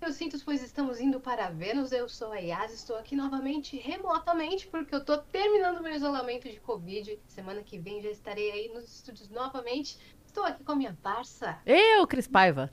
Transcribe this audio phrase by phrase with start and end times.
[0.00, 1.92] Eu sinto, pois estamos indo para Vênus.
[1.92, 6.58] Eu sou a Yas, estou aqui novamente remotamente porque eu tô terminando meu isolamento de
[6.58, 7.18] Covid.
[7.26, 9.98] Semana que vem já estarei aí nos estúdios novamente.
[10.24, 11.58] Estou aqui com a minha parça.
[11.66, 12.72] Eu, Cris Paiva.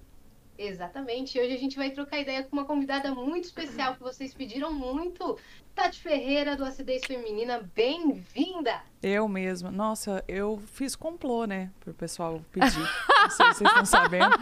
[0.57, 1.37] Exatamente.
[1.37, 5.37] Hoje a gente vai trocar ideia com uma convidada muito especial que vocês pediram muito.
[5.75, 8.81] Tati Ferreira, do Acidez Feminina, bem-vinda!
[9.03, 9.69] Eu mesma.
[9.69, 11.71] Nossa, eu fiz complô, né?
[11.81, 12.79] Pro pessoal pedir.
[12.79, 14.39] Não sei se vocês estão sabendo.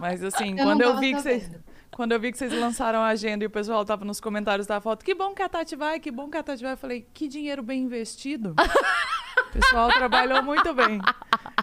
[0.00, 1.48] Mas assim, Eu quando eu vi que vocês.
[1.94, 4.80] Quando eu vi que vocês lançaram a agenda e o pessoal tava nos comentários da
[4.80, 6.72] foto, que bom que a Tati vai, que bom que a Tati vai.
[6.72, 8.54] Eu falei, que dinheiro bem investido.
[8.58, 11.00] o pessoal trabalhou muito bem.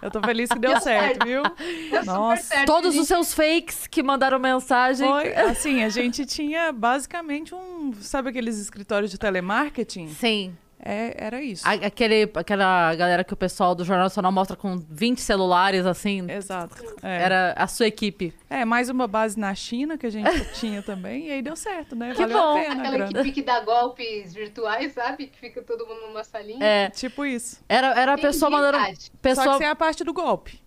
[0.01, 1.25] Eu tô feliz que deu Deu certo, certo.
[1.25, 1.43] viu?
[1.91, 2.43] Deu Nossa.
[2.43, 3.01] certo, Todos gente.
[3.01, 5.07] os seus fakes que mandaram mensagem.
[5.07, 7.93] Foi, assim, a gente tinha basicamente um.
[7.99, 10.07] Sabe aqueles escritórios de telemarketing?
[10.07, 10.55] Sim.
[10.83, 11.67] É, era isso.
[11.67, 16.29] A- Aquele, aquela galera que o pessoal do Jornal Nacional mostra com 20 celulares, assim.
[16.29, 16.75] Exato.
[17.03, 17.21] É.
[17.23, 18.33] Era a sua equipe.
[18.49, 20.27] É, mais uma base na China que a gente
[20.59, 22.11] tinha também, e aí deu certo, né?
[22.15, 22.57] Que Valeu bom.
[22.57, 23.19] a pena, Aquela grana.
[23.19, 25.27] equipe que dá golpes virtuais, sabe?
[25.27, 26.63] Que fica todo mundo numa salinha.
[26.65, 27.59] É, Tipo isso.
[27.69, 28.77] era, era a pessoa mandando.
[28.77, 29.03] Tati.
[29.03, 29.51] Só Pessoa...
[29.53, 30.59] que sem a parte do golpe.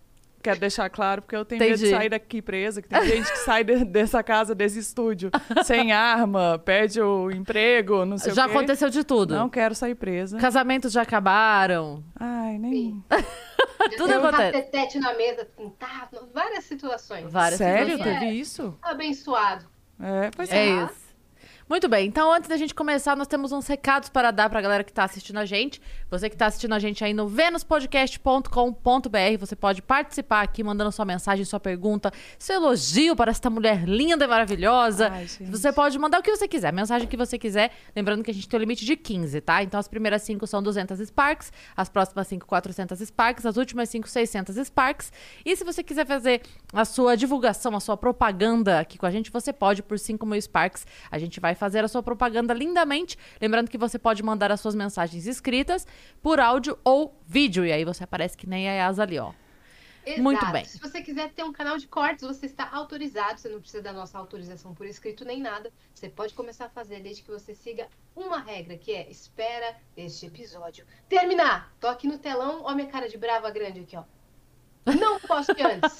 [0.44, 1.88] Quero deixar claro, porque eu tenho medo Entendi.
[1.90, 5.30] de sair daqui presa, que tem gente que sai de- dessa casa, desse estúdio,
[5.64, 8.54] sem arma, pede o emprego, não sei Já o quê.
[8.54, 9.34] aconteceu de tudo.
[9.34, 10.36] Não quero sair presa.
[10.38, 12.04] Casamentos já acabaram.
[12.20, 13.02] Ai, nem...
[13.96, 14.52] Tudo Deu um acontece.
[14.52, 17.30] cafetete na mesa, pintar, várias situações.
[17.30, 17.92] Várias Sério?
[17.96, 18.18] situações.
[18.20, 18.78] Teve isso?
[18.80, 19.64] Abençoado.
[20.00, 20.84] É, pois É é.
[20.84, 21.03] isso.
[21.66, 24.84] Muito bem, então antes da gente começar, nós temos uns recados para dar pra galera
[24.84, 25.80] que tá assistindo a gente.
[26.10, 31.06] Você que tá assistindo a gente aí no venuspodcast.com.br, você pode participar aqui mandando sua
[31.06, 35.08] mensagem, sua pergunta, seu elogio para esta mulher linda e maravilhosa.
[35.08, 35.26] Ai.
[35.26, 37.70] Você pode mandar o que você quiser, a mensagem que você quiser.
[37.96, 39.62] Lembrando que a gente tem o limite de 15, tá?
[39.62, 44.06] Então as primeiras 5 são 200 Sparks, as próximas 5, 400 Sparks, as últimas 5,
[44.06, 45.10] 600 Sparks.
[45.42, 46.42] E se você quiser fazer
[46.74, 50.38] a sua divulgação, a sua propaganda aqui com a gente, você pode por 5 mil
[50.38, 50.86] Sparks.
[51.10, 53.18] A gente vai fazer a sua propaganda lindamente.
[53.40, 55.86] Lembrando que você pode mandar as suas mensagens escritas
[56.22, 57.64] por áudio ou vídeo.
[57.64, 59.32] E aí você aparece que nem a Yas ali, ó.
[60.06, 60.22] Exato.
[60.22, 60.64] Muito bem.
[60.66, 63.40] Se você quiser ter um canal de cortes, você está autorizado.
[63.40, 65.72] Você não precisa da nossa autorização por escrito nem nada.
[65.94, 70.26] Você pode começar a fazer desde que você siga uma regra, que é espera este
[70.26, 71.72] episódio terminar.
[71.80, 74.04] Tô aqui no telão, ó minha cara de brava grande aqui, ó.
[74.86, 75.96] Não posso ir antes.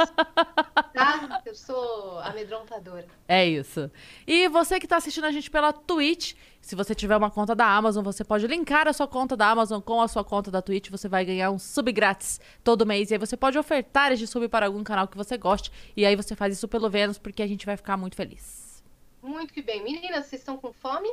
[0.92, 1.42] Tá?
[1.44, 3.06] Eu sou amedrontadora.
[3.26, 3.90] É isso.
[4.26, 7.66] E você que está assistindo a gente pela Twitch, se você tiver uma conta da
[7.66, 10.90] Amazon, você pode linkar a sua conta da Amazon com a sua conta da Twitch,
[10.90, 13.10] você vai ganhar um sub grátis todo mês.
[13.10, 15.72] E aí você pode ofertar este sub para algum canal que você goste.
[15.96, 18.82] E aí você faz isso pelo Vênus, porque a gente vai ficar muito feliz.
[19.22, 19.82] Muito que bem.
[19.82, 21.08] Meninas, vocês estão com fome?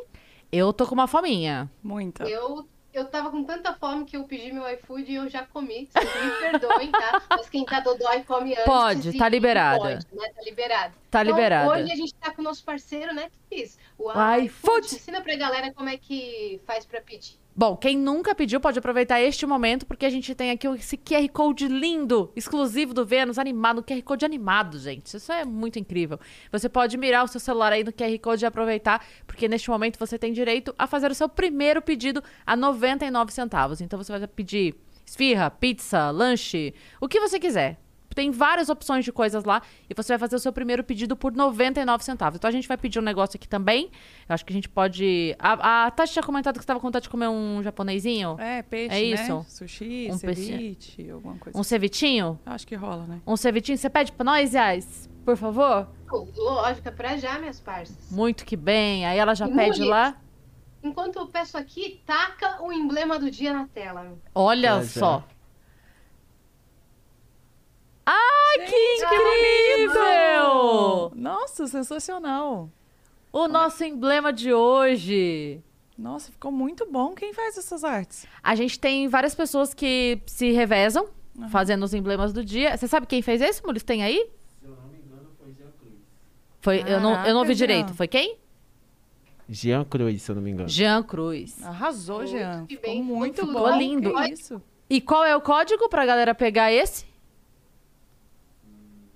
[0.51, 1.71] Eu tô com uma fominha.
[1.81, 2.25] Muita.
[2.25, 5.89] Eu, eu tava com tanta fome que eu pedi meu iFood e eu já comi.
[5.91, 7.21] Vocês me perdoem, tá?
[7.29, 8.65] Mas quem tá dodói come antes.
[8.65, 9.79] Pode, tá liberada.
[9.79, 10.29] Pode, né?
[10.35, 10.93] Tá liberado.
[11.09, 11.69] Tá Então, liberada.
[11.71, 13.77] Hoje a gente tá com o nosso parceiro, né, Cris?
[13.97, 14.85] O O iFood.
[14.85, 17.40] Ensina pra galera como é que faz pra pedir.
[17.61, 21.29] Bom, quem nunca pediu pode aproveitar este momento, porque a gente tem aqui esse QR
[21.31, 25.15] Code lindo, exclusivo do Vênus, animado, QR Code animado, gente.
[25.15, 26.19] Isso é muito incrível.
[26.51, 29.99] Você pode mirar o seu celular aí no QR Code e aproveitar, porque neste momento
[29.99, 33.79] você tem direito a fazer o seu primeiro pedido a 99 centavos.
[33.79, 34.73] Então você vai pedir
[35.05, 37.79] esfirra, pizza, lanche, o que você quiser.
[38.15, 41.31] Tem várias opções de coisas lá e você vai fazer o seu primeiro pedido por
[41.33, 42.37] 99 centavos.
[42.37, 43.89] Então a gente vai pedir um negócio aqui também.
[44.27, 45.35] Eu acho que a gente pode.
[45.39, 48.35] A, a Tati tinha comentado que você estava com vontade de comer um japonesinho.
[48.39, 49.23] É, peixe, É né?
[49.23, 49.45] isso?
[49.49, 50.45] Sushi, Um peixe.
[50.47, 51.57] ceviche, alguma coisa.
[51.57, 52.39] Um cevitinho?
[52.45, 53.21] Acho que rola, né?
[53.25, 53.77] Um cevitinho?
[53.77, 55.09] Você pede pra nós, Yas?
[55.25, 55.87] Por favor?
[56.09, 57.95] Pô, Lógico, é pra já, minhas parças.
[58.11, 59.05] Muito que bem.
[59.05, 59.89] Aí ela já pede mulher.
[59.89, 60.17] lá.
[60.83, 64.17] Enquanto eu peço aqui, taca o emblema do dia na tela.
[64.33, 65.23] Olha Já, já.
[68.11, 68.17] Só.
[68.59, 71.11] Ai, que incrível!
[71.15, 72.69] Nossa, sensacional.
[73.31, 75.61] O nosso emblema de hoje.
[75.97, 77.13] Nossa, ficou muito bom.
[77.13, 78.25] Quem faz essas artes?
[78.43, 81.07] A gente tem várias pessoas que se revezam
[81.49, 82.75] fazendo os emblemas do dia.
[82.75, 83.83] Você sabe quem fez esse, Mules?
[83.83, 84.29] Tem aí?
[84.59, 85.93] Se eu não me engano, foi Jean Cruz.
[86.59, 87.87] Foi, eu, não, eu não vi Caraca, direito.
[87.87, 87.95] Jean.
[87.95, 88.37] Foi quem?
[89.47, 90.67] Jean Cruz, se eu não me engano.
[90.69, 91.61] Jean Cruz.
[91.63, 92.65] Arrasou, Jean.
[92.65, 93.59] que Ficou bem, muito muito bom.
[93.59, 93.77] louco.
[93.77, 94.13] Lindo.
[94.13, 94.61] Que isso?
[94.89, 97.05] E qual é o código pra galera pegar esse?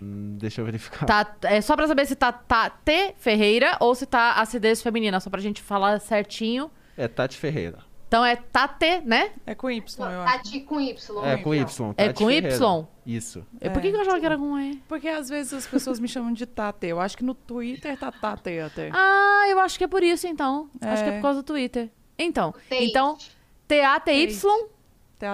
[0.05, 1.05] Hum, deixa eu verificar.
[1.05, 5.19] Tá, é só pra saber se tá, tá T Ferreira ou se tá acidez feminina,
[5.19, 6.69] só pra gente falar certinho.
[6.95, 7.79] É Tati Ferreira.
[8.07, 9.31] Então é Tate, né?
[9.45, 9.81] É com Y,
[10.11, 10.33] eu acho.
[10.37, 11.25] Tati com Y.
[11.25, 11.53] É, com final.
[11.67, 11.93] Y.
[11.97, 12.55] É Tati com Ferreira.
[12.55, 12.87] Y?
[13.05, 13.45] Isso.
[13.59, 13.69] É.
[13.69, 14.75] Por que, que eu achava que era com E?
[14.87, 16.87] Porque às vezes as pessoas me chamam de Tate.
[16.87, 18.89] Eu acho que no Twitter tá Tate até.
[18.93, 20.69] Ah, eu acho que é por isso, então.
[20.79, 21.15] Acho que é É.
[21.17, 21.89] por causa do Twitter.
[22.17, 22.85] Então, Tate.
[22.85, 23.17] então
[23.67, 24.67] T-A-T-Y,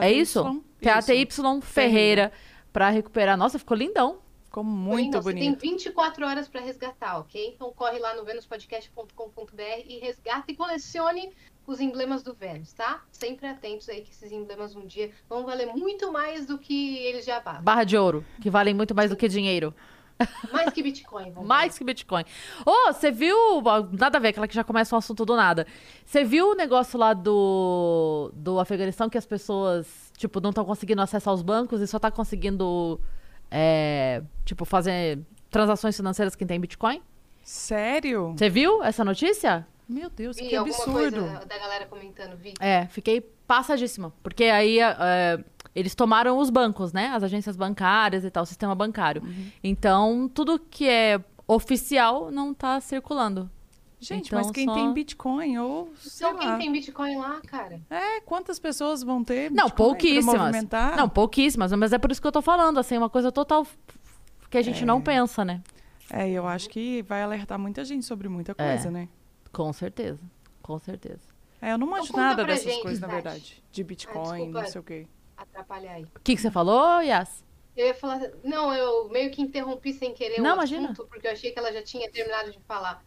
[0.01, 0.63] é isso?
[0.79, 2.31] T-A-T-Y Ferreira,
[2.73, 3.37] pra recuperar.
[3.37, 4.17] Nossa, ficou lindão.
[4.51, 5.61] Ficou muito Você tem bonito.
[5.61, 7.53] 24 horas para resgatar, ok?
[7.55, 11.31] Então corre lá no venuspodcast.com.br e resgata e colecione
[11.65, 13.01] os emblemas do Vênus, tá?
[13.13, 17.23] Sempre atentos aí que esses emblemas um dia vão valer muito mais do que eles
[17.23, 17.61] já valem.
[17.61, 19.73] Barra de ouro, que valem muito mais do que dinheiro.
[20.51, 22.25] Mais que Bitcoin, vamos Mais que Bitcoin.
[22.65, 23.37] Ô, você viu.
[23.97, 25.65] Nada a ver, aquela que já começa um assunto do nada.
[26.05, 31.01] Você viu o negócio lá do, do Afeganistão que as pessoas, tipo, não estão conseguindo
[31.01, 32.99] acessar os bancos e só tá conseguindo,
[33.51, 35.19] é, tipo, fazer
[35.49, 37.01] transações financeiras quem tem Bitcoin?
[37.43, 38.33] Sério?
[38.37, 39.67] Você viu essa notícia?
[39.87, 41.19] Meu Deus, Vi que absurdo.
[41.19, 42.53] coisa da galera comentando, vi.
[42.61, 44.13] É, fiquei passadíssima.
[44.23, 45.43] Porque aí é,
[45.75, 47.07] eles tomaram os bancos, né?
[47.07, 49.21] As agências bancárias e tal, o sistema bancário.
[49.61, 53.49] Então, tudo que é oficial não tá circulando.
[54.03, 56.57] Gente, Então, mas quem só- tem Bitcoin ou sei Então quem lá.
[56.57, 57.79] tem Bitcoin lá, cara?
[57.87, 60.39] É, quantas pessoas vão ter Não, Bitcoin pra pouquíssimas.
[60.39, 60.97] movimentar?
[60.97, 63.65] Não, pouquíssimas, mas é por isso que eu tô falando, assim, uma coisa total
[64.49, 65.61] que a gente não pensa, né?
[66.09, 68.73] É, eu acho que vai alertar muita gente sobre muita É.
[68.73, 69.07] coisa, né?
[69.53, 70.19] Com certeza.
[70.63, 71.21] Com certeza.
[71.61, 73.21] É, eu não manjo conta nada dessas gente, coisas, na Tati.
[73.21, 73.63] verdade.
[73.71, 74.61] De Bitcoin, desculpa.
[74.63, 75.07] não sei o quê.
[75.37, 76.03] Atrapalhar aí.
[76.03, 77.43] O que, que você falou, Yas?
[77.77, 78.19] Eu ia falar.
[78.43, 80.85] Não, eu meio que interrompi sem querer Não, o imagina.
[80.91, 83.01] assunto, porque eu achei que ela já tinha terminado de falar.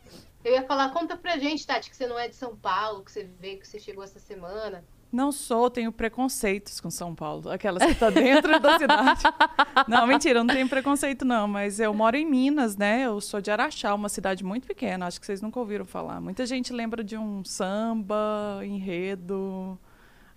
[0.44, 3.10] Eu ia falar, conta pra gente, Tati, que você não é de São Paulo, que
[3.10, 4.84] você veio, que você chegou essa semana.
[5.10, 7.48] Não sou, tenho preconceitos com São Paulo.
[7.48, 9.22] Aquelas que tá dentro da cidade.
[9.88, 11.46] Não, mentira, eu não tenho preconceito, não.
[11.46, 13.02] Mas eu moro em Minas, né?
[13.06, 15.06] Eu sou de Araxá, uma cidade muito pequena.
[15.06, 16.20] Acho que vocês nunca ouviram falar.
[16.20, 19.78] Muita gente lembra de um samba, enredo,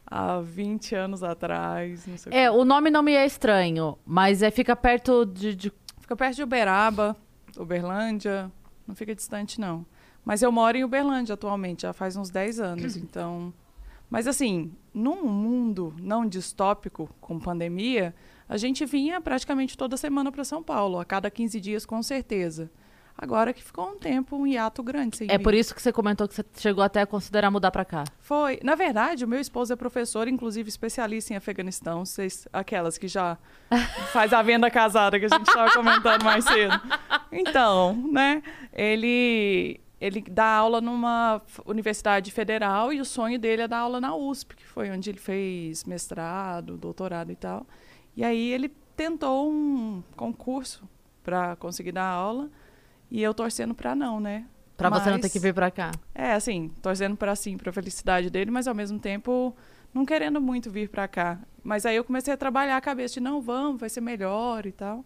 [0.06, 2.50] há 20 anos atrás, não sei o É, quê.
[2.50, 5.56] o nome não me é estranho, mas é fica perto de.
[5.56, 7.16] de- Fica perto de Uberaba,
[7.58, 8.52] Uberlândia.
[8.88, 9.86] Não fica distante, não.
[10.28, 13.54] Mas eu moro em Uberlândia atualmente, já faz uns 10 anos, então...
[14.10, 18.16] Mas assim, num mundo não distópico, com pandemia,
[18.48, 22.70] a gente vinha praticamente toda semana para São Paulo, a cada 15 dias, com certeza.
[23.18, 25.44] Agora que ficou um tempo, um hiato grande sem É vir.
[25.44, 28.04] por isso que você comentou que você chegou até a considerar mudar pra cá.
[28.20, 28.60] Foi.
[28.64, 32.06] Na verdade, o meu esposo é professor, inclusive especialista em Afeganistão.
[32.06, 33.38] Vocês, aquelas que já
[34.14, 36.80] faz a venda casada que a gente estava comentando mais cedo.
[37.32, 38.42] Então, né?
[38.72, 44.16] Ele ele dá aula numa universidade federal e o sonho dele é dar aula na
[44.16, 47.66] USP, que foi onde ele fez mestrado, doutorado e tal.
[48.16, 50.88] E aí ele tentou um concurso
[51.24, 52.50] para conseguir dar aula
[53.10, 54.46] e eu torcendo para não, né?
[54.76, 55.92] Pra você não ter que vir pra cá.
[56.14, 59.56] é, assim, torcendo para sim, para felicidade dele, mas ao mesmo tempo
[59.92, 61.40] não querendo muito vir para cá.
[61.64, 64.72] Mas aí eu comecei a trabalhar a cabeça de não, vamos, vai ser melhor e
[64.72, 65.04] tal.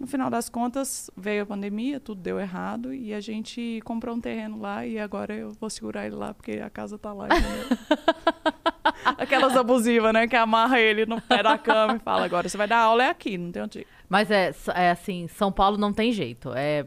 [0.00, 4.20] No final das contas, veio a pandemia, tudo deu errado e a gente comprou um
[4.20, 7.28] terreno lá e agora eu vou segurar ele lá porque a casa tá lá?
[9.18, 12.66] Aquelas abusivas, né, que amarra ele no pé da cama e fala, agora você vai
[12.66, 13.86] dar aula é aqui, não tem onde ir.
[14.08, 16.50] Mas é, é assim, São Paulo não tem jeito.
[16.54, 16.82] É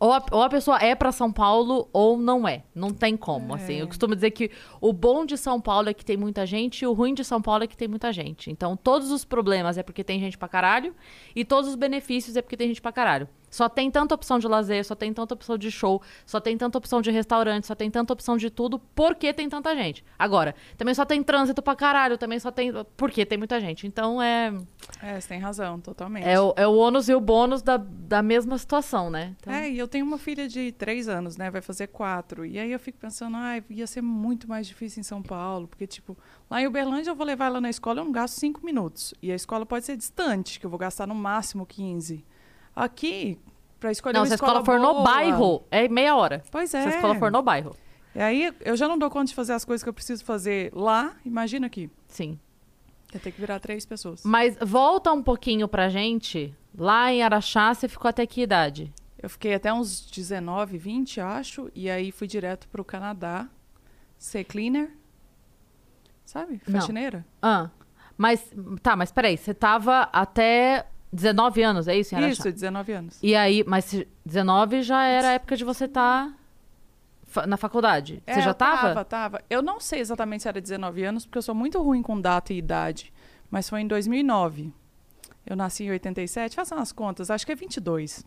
[0.00, 2.64] ou a, ou a pessoa é pra São Paulo ou não é.
[2.74, 3.74] Não tem como, assim.
[3.74, 4.50] Eu costumo dizer que
[4.80, 7.42] o bom de São Paulo é que tem muita gente e o ruim de São
[7.42, 8.50] Paulo é que tem muita gente.
[8.50, 10.94] Então, todos os problemas é porque tem gente pra caralho
[11.36, 13.28] e todos os benefícios é porque tem gente pra caralho.
[13.50, 16.78] Só tem tanta opção de lazer, só tem tanta opção de show, só tem tanta
[16.78, 20.04] opção de restaurante, só tem tanta opção de tudo porque tem tanta gente.
[20.18, 23.86] Agora, também só tem trânsito pra caralho, também só tem porque tem muita gente.
[23.86, 24.52] Então, é
[25.02, 26.24] É, você tem razão, totalmente.
[26.26, 29.34] é o, é o ônus e o bônus da, da mesma situação, né?
[29.40, 31.50] Então, É, e eu tenho uma filha de três anos, né?
[31.50, 32.46] Vai fazer quatro.
[32.46, 35.86] E aí eu fico pensando, ai, ia ser muito mais difícil em São Paulo, porque,
[35.86, 36.16] tipo,
[36.48, 39.12] lá em Uberlândia eu vou levar ela na escola, eu não gasto cinco minutos.
[39.20, 42.24] E a escola pode ser distante, que eu vou gastar no máximo 15.
[42.74, 43.38] Aqui,
[43.78, 46.42] pra escolher não, uma se a escola for boa- no bairro, é meia hora.
[46.50, 46.82] Pois é.
[46.82, 47.74] Se a escola for no bairro,
[48.14, 50.70] E aí eu já não dou conta de fazer as coisas que eu preciso fazer
[50.74, 51.90] lá, imagina aqui.
[52.08, 52.38] sim.
[53.12, 54.22] Eu tenho que virar três pessoas.
[54.24, 56.54] Mas volta um pouquinho pra gente.
[56.78, 58.92] Lá em Araxá, você ficou até que idade?
[59.20, 63.48] Eu fiquei até uns 19, 20, acho, e aí fui direto pro Canadá
[64.16, 64.92] ser cleaner.
[66.24, 66.60] Sabe?
[66.68, 66.80] Não.
[66.80, 67.26] Faxineira.
[67.42, 67.70] Ah,
[68.16, 68.48] mas,
[68.82, 72.16] tá, mas peraí, você tava até 19 anos, é isso?
[72.18, 73.18] Isso, 19 anos.
[73.22, 76.32] E aí, mas se- 19 já era a época de você estar
[77.46, 78.22] na faculdade.
[78.26, 79.04] É, você já eu tava?
[79.04, 79.40] Tava.
[79.48, 82.52] Eu não sei exatamente se era 19 anos, porque eu sou muito ruim com data
[82.52, 83.12] e idade.
[83.50, 84.72] Mas foi em 2009.
[85.46, 86.54] Eu nasci em 87.
[86.54, 87.30] Façam as contas.
[87.30, 88.24] Acho que é 22.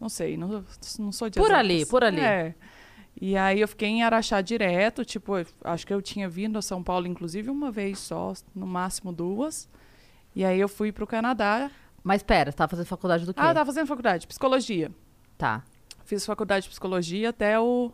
[0.00, 0.36] Não sei.
[0.36, 0.64] Não,
[0.98, 1.58] não sou de Por exatas.
[1.60, 2.20] ali, por ali.
[2.20, 2.54] É.
[3.20, 5.32] E aí eu fiquei em Araxá direto, tipo,
[5.64, 9.66] acho que eu tinha vindo a São Paulo, inclusive, uma vez só, no máximo duas.
[10.34, 11.70] E aí eu fui pro Canadá.
[12.06, 13.40] Mas pera, você tava fazendo faculdade do quê?
[13.42, 14.92] Ah, eu tava fazendo faculdade, de psicologia.
[15.36, 15.64] Tá.
[16.04, 17.90] Fiz faculdade de psicologia até o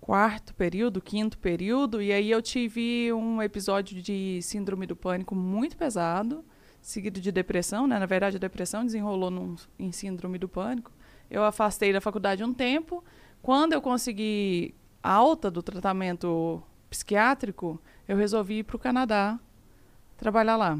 [0.00, 5.76] quarto período, quinto período, e aí eu tive um episódio de síndrome do pânico muito
[5.76, 6.44] pesado,
[6.82, 8.00] seguido de depressão, né?
[8.00, 10.90] Na verdade, a depressão desenrolou num, em síndrome do pânico.
[11.30, 13.04] Eu afastei da faculdade um tempo.
[13.40, 19.38] Quando eu consegui alta do tratamento psiquiátrico, eu resolvi ir para o Canadá
[20.16, 20.76] trabalhar lá.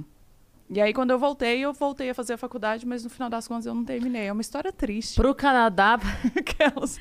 [0.71, 3.47] E aí, quando eu voltei, eu voltei a fazer a faculdade, mas no final das
[3.47, 4.27] contas eu não terminei.
[4.27, 5.15] É uma história triste.
[5.17, 5.99] Pro Canadá,
[6.35, 6.99] Aquelas.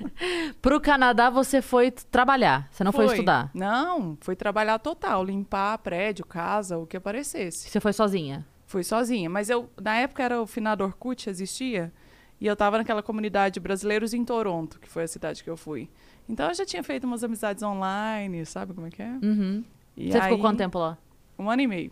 [0.61, 3.15] pro Canadá você foi trabalhar, você não foi, Foi.
[3.15, 3.49] estudar.
[3.53, 7.69] Não, foi trabalhar total, limpar prédio, casa, o que aparecesse.
[7.69, 8.45] Você foi sozinha.
[8.65, 11.93] Fui sozinha, mas eu na época era o finado Orkut, existia,
[12.41, 15.55] e eu tava naquela comunidade de brasileiros em Toronto, que foi a cidade que eu
[15.55, 15.89] fui.
[16.27, 19.19] Então eu já tinha feito umas amizades online, sabe como é que é?
[19.21, 19.63] Uhum.
[19.95, 20.97] Você ficou aí, quanto tempo lá?
[21.39, 21.91] Um ano e meio.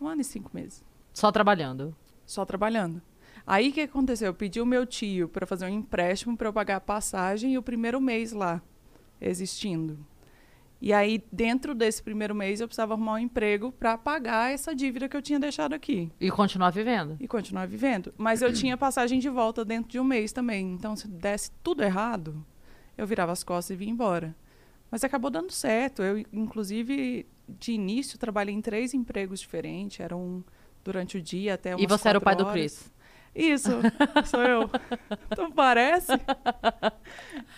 [0.00, 0.82] Um ano e cinco meses.
[1.14, 1.96] Só trabalhando.
[2.26, 3.00] Só trabalhando.
[3.46, 4.26] Aí o que aconteceu?
[4.26, 7.58] Eu pedi o meu tio para fazer um empréstimo para eu pagar a passagem e
[7.58, 8.60] o primeiro mês lá
[9.20, 9.98] existindo.
[10.80, 15.08] E aí, dentro desse primeiro mês, eu precisava arrumar um emprego para pagar essa dívida
[15.08, 17.16] que eu tinha deixado aqui E continuar vivendo.
[17.20, 18.12] e continuar vivendo.
[18.18, 20.72] Mas eu tinha passagem de volta dentro de um mês também.
[20.74, 22.44] Então, se desse tudo errado,
[22.98, 24.36] eu virava as costas e vinha embora.
[24.90, 26.02] Mas acabou dando certo.
[26.02, 30.00] Eu, inclusive, de início, trabalhei em três empregos diferentes.
[30.00, 30.42] Era um
[30.84, 32.46] durante o dia até umas E você era o pai quatro do horas.
[32.46, 32.92] Chris.
[33.34, 33.86] Isso,
[34.24, 34.70] sou eu.
[35.32, 36.20] Então parece.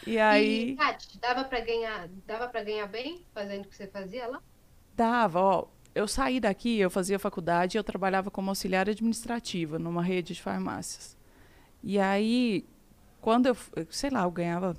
[0.07, 3.87] E aí E, Tati, dava pra ganhar, dava para ganhar bem fazendo o que você
[3.89, 4.43] fazia lá?
[4.95, 5.67] dava, ó.
[5.95, 10.43] Eu saí daqui, eu fazia faculdade e eu trabalhava como auxiliar administrativa numa rede de
[10.43, 11.17] farmácias.
[11.83, 12.67] E aí,
[13.21, 13.57] quando eu,
[13.91, 14.77] sei lá, eu ganhava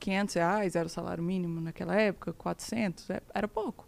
[0.00, 3.85] 500 reais, era o salário mínimo naquela época, 400, é- era pouco.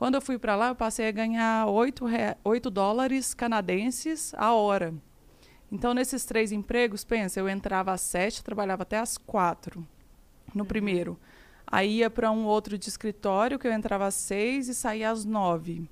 [0.00, 4.54] Quando eu fui para lá, eu passei a ganhar 8, rea- 8 dólares canadenses a
[4.54, 4.94] hora.
[5.70, 9.86] Então, nesses três empregos, pensa, eu entrava às 7, trabalhava até às 4
[10.54, 11.20] no primeiro.
[11.66, 15.26] Aí ia para um outro de escritório, que eu entrava às 6 e saía às
[15.26, 15.86] 9.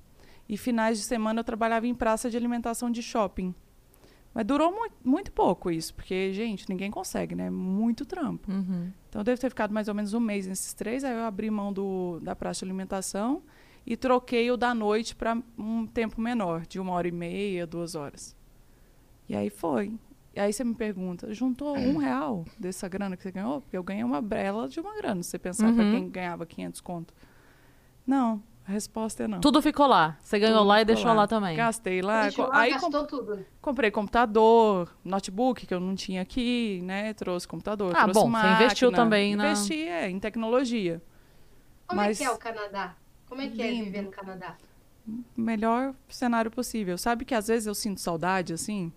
[0.48, 3.54] E finais de semana eu trabalhava em praça de alimentação de shopping.
[4.32, 7.50] Mas durou muito, muito pouco isso, porque, gente, ninguém consegue, né?
[7.50, 8.50] Muito trampo.
[8.50, 8.90] Uhum.
[9.10, 11.04] Então, eu devo ter ficado mais ou menos um mês nesses três.
[11.04, 13.42] Aí eu abri mão do, da praça de alimentação
[13.90, 17.94] e troquei o da noite para um tempo menor, de uma hora e meia, duas
[17.94, 18.36] horas.
[19.26, 19.94] E aí foi.
[20.34, 23.62] E aí você me pergunta, juntou um real dessa grana que você ganhou?
[23.62, 25.90] Porque eu ganhei uma brela de uma grana, se você pensar para Uhum.
[25.92, 27.14] quem ganhava 500 conto.
[28.06, 29.40] Não, a resposta é não.
[29.40, 30.18] Tudo ficou lá.
[30.20, 31.56] Você ganhou Tudo lá e deixou lá, também.
[31.56, 32.22] Gastei lá.
[32.24, 33.44] Deixou lá, aí gastou tudo.
[33.60, 37.14] comprei computador, notebook que eu não tinha aqui, né?
[37.14, 38.54] Trouxe computador, Ah, trouxe bom, você máquina.
[38.64, 41.02] investiu também na- Investi, é, em tecnologia.
[41.86, 42.94] Como Mas- é que é o Canadá?
[43.28, 43.84] Como é que é Lindo.
[43.86, 44.56] viver no Canadá?
[45.36, 46.98] melhor cenário possível.
[46.98, 48.92] Sabe que às vezes eu sinto saudade, assim,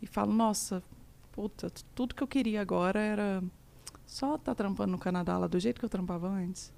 [0.00, 0.82] e falo, nossa,
[1.32, 3.42] puta, tudo que eu queria agora era
[4.06, 6.72] só estar trampando no Canadá lá do jeito que eu trampava antes.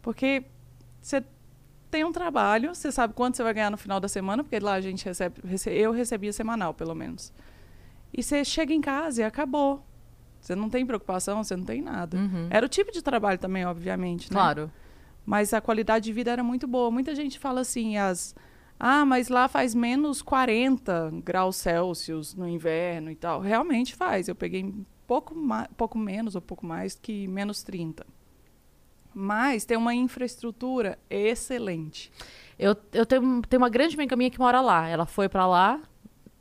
[0.00, 0.44] Porque
[1.00, 1.22] você
[1.90, 4.74] tem um trabalho, você sabe quanto você vai ganhar no final da semana, porque lá
[4.74, 7.32] a gente recebe, rece- eu recebia semanal, pelo menos.
[8.14, 9.84] E você chega em casa e acabou.
[10.40, 12.16] Você não tem preocupação, você não tem nada.
[12.16, 12.46] Uhum.
[12.48, 14.38] Era o tipo de trabalho também, obviamente, né?
[14.38, 14.70] Claro.
[15.26, 16.90] Mas a qualidade de vida era muito boa.
[16.90, 18.34] Muita gente fala assim, as
[18.78, 23.40] ah, mas lá faz menos 40 graus Celsius no inverno e tal.
[23.40, 24.28] Realmente faz.
[24.28, 24.72] Eu peguei
[25.06, 25.34] pouco,
[25.76, 28.06] pouco menos ou pouco mais que menos 30.
[29.14, 32.12] Mas tem uma infraestrutura excelente.
[32.58, 34.86] Eu, eu tenho, tenho uma grande amiga minha que mora lá.
[34.86, 35.80] Ela foi pra lá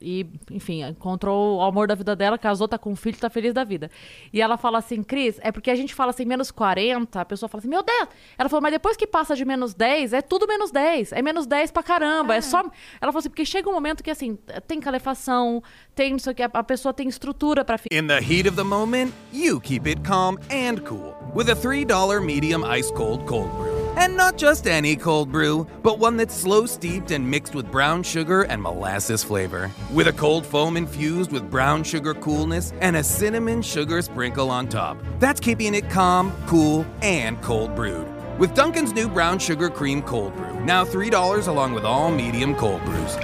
[0.02, 3.54] e, enfim, encontrou o amor da vida dela, casou, tá com um filho, tá feliz
[3.54, 3.90] da vida.
[4.32, 7.50] E ela fala assim, Cris, é porque a gente fala assim, menos 40, a pessoa
[7.50, 8.08] fala assim, meu Deus!
[8.38, 11.14] Ela falou, mas depois que passa de menos 10, é tudo menos 10.
[11.14, 12.36] É menos 10 pra caramba.
[12.36, 12.60] É, só.
[12.60, 14.38] Ela falou assim, porque chega um momento que, assim,
[14.68, 17.96] tem calefação, tem não sei o que, a, a pessoa tem estrutura pra ficar.
[17.96, 22.24] In the heat of the moment, you keep it calm and cool with a $3
[22.24, 23.75] medium ice cold cold brew.
[23.98, 28.04] And not just any cold brew, but one that's slow steeped and mixed with brown
[28.04, 29.72] sugar and molasses flavor.
[29.94, 34.68] With a cold foam infused with brown sugar coolness and a cinnamon sugar sprinkle on
[34.68, 34.98] top.
[35.20, 38.06] That's keeping it calm, cool, and cold brewed.
[38.38, 42.84] With Duncan's new brown sugar cream cold brew, now $3 along with all medium cold
[42.84, 43.18] brews.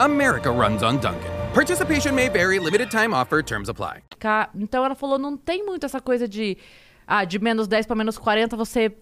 [0.00, 1.30] America runs on Duncan.
[1.54, 4.02] Participation may vary, limited time offer, terms apply.
[4.54, 6.58] Então ela falou, não tem muito essa coisa de
[7.06, 8.92] ah, de menos 10 para menos 40, você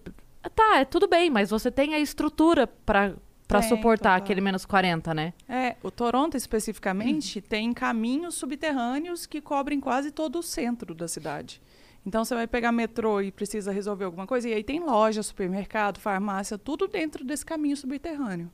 [0.49, 3.15] tá, é tudo bem, mas você tem a estrutura para
[3.47, 4.23] para suportar total.
[4.23, 5.33] aquele menos 40, né?
[5.47, 11.61] É, o Toronto especificamente tem caminhos subterrâneos que cobrem quase todo o centro da cidade.
[12.05, 15.99] Então você vai pegar metrô e precisa resolver alguma coisa, e aí tem loja, supermercado,
[15.99, 18.49] farmácia, tudo dentro desse caminho subterrâneo.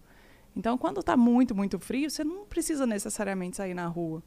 [0.56, 4.24] Então, quando está muito, muito frio, você não precisa necessariamente sair na rua.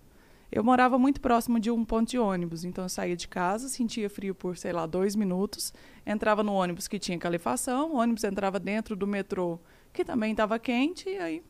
[0.52, 4.10] Eu morava muito próximo de um ponto de ônibus, então eu saía de casa, sentia
[4.10, 5.72] frio por, sei lá, dois minutos,
[6.04, 9.60] entrava no ônibus que tinha calefação, o ônibus entrava dentro do metrô
[9.92, 11.42] que também estava quente, e aí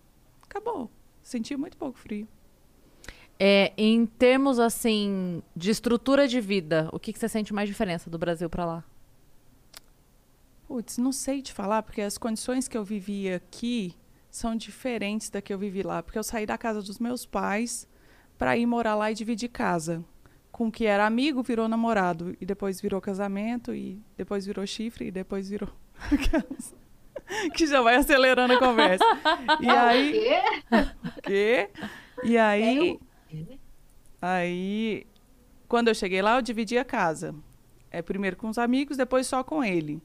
[0.43, 0.91] acabou.
[1.23, 2.27] Sentia muito pouco frio.
[3.39, 8.11] É, em termos, assim, de estrutura de vida, o que, que você sente mais diferença
[8.11, 8.85] do Brasil pra lá?
[10.67, 13.95] Putz, não sei te falar, porque as condições que eu vivi aqui
[14.31, 16.03] são diferentes da que eu vivi lá.
[16.03, 17.89] Porque eu saí da casa dos meus pais
[18.41, 20.03] para ir morar lá e dividir casa.
[20.51, 22.35] Com o que era amigo, virou namorado.
[22.41, 25.69] E depois virou casamento, e depois virou chifre, e depois virou.
[27.55, 29.05] que já vai acelerando a conversa.
[29.61, 30.13] E aí.
[30.13, 30.41] Quê?
[31.23, 31.71] quê?
[32.25, 32.99] E aí,
[33.31, 33.59] Eu-
[34.23, 35.07] aí,
[35.69, 37.35] quando eu cheguei lá, eu dividi a casa.
[37.91, 40.03] É primeiro com os amigos, depois só com ele.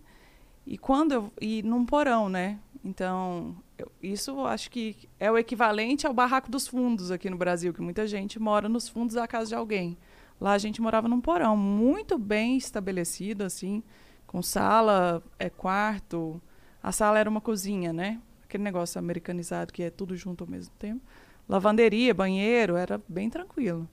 [0.68, 2.60] E quando eu e num porão, né?
[2.86, 7.74] Então, eu- isso acho que é o equivalente ao barraco dos fundos aqui no Brasil,
[7.74, 9.98] que muita gente mora nos fundos da casa de alguém.
[10.40, 13.82] Lá a gente morava num porão muito bem estabelecido, assim,
[14.28, 16.40] com sala, é quarto.
[16.84, 18.22] A sala era uma cozinha, né?
[18.44, 21.02] Aquele negócio americanizado que é tudo junto ao mesmo tempo.
[21.50, 23.90] Lavanderia, banheiro, era bem tranquilo.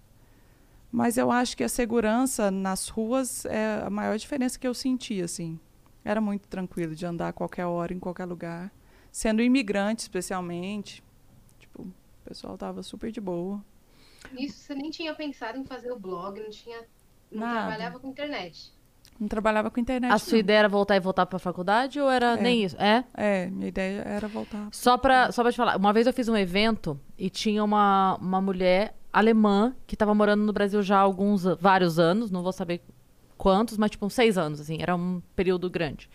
[0.90, 5.22] Mas eu acho que a segurança nas ruas é a maior diferença que eu senti,
[5.22, 5.58] assim.
[6.04, 8.70] Era muito tranquilo de andar a qualquer hora, em qualquer lugar.
[9.12, 11.04] Sendo imigrante, especialmente.
[11.60, 11.92] Tipo, o
[12.24, 13.62] pessoal tava super de boa.
[14.38, 16.80] Isso você nem tinha pensado em fazer o blog, não tinha.
[17.30, 17.60] Não Nada.
[17.60, 18.72] trabalhava com internet.
[19.20, 20.10] Não trabalhava com internet.
[20.10, 20.38] A sua não.
[20.40, 22.40] ideia era voltar e voltar pra faculdade ou era É.
[22.40, 22.76] nem isso?
[22.80, 23.04] É?
[23.14, 24.68] É, minha ideia era voltar.
[24.72, 28.16] Só pra, só pra te falar, uma vez eu fiz um evento e tinha uma,
[28.20, 32.52] uma mulher alemã que tava morando no Brasil já há alguns, vários anos, não vou
[32.52, 32.80] saber
[33.36, 36.08] quantos, mas tipo uns seis anos, assim, era um período grande.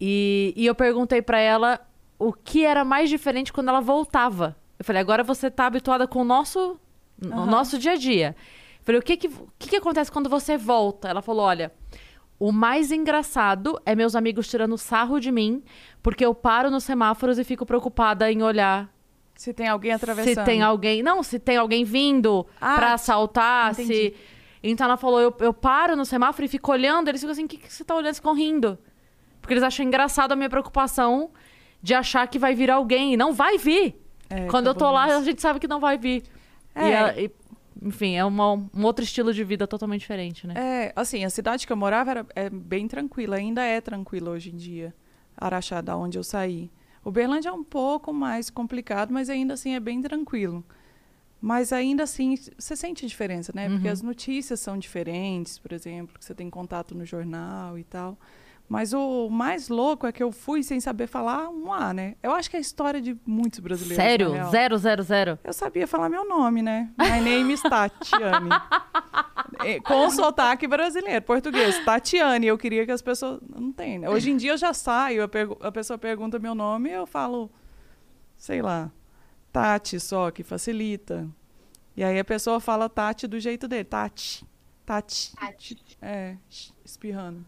[0.00, 1.80] E, e eu perguntei pra ela
[2.20, 4.56] o que era mais diferente quando ela voltava.
[4.78, 6.78] Eu falei, agora você tá habituada com o nosso,
[7.20, 7.46] o Aham.
[7.46, 8.36] nosso dia a dia.
[8.78, 11.08] Eu falei, o que que, o que que acontece quando você volta?
[11.08, 11.72] Ela falou, olha,
[12.38, 15.62] o mais engraçado é meus amigos tirando sarro de mim,
[16.02, 18.88] porque eu paro nos semáforos e fico preocupada em olhar
[19.34, 20.34] Se tem alguém atravessando.
[20.34, 21.02] se tem alguém.
[21.02, 23.94] Não, se tem alguém vindo Ah, pra assaltar, entendi.
[23.94, 24.14] se.
[24.62, 27.48] Então ela falou: eu, eu paro no semáforo e fico olhando, eles ficam assim: o
[27.48, 28.06] que, que você tá olhando?
[28.08, 28.78] Eles ficam rindo.
[29.40, 31.30] Porque eles acham engraçado a minha preocupação
[31.82, 33.14] de achar que vai vir alguém.
[33.14, 33.96] E não vai vir.
[34.28, 35.16] É, Quando eu tô lá, isso.
[35.18, 36.22] a gente sabe que não vai vir.
[36.74, 36.88] É.
[36.88, 37.30] E a- e,
[37.82, 40.54] enfim, é uma- um outro estilo de vida totalmente diferente, né?
[40.56, 44.50] É, assim, a cidade que eu morava era é bem tranquila, ainda é tranquila hoje
[44.50, 44.94] em dia.
[45.36, 46.70] Araxá, da onde eu saí.
[47.04, 50.62] Uberlândia é um pouco mais complicado, mas ainda assim é bem tranquilo.
[51.40, 53.66] Mas ainda assim, você sente a diferença, né?
[53.70, 53.92] Porque Uhum.
[53.92, 58.18] as notícias são diferentes, por exemplo, que você tem contato no jornal e tal.
[58.70, 62.14] Mas o mais louco é que eu fui sem saber falar um A, né?
[62.22, 63.96] Eu acho que é a história de muitos brasileiros.
[63.96, 64.48] Sério?
[64.48, 65.38] Zero, zero, zero.
[65.42, 66.88] Eu sabia falar meu nome, né?
[66.96, 68.48] My name is Tatiane.
[69.62, 71.84] É, Com sotaque brasileiro, português.
[71.84, 72.46] Tatiane.
[72.46, 73.40] Eu queria que as pessoas.
[73.46, 74.08] Não tem, né?
[74.08, 77.50] Hoje em dia eu já saio, a pessoa pergunta meu nome e eu falo,
[78.38, 78.90] sei lá,
[79.52, 81.28] Tati só, que facilita.
[81.94, 83.84] E aí a pessoa fala Tati do jeito dele.
[83.84, 84.46] Tati.
[84.86, 85.32] Tati.
[85.36, 85.76] Tati.
[86.00, 86.36] É,
[86.82, 87.44] espirrando.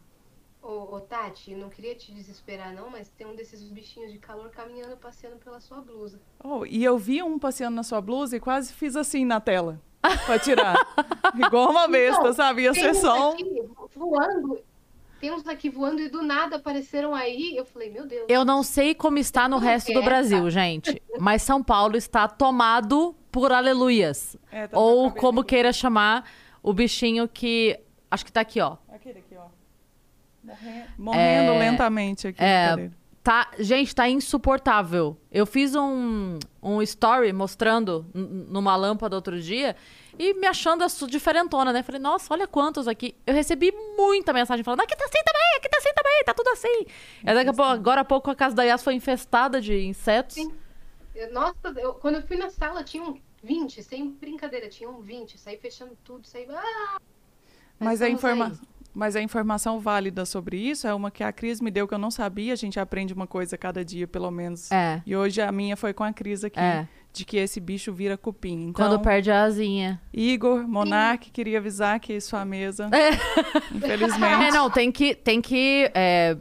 [0.63, 4.49] Ô, ô, Tati, não queria te desesperar, não, mas tem um desses bichinhos de calor
[4.51, 6.21] caminhando, passeando pela sua blusa.
[6.43, 9.81] Oh, e eu vi um passeando na sua blusa e quase fiz assim na tela.
[10.25, 10.77] Pra tirar.
[11.35, 12.63] Igual uma besta, Então, sabe?
[12.63, 13.63] Ia Tem ser uns só aqui
[13.97, 14.61] voando.
[15.21, 17.57] Tem uns aqui voando e do nada apareceram aí.
[17.57, 18.27] Eu falei, meu Deus.
[18.29, 20.51] Eu não sei como está no resto que do é, Brasil, tá?
[20.51, 21.03] gente.
[21.19, 24.37] Mas São Paulo está tomado por aleluias.
[24.51, 26.29] É, tá Ou como queira chamar
[26.63, 27.79] o bichinho que.
[28.11, 28.77] Acho que tá aqui, ó.
[30.53, 32.43] Morrendo, morrendo É, lentamente aqui.
[32.43, 32.91] é.
[33.23, 35.17] Tá, gente, tá insuportável.
[35.31, 39.77] Eu fiz um, um story mostrando numa lâmpada outro dia
[40.19, 41.85] e me achando diferentona, né?
[41.85, 43.15] Falei, nossa, olha quantos aqui.
[43.25, 46.49] Eu recebi muita mensagem falando, aqui tá assim também, aqui tá assim também, tá tudo
[46.49, 46.87] assim.
[47.23, 50.35] E daqui a pouco, agora há pouco a casa da Yas foi infestada de insetos.
[50.35, 50.53] Sim.
[51.31, 55.39] Nossa, eu- quando eu fui na sala, tinham 20, sem brincadeira, tinham 20.
[55.39, 56.45] Saí fechando tudo, saí.
[56.51, 56.99] Ah!
[57.79, 58.47] Mas a, estamos informa...
[58.47, 58.69] aí.
[58.95, 61.99] Mas a informação válida sobre isso é uma que a Cris me deu que eu
[61.99, 62.53] não sabia.
[62.53, 64.71] A gente aprende uma coisa cada dia, pelo menos.
[64.71, 65.03] É.
[65.07, 66.61] E hoje a minha foi com a Cris aqui.
[66.61, 66.87] É.
[67.11, 68.69] De que esse bicho vira cupim.
[68.69, 70.01] Então, Quando perde a asinha.
[70.13, 73.11] Igor, Monark, queria avisar que sua mesa, É.
[73.75, 74.45] infelizmente...
[74.47, 76.37] É, não, tem que, tem que é,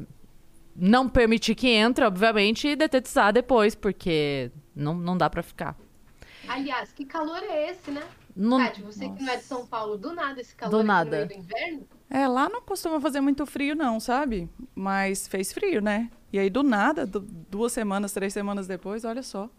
[0.76, 5.78] não permitir que entre, obviamente, e detetizar depois, porque não, não dá pra ficar.
[6.48, 8.04] Aliás, que calor é esse, né?
[8.36, 11.22] Não- Tati, você que não é de São Paulo, do nada esse calor Do nada.
[11.22, 11.88] no meio do inverno?
[12.14, 14.50] É, lá não costuma fazer muito frio, não, sabe?
[14.76, 16.10] Mas fez frio, né?
[16.34, 19.50] E aí, do nada, du- duas semanas, três semanas depois, olha só.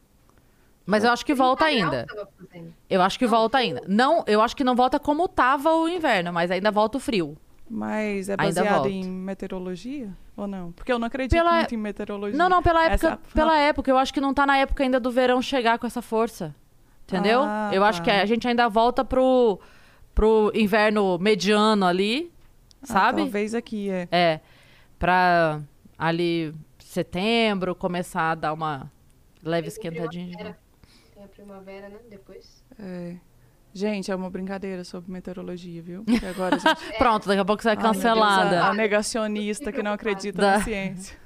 [0.85, 2.73] Mas eu acho que volta 30 graus ainda.
[2.91, 3.83] Eu acho que volta ainda.
[3.88, 7.37] Não, eu acho que não volta como tava o inverno, mas ainda volta o frio.
[7.71, 10.73] Mas é baseado em meteorologia ou não?
[10.73, 12.37] Porque eu não acredito Pela- muito em meteorologia.
[12.37, 13.91] Não, não, pela Essa- época, pela época.
[13.91, 16.55] Eu acho que não tá na época ainda do verão chegar com essa força.
[17.07, 17.43] Entendeu?
[17.43, 18.05] Ah, eu acho tá.
[18.05, 19.59] que a gente ainda volta pro,
[20.15, 22.31] pro inverno mediano ali,
[22.83, 23.23] Ah, sabe?
[23.23, 24.09] talvez aqui, é.
[24.11, 24.40] É.
[24.99, 25.61] Pra
[25.99, 28.90] ali setembro começar a dar uma
[29.42, 30.27] leve Tem esquentadinha.
[30.27, 30.59] de primavera.
[31.14, 31.99] Tem a primavera, né?
[32.11, 32.64] Depois.
[32.79, 33.16] é.
[33.75, 36.05] Gente, é uma brincadeira sobre meteorologia, viu?
[36.05, 36.77] Porque agora a gente...
[36.99, 38.64] Pronto, daqui a pouco você vai Ah, cancelada.
[38.64, 41.16] a, a negacionista que não acredita Da- na ciência.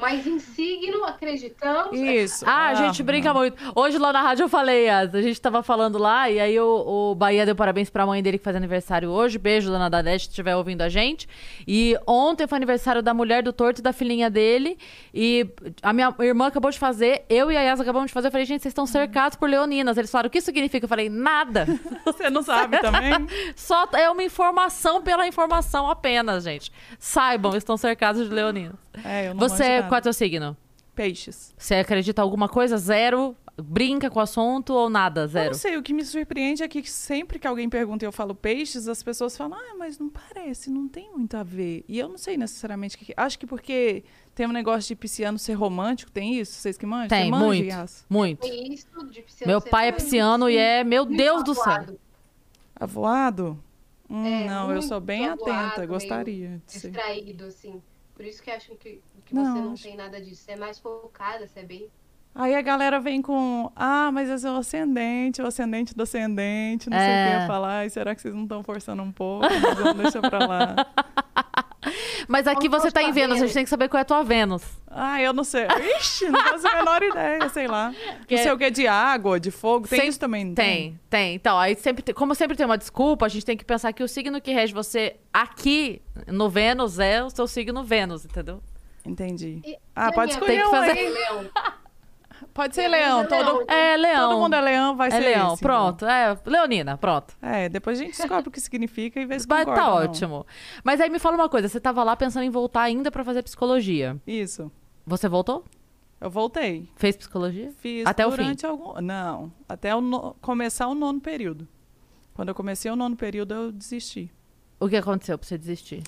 [0.00, 1.98] Mas em signo, acreditamos.
[1.98, 2.44] Isso.
[2.46, 3.56] Ah, a gente brinca muito.
[3.74, 7.10] Hoje lá na rádio eu falei, a a gente tava falando lá, e aí o,
[7.10, 9.38] o Bahia deu parabéns pra mãe dele que faz aniversário hoje.
[9.38, 11.28] Beijo, dona Dadete, se estiver ouvindo a gente.
[11.66, 14.78] E ontem foi aniversário da mulher do torto e da filhinha dele.
[15.12, 15.46] E
[15.82, 18.28] a minha irmã acabou de fazer, eu e a Yas acabamos de fazer.
[18.28, 19.96] Eu falei, gente, vocês estão cercados por leoninas.
[19.98, 20.84] Eles falaram, o que isso significa?
[20.84, 21.66] Eu falei, nada.
[22.04, 23.12] Você não sabe também?
[23.54, 26.72] Só é uma informação pela informação apenas, gente.
[26.98, 28.74] Saibam, estão cercados de leoninas.
[29.04, 29.88] É, eu não Você, manjo nada.
[29.90, 30.56] Qual é o teu signo?
[30.94, 31.52] Peixes.
[31.58, 32.76] Você acredita em alguma coisa?
[32.76, 33.36] Zero?
[33.60, 35.22] Brinca com o assunto ou nada?
[35.22, 35.46] Eu Zero?
[35.46, 38.32] não sei, o que me surpreende é que sempre que alguém pergunta e eu falo
[38.34, 41.84] peixes, as pessoas falam, ah, mas não parece, não tem muito a ver.
[41.88, 43.12] E eu não sei necessariamente o que.
[43.16, 46.52] Acho que porque tem um negócio de pisciano ser romântico, tem isso?
[46.52, 47.08] Vocês que manjam?
[47.08, 47.64] Tem, manja, muito.
[47.66, 48.06] Yas?
[48.08, 48.40] Muito.
[48.48, 51.54] Tem isso de pisciano Meu ser pai é pisciano e é, meu muito Deus do
[51.54, 51.98] céu.
[52.76, 53.58] avoado?
[54.08, 56.90] Hum, É, não, eu sou bem avoado, atenta, gostaria de ser.
[56.90, 57.82] Distraído, assim.
[58.20, 60.42] Por isso que acham que, que Não, você não acho- tem nada disso.
[60.42, 61.88] Você é mais focada, você é bem.
[62.34, 66.90] Aí a galera vem com, ah, mas esse é o ascendente, o ascendente do ascendente,
[66.90, 67.42] não sei o que É.
[67.42, 67.78] eu falar.
[67.78, 69.46] Ai, será que vocês não estão forçando um pouco?
[69.48, 70.76] Mas deixa pra lá.
[72.28, 74.04] Mas aqui Como você tá em Vênus, a gente tem que saber qual é a
[74.04, 74.62] tua Vênus.
[74.90, 75.66] Ah, eu não sei.
[75.98, 77.92] Ixi, não faço a menor ideia, sei lá.
[78.26, 79.86] Que- Não sei o que, de água, de fogo.
[79.86, 81.34] Tem isso também, não Tem, tem.
[81.34, 84.02] Então, aí sempre, tem- como sempre tem uma desculpa, a gente tem que pensar que
[84.02, 88.60] o signo que rege você aqui no Vênus é o seu signo Vênus, entendeu?
[89.06, 89.60] Entendi.
[89.64, 91.50] E- Ah, e pode escolher Tem que fazer- Leão.
[92.52, 93.20] Pode ser leão.
[93.20, 93.64] É Todo, leão.
[93.68, 94.28] É, leão.
[94.30, 96.04] todo mundo é leão, vai é ser leão, esse, pronto.
[96.06, 97.34] É, leonina, pronto.
[97.38, 97.50] então.
[97.50, 100.00] É, depois a gente descobre o que significa e vê se Vai, concorda tá ou
[100.00, 100.04] não.
[100.10, 100.46] ótimo.
[100.84, 103.42] Mas aí me fala uma coisa, você tava lá pensando em voltar ainda pra fazer
[103.42, 104.16] psicologia.
[104.26, 104.70] Isso.
[105.06, 105.64] Você voltou?
[106.20, 106.88] Eu voltei.
[106.96, 107.72] Fez psicologia?
[107.78, 108.42] Fiz Até o fim.
[108.42, 109.00] durante algum...
[109.00, 111.66] Não, até o no- começar o nono período.
[112.34, 114.30] Quando eu comecei o nono período, eu desisti.
[114.78, 116.02] O que aconteceu pra você desistir?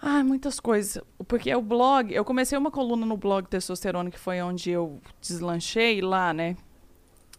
[0.00, 1.02] Ah, muitas coisas.
[1.26, 6.00] Porque o blog, eu comecei uma coluna no blog Testosterona, que foi onde eu deslanchei
[6.00, 6.56] lá, né?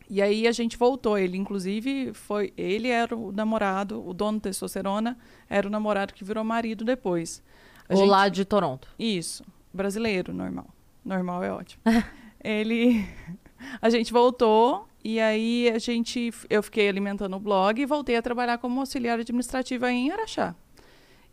[0.10, 1.18] E aí a gente voltou.
[1.18, 2.54] Ele, inclusive, foi.
[2.58, 5.18] Ele era o namorado, o dono do Testosterona,
[5.50, 7.42] era o namorado que virou marido depois.
[7.88, 8.88] A Ou gente- lá de Toronto?
[8.98, 9.44] Isso.
[9.74, 10.68] Brasileiro, normal.
[11.06, 11.82] Normal é ótimo.
[12.44, 13.06] ele.
[13.82, 16.32] A gente voltou e aí a gente.
[16.50, 20.56] Eu fiquei alimentando o blog e voltei a trabalhar como auxiliar administrativa em Araxá.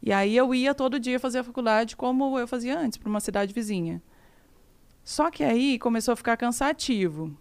[0.07, 3.19] E aí eu ia todo dia fazer a faculdade como eu fazia antes, para uma
[3.19, 4.01] cidade vizinha.
[5.03, 7.37] Só que aí começou a ficar cansativo.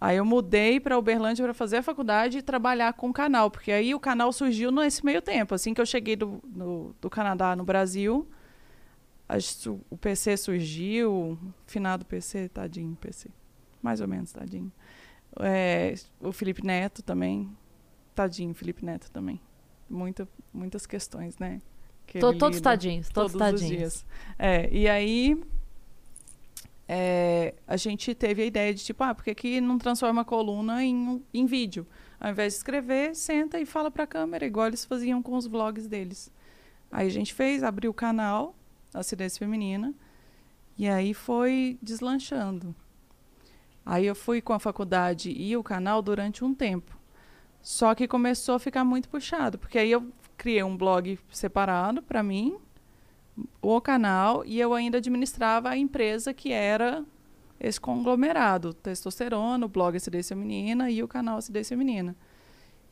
[0.00, 3.72] Aí eu mudei para Uberlândia para fazer a faculdade e trabalhar com o canal, porque
[3.72, 5.52] aí o canal surgiu nesse meio tempo.
[5.52, 6.40] Assim que eu cheguei do,
[7.00, 8.24] do Canadá no Brasil,
[9.28, 9.38] a
[9.90, 13.30] o PC surgiu, finado PC, tadinho PC.
[13.82, 14.70] Mais ou menos, tadinho.
[15.40, 17.50] É, o Felipe Neto também,
[18.14, 19.40] tadinho Felipe Neto também.
[19.90, 21.60] Muita, muitas questões, né?
[22.06, 23.68] Que ele todos tadinhos, todos, os tadinhos.
[23.68, 24.06] dias.
[24.38, 25.40] É, e aí
[26.88, 30.24] é, a gente teve a ideia de tipo, ah, por que, que não transforma a
[30.24, 31.86] coluna em, em vídeo?
[32.18, 35.46] Ao invés de escrever, senta e fala para a câmera, igual eles faziam com os
[35.46, 36.32] vlogs deles.
[36.90, 38.54] Aí a gente fez, abriu o canal,
[38.94, 39.92] Acidência Feminina,
[40.78, 42.74] e aí foi deslanchando.
[43.84, 46.96] Aí eu fui com a faculdade e o canal durante um tempo.
[47.62, 52.22] Só que começou a ficar muito puxado, porque aí eu criei um blog separado para
[52.22, 52.56] mim,
[53.60, 57.04] o canal, e eu ainda administrava a empresa que era
[57.58, 62.14] esse conglomerado, testosterona, o blog Acidência Feminina e o canal Acidência Feminina.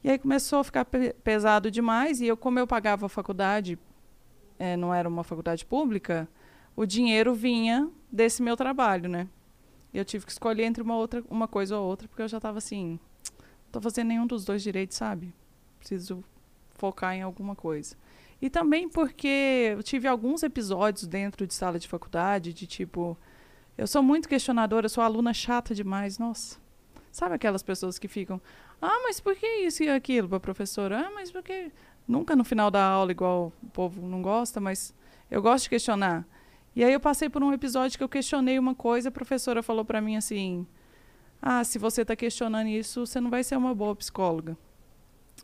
[0.03, 3.79] E aí começou a ficar pe- pesado demais, e eu, como eu pagava a faculdade,
[4.59, 6.29] eh, não era uma faculdade pública,
[6.77, 9.29] o dinheiro vinha desse meu trabalho, né?
[9.93, 12.59] Eu tive que escolher entre uma, outra, uma coisa ou outra, porque eu já estava
[12.59, 12.99] assim,
[13.41, 15.33] não tô fazendo nenhum dos dois direitos, sabe?
[15.79, 16.23] Preciso
[16.75, 17.97] focar em alguma coisa.
[18.41, 23.17] E também porque eu tive alguns episódios dentro de sala de faculdade, de tipo,
[23.77, 26.59] eu sou muito questionadora, sou aluna chata demais, nossa.
[27.11, 28.41] Sabe aquelas pessoas que ficam,
[28.83, 31.07] ah, mas por que isso e aquilo pra professora?
[31.07, 31.73] Ah, mas por que.
[32.07, 34.95] Nunca no final da aula, igual o povo não gosta, mas
[35.31, 36.27] eu gosto de questionar.
[36.77, 39.85] E aí eu passei por um episódio que eu questionei uma coisa, a professora falou
[39.85, 40.67] pra mim assim:
[41.41, 44.57] Ah, se você tá questionando isso, você não vai ser uma boa psicóloga.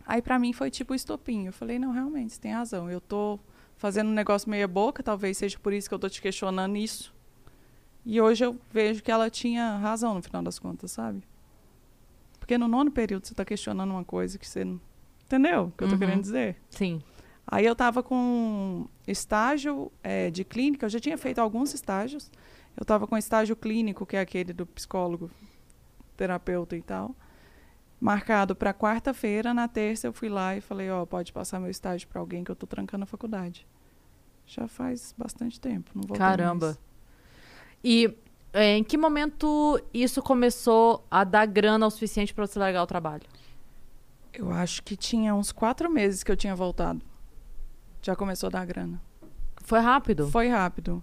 [0.07, 1.46] Aí pra mim foi tipo estopim.
[1.46, 2.90] Eu falei: Não, realmente, você tem razão.
[2.90, 3.38] Eu tô
[3.76, 7.14] fazendo um negócio meia boca, talvez seja por isso que eu tô te questionando isso.
[8.05, 11.22] E hoje eu vejo que ela tinha razão no final das contas, sabe?
[12.38, 14.81] Porque no nono período você tá questionando uma coisa que você não.
[15.26, 15.98] Entendeu o que eu tô Uhum.
[16.00, 16.57] querendo dizer?
[16.70, 17.00] Sim.
[17.46, 22.31] Aí eu estava com estágio eh, de clínica, eu já tinha feito alguns estágios.
[22.76, 25.31] Eu estava com estágio clínico, que é aquele do psicólogo,
[26.16, 27.14] terapeuta e tal,
[28.00, 29.52] marcado para quarta-feira.
[29.52, 32.50] Na terça eu fui lá e falei, ó, pode passar meu estágio para alguém que
[32.50, 33.66] eu tô trancando a faculdade.
[34.46, 36.76] Já faz bastante tempo, não vou Caramba.
[37.84, 38.16] E
[38.52, 42.86] é, em que momento isso começou a dar grana o suficiente pra você largar o
[42.86, 43.22] trabalho?
[44.32, 47.00] Eu acho que tinha uns quatro meses que eu tinha voltado.
[48.02, 49.00] Já começou a dar grana.
[49.62, 50.28] Foi rápido?
[50.28, 51.02] Foi rápido.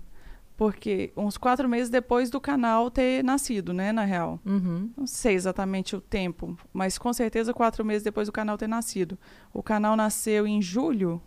[0.57, 4.39] Porque uns quatro meses depois do canal ter nascido, né, na real.
[4.43, 4.89] Uhum.
[4.97, 9.19] Não sei exatamente o tempo, mas com certeza quatro meses depois do canal ter nascido.
[9.53, 11.21] O canal nasceu em julho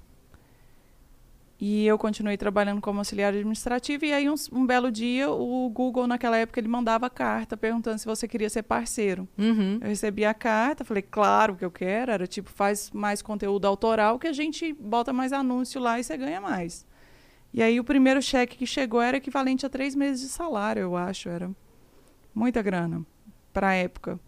[1.61, 4.07] e eu continuei trabalhando como auxiliar administrativo.
[4.07, 8.07] E aí, um, um belo dia, o Google, naquela época, ele mandava carta perguntando se
[8.07, 9.29] você queria ser parceiro.
[9.37, 9.79] Uhum.
[9.79, 12.13] Eu recebi a carta, falei, claro que eu quero.
[12.13, 16.17] Era tipo, faz mais conteúdo autoral que a gente bota mais anúncio lá e você
[16.17, 16.87] ganha mais.
[17.53, 20.97] E aí o primeiro cheque que chegou era equivalente a três meses de salário, eu
[20.97, 21.29] acho.
[21.29, 21.51] Era
[22.35, 23.05] muita grana
[23.53, 24.19] para a época.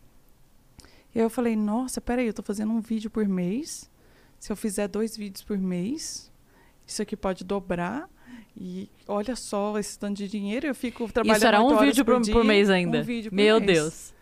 [1.14, 3.90] E aí eu falei, nossa, peraí, eu tô fazendo um vídeo por mês.
[4.40, 6.32] Se eu fizer dois vídeos por mês,
[6.87, 8.08] isso aqui pode dobrar.
[8.56, 12.20] E olha só esse tanto de dinheiro, eu fico trabalhando Isso era um vídeo por,
[12.20, 12.98] dia, por mês ainda.
[12.98, 13.72] Um vídeo por Meu mês.
[13.72, 14.14] Deus.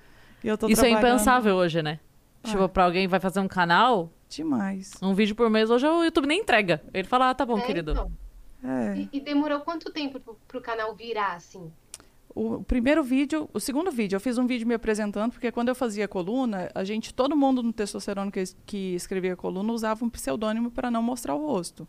[0.44, 1.98] E eu tô Isso é impensável hoje, né?
[2.42, 2.68] Tipo, Ah.
[2.68, 4.92] pra alguém vai fazer um canal, Demais.
[5.02, 6.82] um vídeo por mês, hoje o YouTube nem entrega.
[6.92, 7.92] Ele fala, ah, tá bom, É, querido.
[7.92, 8.12] então.
[8.62, 8.96] É.
[8.96, 11.72] E, e demorou quanto tempo pro, pro canal virar, assim?
[12.34, 15.68] O, o primeiro vídeo, o segundo vídeo, eu fiz um vídeo me apresentando, porque quando
[15.68, 20.10] eu fazia coluna, a gente, todo mundo no testosterona que, que escrevia coluna usava um
[20.10, 21.88] pseudônimo para não mostrar o rosto.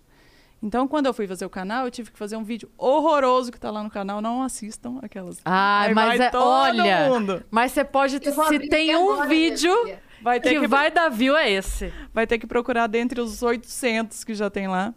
[0.64, 3.60] Então, quando eu fui fazer o canal, eu tive que fazer um vídeo horroroso que
[3.60, 4.22] tá lá no canal.
[4.22, 5.40] Não assistam aquelas.
[5.44, 7.44] Ai, Aí mas vai é, todo olha, mundo.
[7.50, 9.74] mas você pode, vou se tem um vídeo.
[10.22, 11.92] Vai ter que que, vai dar view é esse.
[12.14, 14.94] vai ter que procurar dentre os 800 que já tem lá.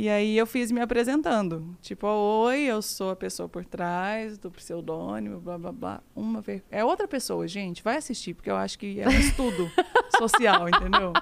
[0.00, 1.76] E aí eu fiz me apresentando.
[1.82, 6.00] Tipo, oi, eu sou a pessoa por trás do pseudônimo, blá blá blá.
[6.14, 6.64] Uma ver...
[6.70, 7.82] É outra pessoa, gente.
[7.82, 9.68] Vai assistir, porque eu acho que é um estudo
[10.16, 11.12] social, entendeu?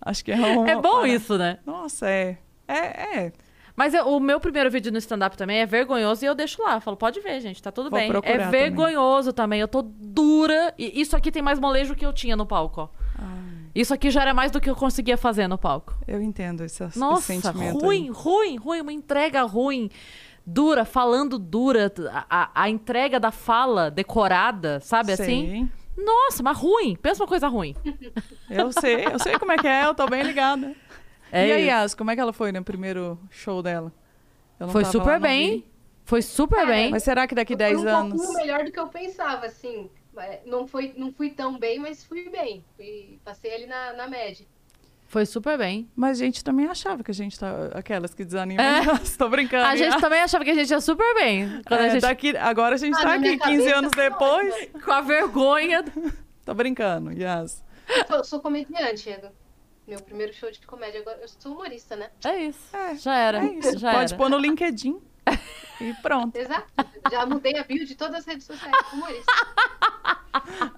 [0.00, 0.70] Acho que é uma.
[0.70, 1.08] É bom parada.
[1.08, 1.58] isso, né?
[1.66, 2.38] Nossa, é.
[2.68, 2.76] É,
[3.24, 3.32] é.
[3.74, 6.74] Mas eu- o meu primeiro vídeo no stand-up também é vergonhoso e eu deixo lá.
[6.74, 8.08] Eu falo, pode ver, gente, tá tudo Vou bem.
[8.08, 8.50] É procurar também.
[8.50, 9.60] vergonhoso também.
[9.60, 10.72] Eu tô dura.
[10.78, 12.88] E isso aqui tem mais molejo que eu tinha no palco, ó.
[13.74, 15.94] Isso aqui já era mais do que eu conseguia fazer no palco.
[16.06, 17.78] Eu entendo esse, esse Nossa, sentimento.
[17.78, 18.10] ruim, aí.
[18.10, 18.80] ruim, ruim.
[18.82, 19.88] Uma entrega ruim.
[20.44, 21.90] Dura, falando dura.
[22.28, 25.24] A, a- entrega da fala decorada, sabe assim?
[25.94, 26.04] Sei.
[26.04, 26.96] Nossa, mas ruim.
[27.00, 27.74] Pensa uma coisa ruim.
[28.50, 30.74] Eu sei, eu sei como é que é, eu tô bem ligada.
[31.30, 31.66] É e a isso.
[31.68, 33.90] Yas, como é que ela foi no primeiro show dela?
[34.60, 35.50] Eu não Foi tava super lá, não bem.
[35.50, 35.66] vi.
[36.04, 36.90] Foi super bem.
[36.90, 38.12] Mas será que daqui Eu fui 10 um anos.
[38.18, 39.88] pouquinho melhor do que eu pensava, assim.
[40.18, 42.64] É, Não, foi, não fui tão bem, mas fui bem.
[42.76, 44.46] Fui- passei ali na, na média.
[45.08, 45.88] Foi super bem.
[45.94, 47.66] Mas a gente também achava que a gente tá.
[47.74, 48.64] Aquelas que desanimam.
[48.64, 48.80] É.
[49.18, 49.64] Tô brincando.
[49.66, 51.62] A gente também achava que a gente ia super bem.
[51.66, 52.00] Quando É, a gente...
[52.02, 54.68] daqui, agora a gente Ah, tá aqui, minha 15 cabeça, anos depois.
[54.84, 55.84] Com a vergonha.
[56.44, 57.62] Tô brincando, Yas.
[58.08, 59.28] Eu sou comediante, Edu.
[59.86, 61.18] Meu primeiro show de comédia agora.
[61.20, 62.08] Eu sou humorista, né?
[62.24, 62.74] É isso.
[62.74, 63.44] É, já era.
[63.44, 63.78] É isso.
[63.78, 64.16] Já Pode era.
[64.22, 64.98] pôr no LinkedIn.
[65.90, 66.36] e pronto.
[66.36, 66.66] Exato.
[67.10, 68.74] Já mudei a bio de todas as redes sociais.
[68.92, 69.32] Humorista.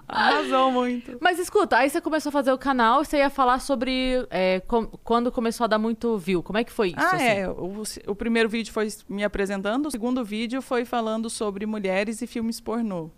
[0.07, 1.17] Arrasou muito.
[1.21, 4.59] Mas escuta, aí você começou a fazer o canal e você ia falar sobre é,
[4.61, 6.43] com- quando começou a dar muito view.
[6.43, 6.97] Como é que foi isso?
[6.99, 7.23] Ah, assim?
[7.23, 7.49] é.
[7.49, 12.27] O, o primeiro vídeo foi me apresentando, o segundo vídeo foi falando sobre mulheres e
[12.27, 13.09] filmes pornô.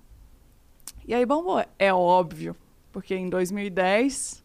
[1.08, 2.56] E aí, bom, é óbvio,
[2.92, 4.44] porque em 2010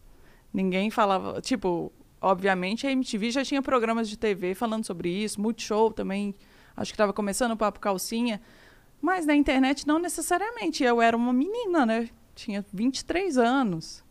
[0.53, 1.41] ninguém falava.
[1.41, 6.33] Tipo, obviamente a MTV já tinha programas de TV falando sobre isso, Multishow também,
[6.75, 8.41] acho que estava começando o Papo Calcinha.
[9.01, 10.83] Mas na internet não necessariamente.
[10.83, 12.09] Eu era uma menina, né?
[12.35, 14.03] Tinha 23 anos.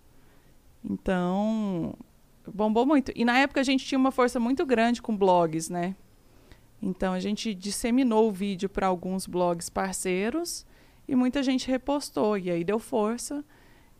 [0.84, 1.94] Então,
[2.46, 3.12] bombou muito.
[3.14, 5.96] E na época a gente tinha uma força muito grande com blogs, né?
[6.82, 10.66] Então a gente disseminou o vídeo para alguns blogs parceiros
[11.06, 12.36] e muita gente repostou.
[12.36, 13.44] E aí deu força.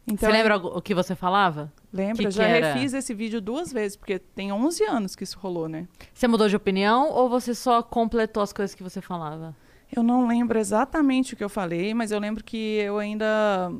[0.06, 1.72] Então, Você lembra o que você falava?
[1.92, 2.16] Lembra?
[2.16, 2.72] que Eu que já era?
[2.74, 5.86] refiz esse vídeo duas vezes, porque tem 11 anos que isso rolou, né?
[6.12, 9.54] Você mudou de opinião ou você só completou as coisas que você falava?
[9.94, 13.72] Eu não lembro exatamente o que eu falei, mas eu lembro que eu ainda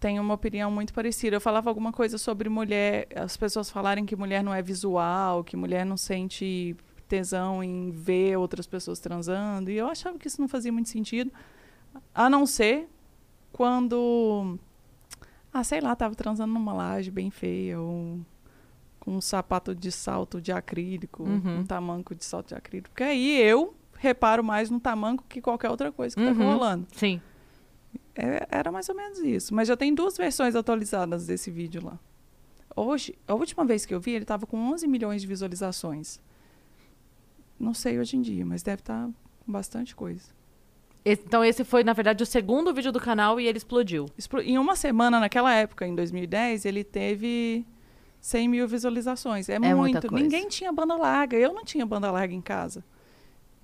[0.00, 1.36] têm uma opinião muito parecida.
[1.36, 5.56] Eu falava alguma coisa sobre mulher, as pessoas falarem que mulher não é visual, que
[5.56, 6.76] mulher não sente
[7.08, 11.32] tesão em ver outras pessoas transando, e eu achava que isso não fazia muito sentido,
[12.14, 12.86] a não ser
[13.50, 14.58] quando,
[15.52, 18.20] ah, sei lá, tava transando numa laje bem feia, ou
[19.00, 21.60] com um sapato de salto de acrílico, Uhum.
[21.60, 22.90] um tamanco de salto de acrílico.
[22.90, 26.52] Porque aí eu reparo mais no tamanco que qualquer outra coisa que tá Uhum.
[26.52, 26.86] rolando.
[26.92, 27.20] Sim.
[28.14, 29.54] É- era mais ou menos isso.
[29.54, 31.98] Mas já tem duas versões atualizadas desse vídeo lá.
[32.76, 36.20] Hoje, a última vez que eu vi, ele tava com 11 milhões de visualizações.
[37.58, 39.08] Não sei hoje em dia, mas deve estar
[39.44, 40.28] com bastante coisa.
[41.04, 44.06] Então esse foi, na verdade, o segundo vídeo do canal e ele explodiu.
[44.16, 47.64] Explo- Em uma semana, naquela época, em 2010, ele teve
[48.20, 49.48] 100 mil visualizações.
[49.48, 50.08] É, muita muito.
[50.08, 50.22] coisa.
[50.22, 51.36] Ninguém tinha banda larga.
[51.36, 52.84] Eu não tinha banda larga em casa.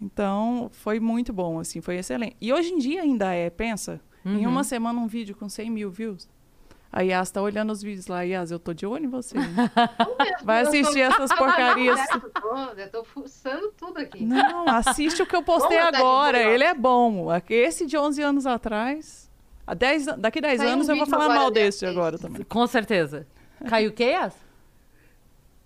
[0.01, 2.37] Então, foi muito bom, assim, foi excelente.
[2.40, 4.53] E hoje em dia ainda é, pensa, em Uhum.
[4.53, 6.29] uma semana um vídeo com 100 mil views.
[6.96, 8.22] A Yas tá olhando os vídeos lá.
[8.22, 9.35] Yas, eu tô de olho em você.
[10.44, 11.98] Vai assistir essas porcarias.
[12.76, 14.24] Eu tô, fuçando tudo aqui.
[14.24, 16.38] Não, assiste o que eu postei Vamos de agora.
[16.40, 17.26] Ele é bom.
[17.50, 19.28] Esse de 11 anos atrás.
[19.66, 21.80] Há 10, an- daqui 10 Saiu um anos eu vou falar mal desse.
[21.80, 22.44] desse agora também.
[22.44, 23.26] Com certeza.
[23.68, 24.35] Caiu o quê, Yas?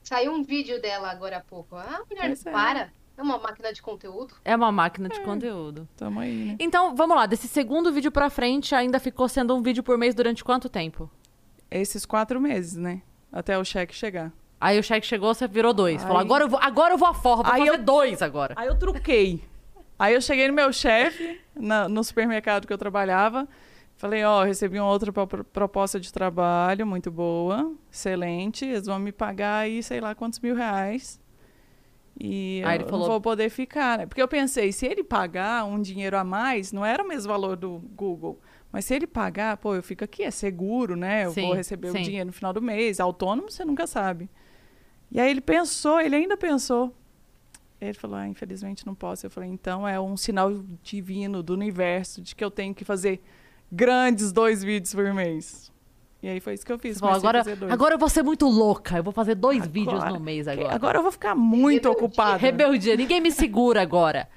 [0.03, 1.77] Saiu um vídeo dela agora há pouco.
[1.77, 2.51] Ah, mulher, Pois é.
[2.51, 2.91] para.
[3.19, 4.35] É uma máquina de conteúdo.
[4.45, 5.87] É uma máquina de conteúdo.
[5.97, 6.57] Tamo aí, né?
[6.61, 7.27] Então, vamos lá.
[7.27, 11.11] Desse segundo vídeo pra frente, ainda ficou sendo um vídeo por mês durante quanto tempo?
[11.71, 13.03] Esses quatro meses, né?
[13.33, 14.33] Até o cheque chegar.
[14.61, 16.03] Aí o cheque chegou, você virou dois.
[16.03, 18.23] Falou, Aí- agora eu vou, agora eu vou a forra, vou Aí fazer eu- dois
[18.23, 18.55] agora.
[18.57, 19.43] Aí eu truquei.
[19.99, 23.47] Aí eu cheguei no meu chefe, na- no supermercado que eu trabalhava.
[23.97, 28.65] Falei, ó, recebi uma outra pro- proposta de trabalho muito boa, excelente.
[28.65, 31.21] Eles vão me pagar aí, sei lá quantos mil reais.
[32.21, 34.07] E Aí eu ele falou- não vou poder ficar, né?
[34.07, 37.57] Porque eu pensei, se ele pagar um dinheiro a mais, não era o mesmo valor
[37.57, 38.41] do Google.
[38.73, 41.25] Mas se ele pagar, pô, eu fico aqui, é seguro, né?
[41.27, 42.01] Eu Sim, vou receber sim.
[42.01, 43.01] o dinheiro no final do mês.
[43.01, 44.29] Autônomo, você nunca sabe.
[45.11, 46.95] E aí ele pensou, ele ainda pensou.
[47.81, 49.25] Ele falou, ah, infelizmente não posso.
[49.25, 50.53] Eu falei, então é um sinal
[50.83, 53.23] divino do universo de que eu tenho que fazer
[53.73, 55.73] grandes dois vídeos por mês.
[56.23, 56.99] E aí foi isso que eu fiz.
[56.99, 58.97] Falou, agora, agora eu vou ser muito louca.
[58.99, 60.75] Eu vou fazer dois Agora- vídeos no mês agora.
[60.75, 61.91] Agora eu vou ficar muito Rebeldia.
[61.93, 62.37] ocupada.
[62.37, 64.29] Rebeldia, ninguém me segura agora.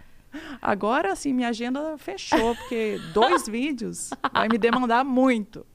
[0.62, 5.66] Agora, assim, minha agenda fechou, porque dois vídeos vai me demandar muito.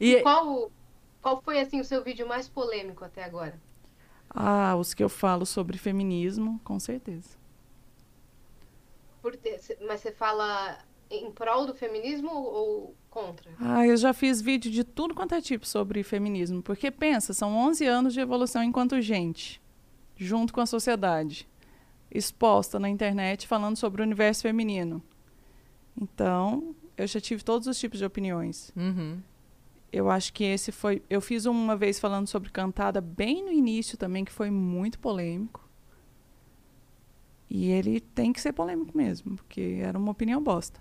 [0.00, 0.70] E Qual,
[1.20, 3.60] qual foi, assim, o seu vídeo mais polêmico até agora?
[4.30, 7.36] Ah, os que eu falo sobre feminismo, com certeza.
[9.86, 10.78] Mas você fala
[11.10, 13.50] em prol do feminismo ou, ou contra?
[13.60, 16.62] Ah, eu já fiz vídeo de tudo quanto é tipo sobre feminismo.
[16.62, 19.60] Porque pensa, são 11 anos de evolução enquanto gente,
[20.16, 21.48] junto com a sociedade,
[22.10, 25.02] exposta na internet falando sobre o universo feminino.
[26.00, 28.72] Então, eu já tive todos os tipos de opiniões.
[28.76, 29.18] Uhum.
[29.92, 31.02] Eu acho que esse foi.
[31.08, 35.66] Eu fiz uma vez falando sobre cantada bem no início também, que foi muito polêmico.
[37.48, 40.80] E ele tem que ser polêmico mesmo, porque era uma opinião bosta.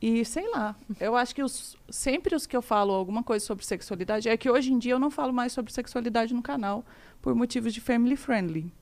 [0.00, 3.64] E sei lá, eu acho que os, sempre os que eu falo alguma coisa sobre
[3.64, 6.84] sexualidade, é que hoje em dia eu não falo mais sobre sexualidade no canal
[7.22, 8.72] por motivos de family friendly.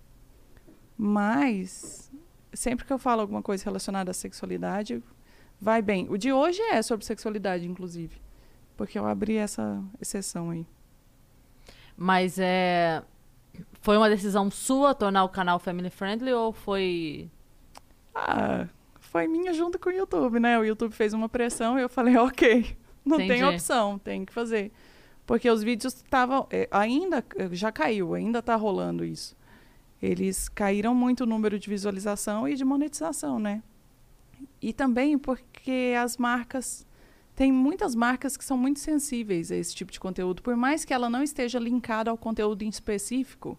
[1.02, 2.12] Mas
[2.52, 5.02] sempre que eu falo alguma coisa relacionada à sexualidade,
[5.58, 6.06] vai bem.
[6.10, 8.20] O de hoje é sobre sexualidade, inclusive.
[8.76, 10.66] Porque eu abri essa exceção aí.
[11.96, 13.02] Mas é.
[13.80, 17.30] Foi uma decisão sua tornar o canal family friendly ou foi.
[18.14, 20.58] Ah, foi minha junto com o YouTube, né?
[20.58, 23.44] O YouTube fez uma pressão e eu falei, ok, não tem Entendi.
[23.44, 24.70] opção, tem que fazer.
[25.24, 26.46] Porque os vídeos estavam.
[26.50, 29.34] eh, ainda já caiu, ainda tá rolando isso.
[30.02, 33.62] Eles caíram muito o número de visualização e de monetização, né?
[34.60, 36.86] E também porque as marcas.
[37.36, 40.42] Tem muitas marcas que são muito sensíveis a esse tipo de conteúdo.
[40.42, 43.58] Por mais que ela não esteja linkada ao conteúdo em específico,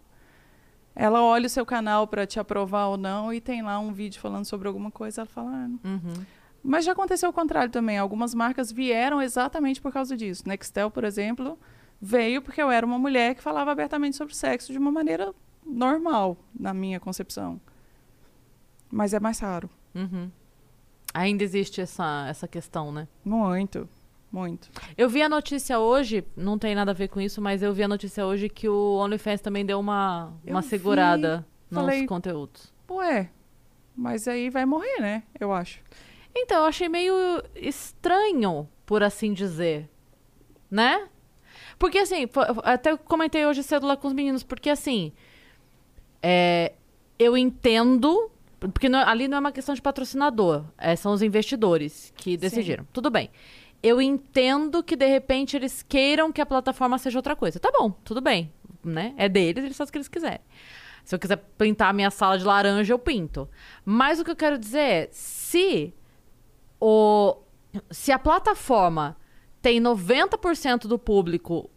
[0.96, 4.20] ela olha o seu canal para te aprovar ou não e tem lá um vídeo
[4.20, 5.52] falando sobre alguma coisa, ela fala.
[5.52, 5.88] Ah.
[5.88, 6.26] Uhum.
[6.64, 7.98] Mas já aconteceu o contrário também.
[7.98, 10.44] Algumas marcas vieram exatamente por causa disso.
[10.46, 11.58] Nextel, por exemplo,
[12.00, 15.34] veio porque eu era uma mulher que falava abertamente sobre sexo de uma maneira
[15.66, 17.60] normal, na minha concepção.
[18.90, 19.70] Mas é mais raro.
[19.96, 20.30] Uhum.
[21.14, 23.08] Ainda existe essa, essa questão, né?
[23.24, 23.88] Muito,
[24.32, 24.70] muito.
[24.98, 27.84] Eu vi a notícia hoje, não tem nada a ver com isso, mas eu vi
[27.84, 32.06] a notícia hoje que o OnlyFans também deu uma, Eu uma vi, segurada nos falei-
[32.06, 32.74] conteúdos.
[32.90, 33.30] Ué,
[33.96, 35.24] mas aí vai morrer, né?
[35.40, 35.80] Eu acho.
[36.36, 37.14] Então, eu achei meio
[37.56, 39.90] estranho, por assim dizer.
[40.70, 41.10] Né?
[41.78, 42.26] Porque assim,
[42.64, 45.12] até comentei hoje cedo lá com os meninos, porque assim.
[46.22, 46.74] É,
[47.20, 48.30] eu entendo.
[48.60, 52.86] Porque não- ali não é uma questão de patrocinador, é, são os investidores que decidiram.
[52.94, 53.30] Tudo bem.
[53.84, 57.60] eu entendo que de repente eles queiram que a plataforma seja outra coisa.
[57.60, 58.52] Tá bom, tudo bem,
[58.84, 59.16] né?
[59.18, 60.40] É deles, eles fazem o que eles quiserem.
[61.04, 63.50] Se eu quiser pintar a minha sala de laranja, eu pinto.
[63.84, 65.92] Mas o que eu quero dizer é, se
[66.80, 67.38] o
[67.90, 69.18] se a plataforma
[69.64, 71.68] tem 90% do público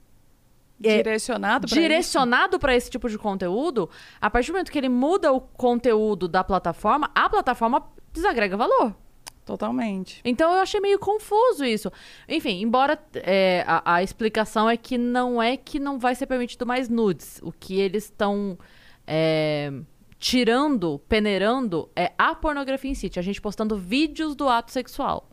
[0.83, 3.89] é, Direcionado pra direcionado para esse tipo de conteúdo,
[4.21, 8.95] a partir do momento que ele muda o conteúdo da plataforma, a plataforma desagrega valor.
[9.45, 10.21] Totalmente.
[10.25, 11.93] Então eu achei meio confuso isso.
[12.27, 16.65] Enfim, embora é, a, a explicação é que não é que não vai ser permitido
[16.65, 17.41] mais nudes.
[17.43, 18.59] O que eles estão
[19.07, 19.71] é,
[20.19, 23.11] tirando, peneirando, é a pornografia em si.
[23.17, 25.29] A gente postando vídeos do ato sexual.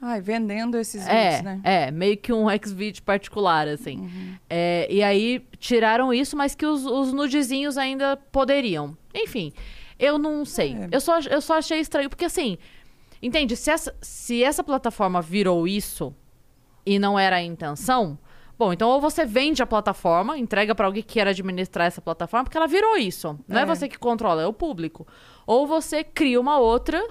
[0.00, 1.60] Ai, vendendo esses É, vídeos, né?
[1.64, 4.08] é, meio que um X-Video particular, assim.
[4.48, 8.96] É, e aí tiraram isso, mas que os, os nudezinhos ainda poderiam.
[9.14, 9.52] Enfim,
[9.98, 10.74] eu não sei.
[10.74, 10.88] É.
[10.92, 12.56] Eu, só, eu só achei estranho, porque assim,
[13.20, 13.56] entende?
[13.56, 16.14] Se essa, se essa plataforma virou isso
[16.86, 18.16] e não era a intenção,
[18.56, 22.44] bom, então ou você vende a plataforma, entrega pra alguém que queira administrar essa plataforma,
[22.44, 23.36] porque ela virou isso.
[23.48, 23.66] Não é, É.
[23.66, 25.04] você que controla, é o público.
[25.44, 27.04] Ou você cria uma outra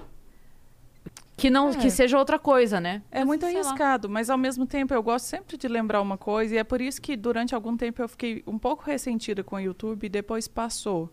[1.38, 1.76] que não É.
[1.76, 3.02] que seja outra coisa, né?
[3.12, 3.60] É Mas, muito sei lá.
[3.62, 6.82] arriscado, mas ao mesmo tempo eu gosto sempre de lembrar uma coisa, e é por
[6.82, 10.48] isso que durante algum tempo eu fiquei um pouco ressentida com o YouTube e depois
[10.48, 11.10] passou.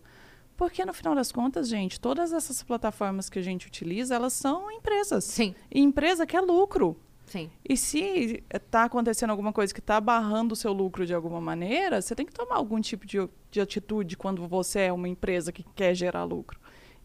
[0.57, 4.71] Porque no final das contas, gente, todas essas plataformas que a gente utiliza, elas são
[4.71, 5.25] empresas.
[5.25, 6.97] Sim, E empresa quer lucro.
[7.25, 7.49] sim.
[7.67, 12.01] E se está acontecendo alguma coisa que está barrando o seu lucro de alguma maneira,
[12.01, 13.17] você tem que tomar algum tipo de,
[13.51, 16.57] de atitude quando você é uma empresa que quer gerar lucro.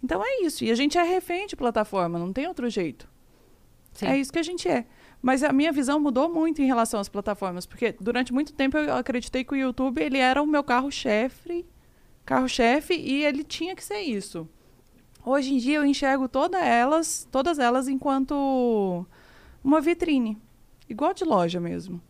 [0.03, 0.65] Então é isso.
[0.65, 3.10] E a gente é refém de plataforma, não tem outro jeito.
[4.01, 4.07] Sim.
[4.07, 4.87] É isso que a gente é.
[5.23, 8.95] Mas a minha visão mudou muito em relação às plataformas, porque durante muito tempo eu
[8.95, 11.67] acreditei que o YouTube ele era o meu carro-chefe,
[12.25, 14.49] carro-chefe e ele tinha que ser isso.
[15.25, 19.05] Hoje em dia eu enxergo todas elas, todas elas enquanto
[19.63, 20.41] uma vitrine,
[20.89, 22.01] igual de loja mesmo.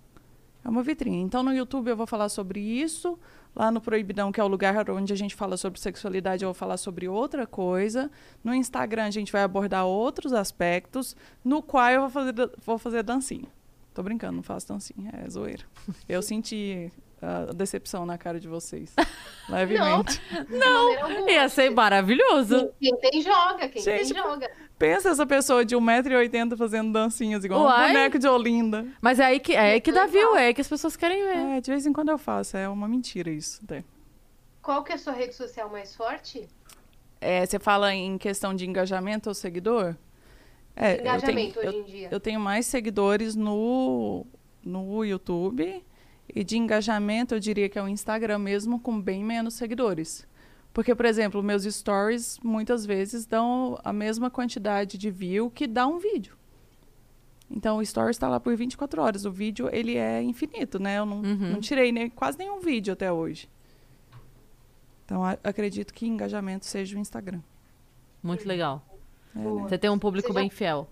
[0.64, 1.20] É uma vitrine.
[1.20, 3.18] Então no YouTube eu vou falar sobre isso,
[3.54, 6.54] lá no Proibidão, que é o lugar onde a gente fala sobre sexualidade, eu vou
[6.54, 8.10] falar sobre outra coisa.
[8.42, 12.34] No Instagram a gente vai abordar outros aspectos, no qual eu vou fazer,
[12.64, 13.48] vou fazer dancinha.
[13.92, 15.64] Tô brincando, não faço dancinha, é zoeira.
[16.08, 16.92] Eu senti
[17.22, 18.94] a decepção na cara de vocês,
[19.48, 20.20] levemente.
[20.48, 22.70] Não, Ia ser maravilhoso.
[22.80, 23.68] Quem tem, joga.
[23.68, 24.50] Quem Gente, tem, joga.
[24.78, 27.90] Pensa essa pessoa de 1,80m fazendo dancinhas igual Uai.
[27.90, 28.86] um boneco de Olinda.
[29.00, 31.22] Mas é aí que, é aí que dá view, é aí que as pessoas querem
[31.22, 31.56] ver.
[31.56, 33.60] É, de vez em quando eu faço, é uma mentira isso.
[33.64, 33.84] até.
[34.62, 36.48] Qual que é a sua rede social mais forte?
[37.20, 39.94] É, você fala em questão de engajamento ou seguidor?
[40.74, 42.08] É, eu tenho- Engajamento eu, hoje em dia.
[42.10, 44.24] eu tenho mais seguidores no,
[44.64, 45.84] no YouTube
[46.34, 50.26] e de engajamento eu diria que é o Instagram mesmo, com bem menos seguidores.
[50.72, 55.86] Porque, por exemplo, meus stories muitas vezes dão a mesma quantidade de view que dá
[55.86, 56.36] um vídeo.
[57.50, 59.24] Então, o stories está lá por 24 horas.
[59.24, 60.98] O vídeo, ele é infinito, né?
[60.98, 61.52] Eu não, Uhum.
[61.54, 63.48] não tirei nem, quase nenhum vídeo até hoje.
[65.04, 67.40] Então, a- acredito que engajamento seja o Instagram.
[68.22, 68.84] Muito legal.
[69.34, 69.44] É, né?
[69.68, 70.88] Você tem um público Você já- bem fiel.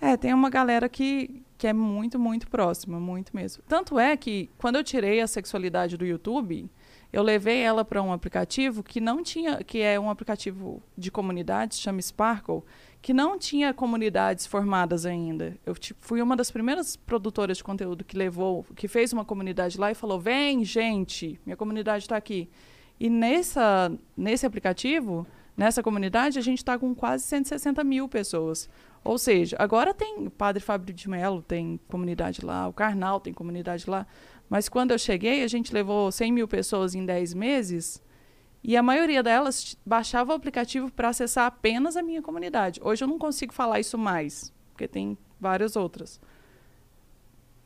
[0.00, 3.62] É, tem uma galera que, que é muito, muito próxima, muito mesmo.
[3.68, 6.68] Tanto é que, quando eu tirei a sexualidade do YouTube,
[7.12, 11.78] eu levei ela para um aplicativo que não tinha, que é um aplicativo de comunidades,
[11.78, 12.64] chama Sparkle,
[13.00, 15.56] que não tinha comunidades formadas ainda.
[15.64, 19.78] Eu tipo, fui uma das primeiras produtoras de conteúdo que levou, que fez uma comunidade
[19.78, 22.50] lá e falou: vem, gente, minha comunidade está aqui.
[22.98, 25.24] E nessa, nesse aplicativo,
[25.56, 28.68] nessa comunidade, a gente está com quase 160 mil pessoas.
[29.04, 33.32] Ou seja, agora tem o Padre Fábio de Mello, tem comunidade lá, o Karnal tem
[33.32, 34.06] comunidade lá.
[34.48, 38.02] Mas quando eu cheguei, a gente levou 100 mil pessoas em 10 meses
[38.62, 42.80] e a maioria delas baixava o aplicativo para acessar apenas a minha comunidade.
[42.82, 46.20] Hoje eu não consigo falar isso mais, porque tem várias outras.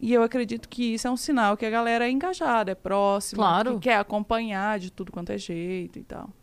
[0.01, 3.43] E eu acredito que isso é um sinal que a galera é engajada, é próxima,
[3.43, 3.75] Claro.
[3.75, 6.31] que quer acompanhar de tudo quanto é jeito e tal.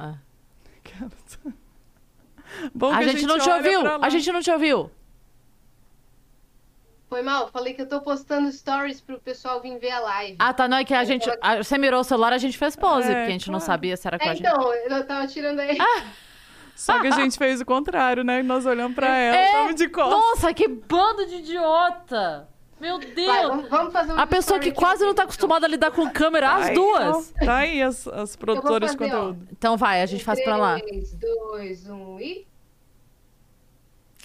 [0.00, 0.20] Ah.
[2.74, 3.80] Bom A, que gente não te ouviu!
[4.02, 4.90] A gente não te ouviu!
[7.08, 10.36] Foi mal, falei que eu tô postando stories pro pessoal vir ver a live.
[10.38, 10.68] Ah, tá.
[10.68, 11.28] Não é que a gente.
[11.40, 13.66] a- você mirou o celular, a gente fez pose, É, porque a gente não claro.
[13.72, 14.46] sabia se era com É, a gente.
[14.46, 15.78] então, eu tava tirando aí.
[16.76, 18.42] Só que a gente fez o contrário, né?
[18.42, 20.20] Nós olhamos pra ela, É, tava de costas.
[20.20, 22.46] Nossa, que bando de idiota!
[22.80, 23.48] Meu Vai, Deus!
[23.48, 26.54] vamos, vamos fazer um A pessoa que quase não tá acostumada a lidar com câmera,
[26.54, 27.30] as Aí, duas!
[27.32, 29.18] Tá aí as, as produtoras de fazer, ó.
[29.20, 29.48] conteúdo.
[29.52, 30.78] Então vai, a gente faz pra lá.
[30.80, 32.46] 3, 2, 1 e.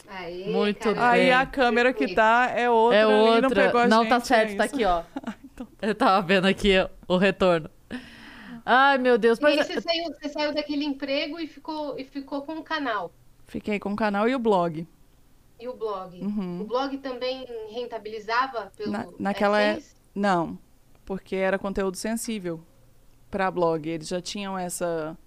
[0.08, 1.10] Aê, Muito caramba.
[1.10, 1.34] Aí bem.
[1.34, 2.98] a câmera que tá é outra.
[2.98, 3.50] É ali, Não, outra.
[3.66, 4.76] pegou a Não, gente, tá é certo, tá isso.
[4.76, 5.04] aqui, ó.
[5.54, 6.74] então Eu tava vendo aqui
[7.08, 7.70] o retorno.
[8.66, 9.40] Ai, meu Deus.
[9.40, 12.64] E aí Mas você saiu, você saiu daquele emprego e ficou, e ficou com o
[12.64, 13.12] canal.
[13.48, 14.88] Fiquei com o canal e o blog.
[15.64, 16.20] E o blog.
[16.22, 16.62] Uhum.
[16.62, 19.96] O blog também rentabilizava pelo Na- naquela é- AdSense?
[20.14, 20.58] Não,
[21.06, 22.60] porque era conteúdo sensível
[23.32, 23.88] para blog.
[23.90, 25.18] Eles já tinham essa.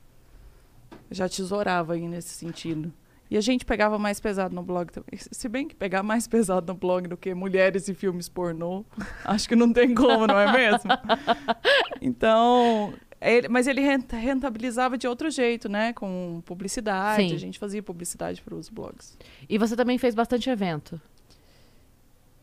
[1.10, 2.92] Já tesourava aí nesse sentido.
[3.28, 5.18] E a gente pegava mais pesado no blog também.
[5.32, 8.84] Se bem que pegar mais pesado no blog do que mulheres e filmes pornô,
[9.24, 10.90] acho que não tem como, não é mesmo?
[12.00, 12.92] Então.
[13.20, 15.92] Ele- mas ele rent- rentabilizava de outro jeito, né?
[15.92, 17.28] Com publicidade.
[17.28, 17.34] Sim.
[17.34, 19.16] A gente fazia publicidade para os blogs.
[19.48, 21.00] E você também fez bastante evento.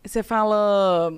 [0.05, 1.13] Você fala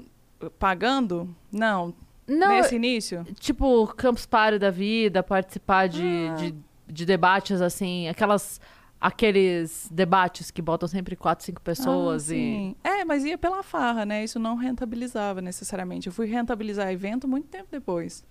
[0.59, 1.35] pagando?
[1.51, 1.93] Não.
[2.27, 3.25] Não, Nesse início?
[3.39, 6.33] tipo, Campus Party da vida, participar de, Ah.
[6.35, 6.55] de,
[6.87, 8.59] de debates, assim, aquelas...
[8.99, 12.37] Aqueles debates que botam sempre quatro, cinco pessoas Ah, e...
[12.37, 12.75] sim.
[12.83, 14.23] É, mas ia pela farra, né?
[14.23, 16.07] Isso não rentabilizava necessariamente.
[16.07, 18.25] Eu fui rentabilizar evento muito tempo depois.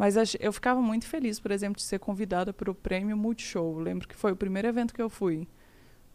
[0.00, 3.74] Mas eu ficava muito feliz, por exemplo, de ser convidada para o Prêmio Multishow.
[3.74, 5.46] Eu lembro que foi o primeiro evento que eu fui.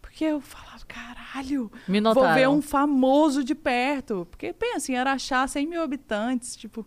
[0.02, 1.72] Porque eu falava, caralho,
[2.16, 4.26] vou ver um famoso de perto.
[4.32, 6.84] Porque, pensa, assim, era achar 100 mil habitantes, tipo...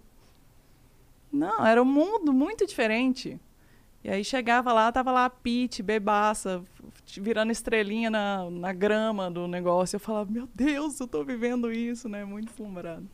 [1.30, 3.40] Não, era um mundo muito diferente.
[4.03, 6.64] E aí chegava lá, tava lá a Pete, bebaça,
[7.16, 9.94] virando estrelinha na, na grama do negócio.
[9.94, 12.24] Eu falava, meu Deus, eu tô vivendo isso, né?
[12.24, 13.09] Muito deslumbrado.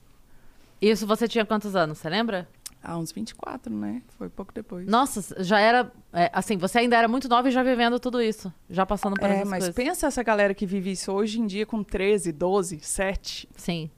[0.81, 2.49] Isso você tinha quantos anos, você lembra?
[2.87, 4.03] Ah, uns 24, né?
[4.19, 4.87] Foi pouco depois.
[4.87, 5.91] Nossa, já era...
[6.13, 8.53] é, assim, você ainda era muito nova e já vivendo tudo isso.
[8.69, 9.75] Já passando por é, essas mas coisas.
[9.75, 13.49] pensa essa galera que vive isso hoje em dia com 13, 12, 7.
[13.57, 13.91] Sim,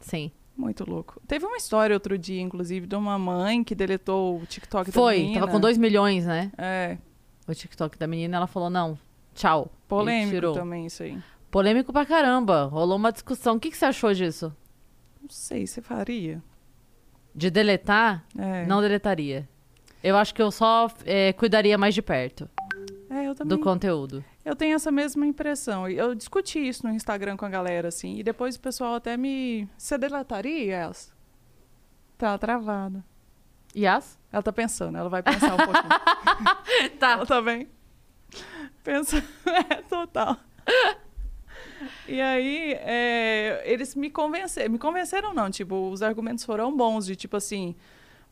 [0.00, 0.32] sim.
[0.56, 1.20] Muito louco.
[1.26, 5.18] Teve uma história outro dia, inclusive, de uma mãe que deletou o TikTok da Foi,
[5.18, 5.40] menina.
[5.40, 6.50] tava com 2 milhões, né?
[6.56, 6.98] É,
[7.46, 8.98] O TikTok da menina, ela falou, não,
[9.34, 9.70] tchau.
[9.88, 11.18] Polêmico também isso aí.
[11.50, 12.64] Polêmico pra caramba.
[12.64, 13.56] Rolou uma discussão.
[13.56, 14.54] O que, que você achou disso?
[15.20, 16.42] Não sei, você faria?
[17.34, 18.24] De deletar?
[18.38, 19.48] É, Não deletaria.
[20.02, 22.48] Eu acho que eu só é, cuidaria mais de perto
[23.12, 23.56] é eu também.
[23.56, 24.24] do conteúdo.
[24.44, 25.88] Eu tenho essa mesma impressão.
[25.88, 29.68] Eu discuti isso no Instagram com a galera, assim, e depois o pessoal até me.
[29.76, 31.12] Você deletaria, Elsa?
[32.16, 33.04] Tá travada.
[33.76, 34.18] Yas?
[34.30, 36.92] Ela tá pensando, ela vai pensar um pouquinho.
[36.98, 37.12] Tá.
[37.12, 37.68] Ela tá bem.
[38.82, 39.22] Pensa.
[39.70, 40.36] É, total.
[42.08, 44.70] E aí, é, eles me convenceram.
[44.72, 45.50] Me convenceram, não.
[45.50, 47.74] Tipo, os argumentos foram bons, de tipo assim.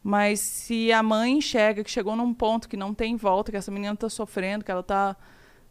[0.03, 3.71] Mas se a mãe enxerga que chegou num ponto que não tem volta, que essa
[3.71, 5.15] menina tá sofrendo, que ela tá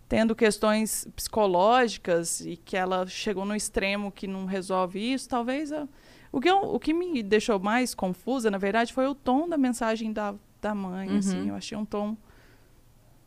[0.07, 5.71] tendo questões psicológicas e que ela chegou no extremo que não resolve isso, talvez.
[6.31, 9.57] O, que eu- o que me deixou mais confusa, na verdade, foi o tom da
[9.57, 11.09] mensagem da, da mãe.
[11.09, 11.17] Uhum.
[11.17, 12.15] Assim, eu achei um tom.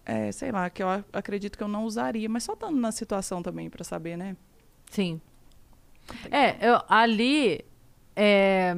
[0.05, 3.42] É, sei lá, que eu acredito que eu não usaria, mas só estando na situação
[3.42, 4.36] também para saber, né?
[4.90, 5.20] Sim.
[6.30, 7.64] É, eu, ali.
[8.16, 8.76] é,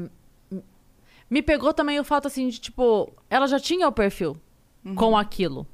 [1.31, 3.13] me pegou também o fato assim de tipo.
[3.31, 4.37] Ela já tinha o perfil
[4.95, 5.67] com aquilo.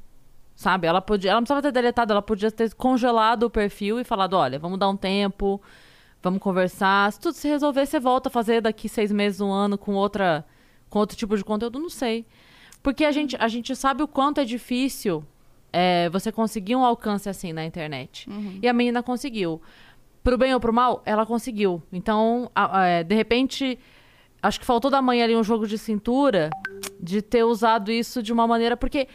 [0.55, 0.86] Sabe?
[0.86, 1.32] Ela podia.
[1.32, 4.78] Ela não precisava ter deletado, ela podia ter congelado o perfil e falado: olha, vamos
[4.78, 5.61] dar um tempo,
[6.22, 7.12] vamos conversar.
[7.12, 10.44] Se tudo se resolver, você volta a fazer daqui seis meses, um ano, com outra.
[10.88, 12.26] com outro tipo de conteúdo, não sei.
[12.82, 15.24] Porque a gente, a gente sabe o quanto é difícil
[15.73, 18.29] é, você conseguir um alcance assim na internet.
[18.62, 19.61] E a menina conseguiu.
[20.23, 21.83] Pro bem ou pro mal, ela conseguiu.
[21.93, 23.79] Então, a- a- é, de repente,
[24.43, 26.51] acho que faltou da mãe ali um jogo de cintura
[27.01, 28.77] de ter usado isso de uma maneira.
[28.77, 29.09] Porque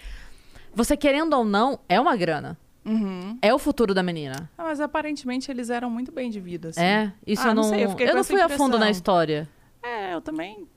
[0.73, 2.57] você querendo ou não, é uma grana.
[2.83, 3.37] Uhum.
[3.41, 4.49] É o futuro da menina.
[4.57, 6.81] Ah, mas aparentemente eles eram muito bem de vida, assim.
[6.81, 7.69] É, isso Ah, eu não não.
[7.69, 8.89] sei, eu eu não fui a fundo na impressão.
[8.91, 9.49] história.
[9.83, 10.67] É, eu também.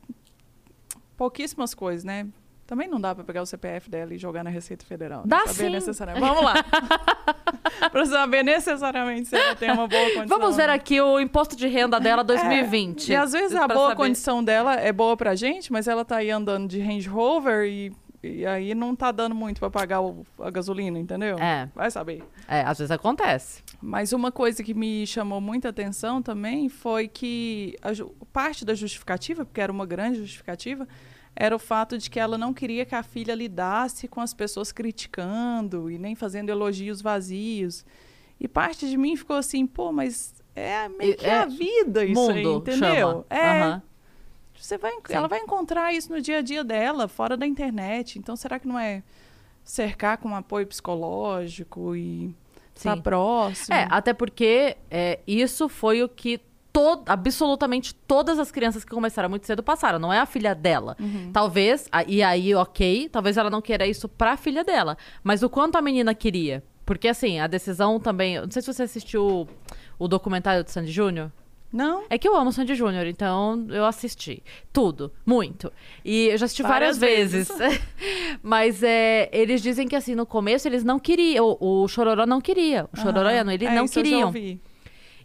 [1.17, 2.27] Pouquíssimas coisas, né?
[2.69, 5.21] Também não dá pra pegar o CPF dela e jogar na Receita Federal.
[5.21, 5.25] né?
[5.27, 5.71] Dá saber sim.
[5.71, 6.27] necessariamente.
[6.27, 6.53] Vamos lá.
[7.91, 10.27] pra saber necessariamente se ela tem uma boa condição.
[10.39, 10.75] Vamos ver né?
[10.75, 13.09] aqui o imposto de renda dela 2020.
[13.09, 13.97] E às vezes a boa saber.
[13.97, 17.91] condição dela é boa pra gente, mas ela tá aí andando de Range Rover e,
[18.23, 21.39] e aí não tá dando muito pra pagar o- a gasolina, entendeu?
[21.39, 21.71] É.
[21.75, 22.23] Vai saber.
[22.47, 23.63] É, às vezes acontece.
[23.81, 27.93] Mas uma coisa que me chamou muita atenção também foi que a
[28.31, 30.87] parte da justificativa, porque era uma grande justificativa,
[31.41, 34.73] era o fato de que ela não queria que a filha lidasse com as pessoas
[34.73, 37.87] criticando e nem fazendo elogios vazios.
[38.41, 42.31] E parte de mim ficou assim, pô, mas é meio que É, a vida isso
[42.33, 42.89] aí, Mundo, entendeu?
[42.89, 43.27] chama.
[43.31, 43.63] É.
[43.63, 43.83] Aham.
[44.61, 45.15] Você vai, Sim.
[45.15, 48.19] ela vai encontrar isso no dia a dia dela, fora da internet.
[48.19, 49.05] Então, será que não é
[49.63, 52.35] cercar com apoio psicológico e
[52.75, 53.03] estar Sim.
[53.03, 53.77] próximo?
[53.77, 56.41] É, até porque é, isso foi o que
[56.73, 59.99] to- absolutamente todas as crianças que começaram muito cedo passaram.
[59.99, 60.97] Não é a filha dela.
[61.01, 61.31] Uhum.
[61.33, 64.97] Talvez, e aí, ok, talvez ela não queira isso pra filha dela.
[65.23, 66.63] Mas o quanto a menina queria.
[66.87, 68.41] Porque, assim, a decisão também.
[68.41, 69.47] Não sei se você assistiu
[69.99, 71.31] o, documentário do Sandy Júnior.
[71.71, 72.05] Não?
[72.09, 74.43] É que eu amo Sandy Júnior, então eu assisti.
[74.73, 75.71] Tudo, muito.
[76.03, 77.49] E eu já assisti várias, Várias vezes.
[78.43, 81.57] Mas é, eles dizem que assim, no começo eles não queriam.
[81.61, 82.89] O, o Chororó não queria.
[82.91, 83.45] O Chororó e a.
[83.45, 84.27] Noeli É, não isso eu já queriam.
[84.29, 84.61] ouvi.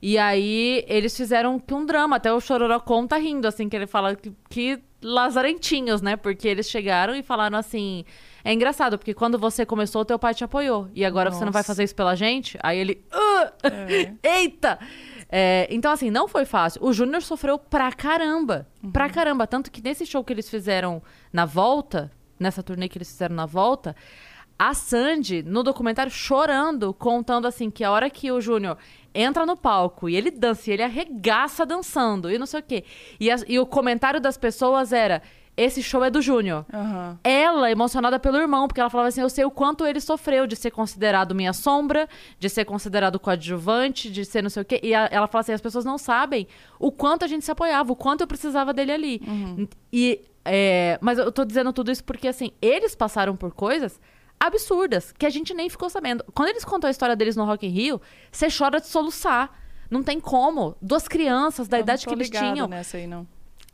[0.06, 3.88] E aí eles fizeram que um drama, até o Chororocon tá rindo, assim, que ele
[3.88, 6.18] fala que, que lazarentinhos, né?
[6.18, 8.04] Porque eles chegaram e falaram assim.
[8.44, 10.90] É engraçado, porque quando você começou, teu pai te apoiou.
[10.94, 11.68] E agora você não vai Nossa.
[11.68, 12.60] fazer isso pela gente?
[12.62, 13.02] Aí ele.
[13.14, 13.54] "Ah!
[14.22, 14.78] Eita!
[15.30, 16.84] É, então, assim, não foi fácil.
[16.84, 18.68] O Júnior sofreu pra caramba.
[18.92, 19.48] Pra caramba.
[19.48, 21.02] Tanto que nesse show que eles fizeram
[21.32, 23.96] na volta, nessa turnê que eles fizeram na volta,
[24.70, 28.78] a Sandy, no documentário, chorando, contando assim que a hora que o Júnior
[29.14, 32.84] entra no palco e ele dança, e ele arregaça dançando e não sei o quê.
[33.20, 35.22] E, as- e o comentário das pessoas era:
[35.56, 36.66] esse show é do Júnior.
[36.74, 37.20] Aham.
[37.24, 40.56] Ela, emocionada pelo irmão, porque ela falava assim: eu sei o quanto ele sofreu de
[40.56, 42.08] ser considerado minha sombra,
[42.40, 44.80] de ser considerado coadjuvante, de ser não sei o quê.
[44.82, 46.48] E a- ela fala assim: as pessoas não sabem
[46.80, 49.22] o quanto a gente se apoiava, o quanto eu precisava dele ali.
[49.92, 54.00] E, é, mas eu tô dizendo tudo isso porque, assim, eles passaram por coisas
[54.46, 56.24] absurdas que a gente nem ficou sabendo.
[56.34, 59.52] Quando eles contam a história deles no Rock in Rio, você chora de soluçar.
[59.90, 60.76] Não tem como.
[60.82, 62.68] Duas crianças da Eu idade que eles tinham.
[62.68, 63.28] nessa aí, não.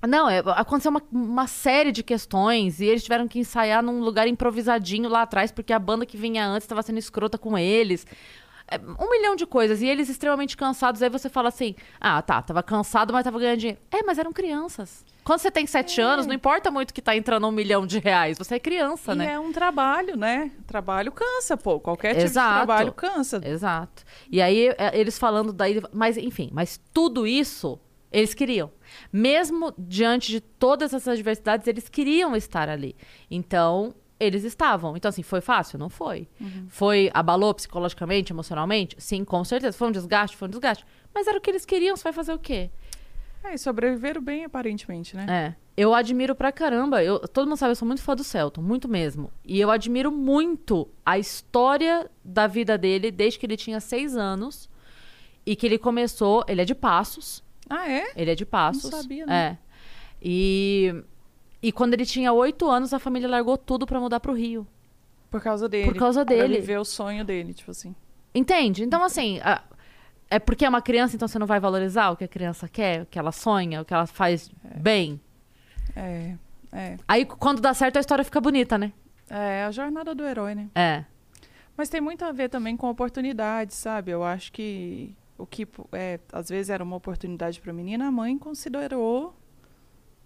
[0.07, 4.29] Não, é, aconteceu uma, uma série de questões e eles tiveram que ensaiar num lugar
[4.29, 8.07] improvisadinho lá atrás, porque a banda que vinha antes estava sendo escrota com eles.
[8.71, 9.81] É, um milhão de coisas.
[9.81, 11.01] E eles extremamente cansados.
[11.01, 13.79] Aí você fala assim: ah, tá, tava cansado, mas tava ganhando dinheiro.
[13.91, 15.05] É, mas eram crianças.
[15.23, 18.37] Quando você tem sete anos, não importa muito que tá entrando um milhão de reais.
[18.37, 19.33] Você é criança, E né?
[19.33, 20.51] é um trabalho, né?
[20.65, 21.79] Trabalho cansa, pô.
[21.79, 22.49] Qualquer tipo Exato.
[22.49, 23.41] de trabalho cansa.
[23.43, 24.03] Exato.
[24.31, 25.81] E aí, é, eles falando daí.
[25.93, 27.79] Mas, enfim, mas tudo isso
[28.11, 28.71] eles queriam.
[29.13, 32.95] Mesmo diante de todas essas adversidades, eles queriam estar ali.
[33.29, 34.97] Então, eles estavam.
[34.97, 35.79] Então, assim, foi fácil?
[35.79, 36.27] Não foi.
[36.67, 37.09] Foi.
[37.13, 38.95] Abalou psicologicamente, emocionalmente?
[38.99, 39.77] Sim, com certeza.
[39.77, 40.35] Foi um desgaste?
[40.35, 40.85] Foi um desgaste.
[41.13, 42.69] Mas era o que eles queriam, você vai fazer o quê?
[43.43, 45.25] É, e sobreviveram bem, aparentemente, né?
[45.29, 45.55] É.
[45.77, 47.01] Eu admiro pra caramba.
[47.01, 49.31] Eu, todo mundo sabe, eu sou muito fã do Celton, muito mesmo.
[49.45, 54.69] E eu admiro muito a história da vida dele desde que ele tinha seis anos.
[55.45, 56.43] E que ele começou.
[56.47, 57.41] Ele é de Passos.
[57.69, 58.11] Ah, é?
[58.15, 58.91] Ele é de Passos.
[58.91, 59.57] Não sabia, né?
[59.63, 59.69] É.
[60.21, 60.93] E.
[61.61, 64.65] E quando ele tinha oito anos, a família largou tudo pra mudar pro Rio.
[65.29, 65.91] Por causa dele.
[65.91, 66.59] Por causa Pra dele.
[66.59, 67.93] viver o sonho dele, tipo assim.
[68.33, 68.83] Entende?
[68.83, 69.61] Então, assim, a-
[70.29, 73.01] é porque é uma criança, então você não vai valorizar o que a criança quer,
[73.01, 75.19] o que ela sonha, o que ela faz bem.
[75.95, 76.35] É,
[76.71, 76.97] é.
[77.07, 78.93] Aí, quando dá certo, a história fica bonita, né?
[79.29, 80.69] É a jornada do herói, né?
[80.73, 81.03] É.
[81.75, 84.11] Mas tem muito a ver também com oportunidade, sabe?
[84.11, 88.11] Eu acho que o que é, às vezes era uma oportunidade para a menina, a
[88.11, 89.35] mãe considerou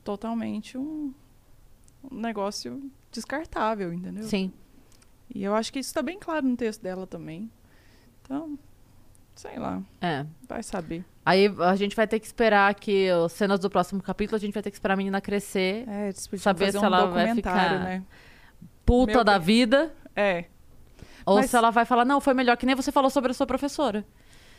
[0.04, 1.14] totalmente um,
[2.12, 4.24] um negócio descartável, entendeu?
[4.24, 4.52] Sim.
[5.34, 7.50] E eu acho que isso está bem claro no texto dela também.
[8.22, 8.58] Então,
[9.36, 10.26] sei lá, É.
[10.48, 11.04] vai saber.
[11.26, 14.54] Aí a gente vai ter que esperar que as cenas do próximo capítulo, a gente
[14.54, 18.04] vai ter que esperar a menina crescer, É, Saber se um ela vai ficar- né?
[18.86, 19.46] puta Meu da Deus.
[19.46, 20.46] vida, É.
[21.26, 23.34] ou Mas- se ela vai falar, não, foi melhor, que nem você falou sobre a
[23.34, 24.06] sua professora.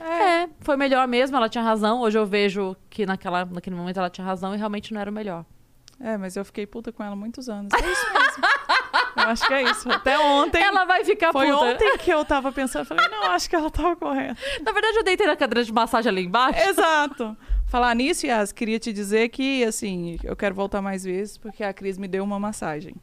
[0.01, 0.43] É.
[0.45, 2.01] É, foi melhor mesmo, ela tinha razão.
[2.01, 5.15] Hoje eu vejo que naquela, naquele momento ela tinha razão e realmente não era o
[5.15, 5.45] melhor.
[6.01, 7.73] É, mas eu fiquei puta com ela muitos anos.
[7.73, 8.45] É isso mesmo.
[9.17, 9.91] eu acho que é isso.
[9.91, 10.63] Até ontem.
[10.63, 11.59] Ela vai ficar Foi puta.
[11.65, 14.37] ontem que eu tava pensando, eu falei, não, acho que ela tava correta.
[14.65, 16.59] Na verdade, eu deitei na cadeira de massagem ali embaixo.
[16.69, 17.37] Exato.
[17.67, 21.73] Falar nisso, Yas, queria te dizer que, assim, eu quero voltar mais vezes, porque a
[21.73, 22.95] Cris me deu uma massagem.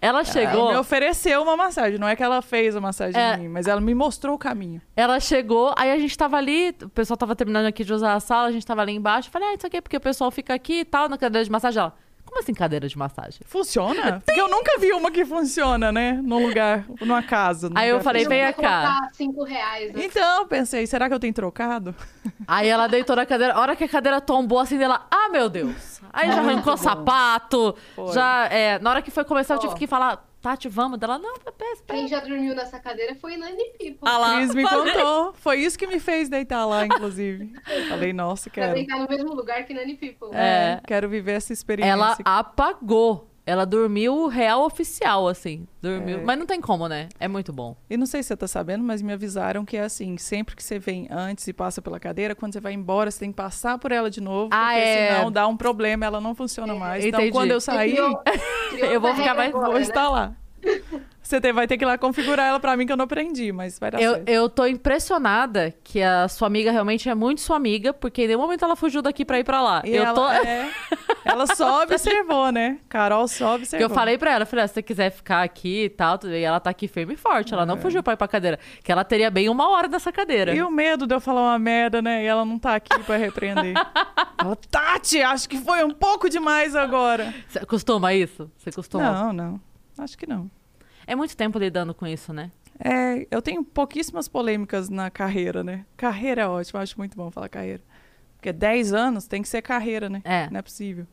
[0.00, 3.34] Ela Ela chegou, me ofereceu uma massagem, não é que ela fez a massagem É.
[3.34, 4.80] em mim, mas ela me mostrou o caminho.
[4.96, 8.20] ela chegou, aí a gente tava ali, o pessoal tava terminando aqui de usar a
[8.20, 9.28] sala, a gente tava ali embaixo.
[9.28, 11.44] Eu Falei, ah, isso aqui é porque o pessoal fica aqui e tal, na cadeira
[11.44, 11.78] de massagem.
[11.82, 11.94] Ela,
[12.28, 13.40] como assim cadeira de massagem?
[13.46, 14.22] Funciona?
[14.24, 16.12] Porque eu nunca vi uma que funciona, né?
[16.22, 17.70] Num lugar, numa casa.
[17.70, 19.08] num Aí eu lugar falei, vem vou cá.
[19.14, 19.92] cinco reais.
[19.94, 20.04] né?
[20.04, 21.94] Então, pensei, será que eu tenho trocado?
[22.46, 23.54] Aí ela deitou na cadeira.
[23.54, 26.00] A hora que a cadeira tombou, assim, dela, ah, meu Deus.
[26.12, 27.74] Aí já arrancou sapato.
[27.96, 28.12] Foi.
[28.12, 30.98] Já, é, na hora que foi começar, eu tive que falar, Tati, vamos.
[30.98, 31.98] Dela, não, espera, espera.
[31.98, 33.98] Quem já dormiu nessa cadeira foi Nani People.
[34.06, 34.36] Ah lá.
[34.36, 34.94] Cris me falei.
[34.94, 35.32] contou.
[35.34, 37.52] Foi isso que me fez deitar lá, inclusive.
[37.86, 38.74] Falei, nossa, Pra quero.
[38.74, 40.30] deitar no mesmo lugar que Nani People.
[40.32, 40.80] É.
[40.86, 41.92] Quero viver essa experiência.
[41.92, 43.27] Ela apagou.
[43.50, 45.66] Ela dormiu real oficial, assim.
[45.80, 46.18] Dormiu.
[46.18, 46.22] É.
[46.22, 47.08] Mas não tem como, né?
[47.18, 47.74] É muito bom.
[47.88, 50.62] E não sei se você tá sabendo, mas me avisaram que é assim, sempre que
[50.62, 53.78] você vem antes e passa pela cadeira, quando você vai embora, você tem que passar
[53.78, 55.14] por ela de novo, Ah, porque é.
[55.16, 57.02] senão dá um problema, ela não funciona mais.
[57.04, 57.32] Então, entendi.
[57.32, 58.18] quando eu sair, criou-
[58.70, 59.80] criou Eu vou ficar mais- agora, vou né?
[59.80, 60.36] instalar.
[61.22, 63.52] Você tem- vai ter que ir lá configurar ela pra mim, que eu não aprendi,
[63.52, 64.28] mas vai dar Eu, certo.
[64.30, 68.40] eu tô impressionada que a sua amiga realmente é muito sua amiga, porque em nenhum
[68.40, 69.82] momento ela fugiu daqui pra ir pra lá.
[69.84, 70.26] E eu ela, tô.
[70.30, 70.70] é,
[71.26, 72.78] ela só observou, né?
[72.88, 73.86] Carol só observou.
[73.86, 76.42] eu falei pra ela, eu falei, ah, se você quiser ficar aqui e tal, e
[76.42, 77.52] ela tá aqui firme e forte.
[77.52, 78.58] Ela não fugiu pra ir pra cadeira.
[78.82, 80.54] Que ela teria bem uma hora nessa cadeira.
[80.54, 82.24] E o medo de eu falar uma merda, né?
[82.24, 83.74] E ela não tá aqui pra repreender.
[84.38, 87.34] ela, Tati, acho que foi um pouco demais agora.
[87.46, 88.50] Você costuma isso?
[88.56, 89.12] Você costuma?
[89.12, 89.67] Não, não.
[89.98, 90.50] Acho que não.
[91.06, 92.50] É muito tempo lidando com isso, né?
[92.78, 95.84] É, eu tenho pouquíssimas polêmicas na carreira, né?
[95.96, 97.82] Carreira é ótimo, acho muito bom falar carreira.
[98.36, 100.22] Porque 10 anos tem que ser carreira, né?
[100.24, 100.48] É.
[100.50, 101.04] Não é possível.
[101.04, 101.08] É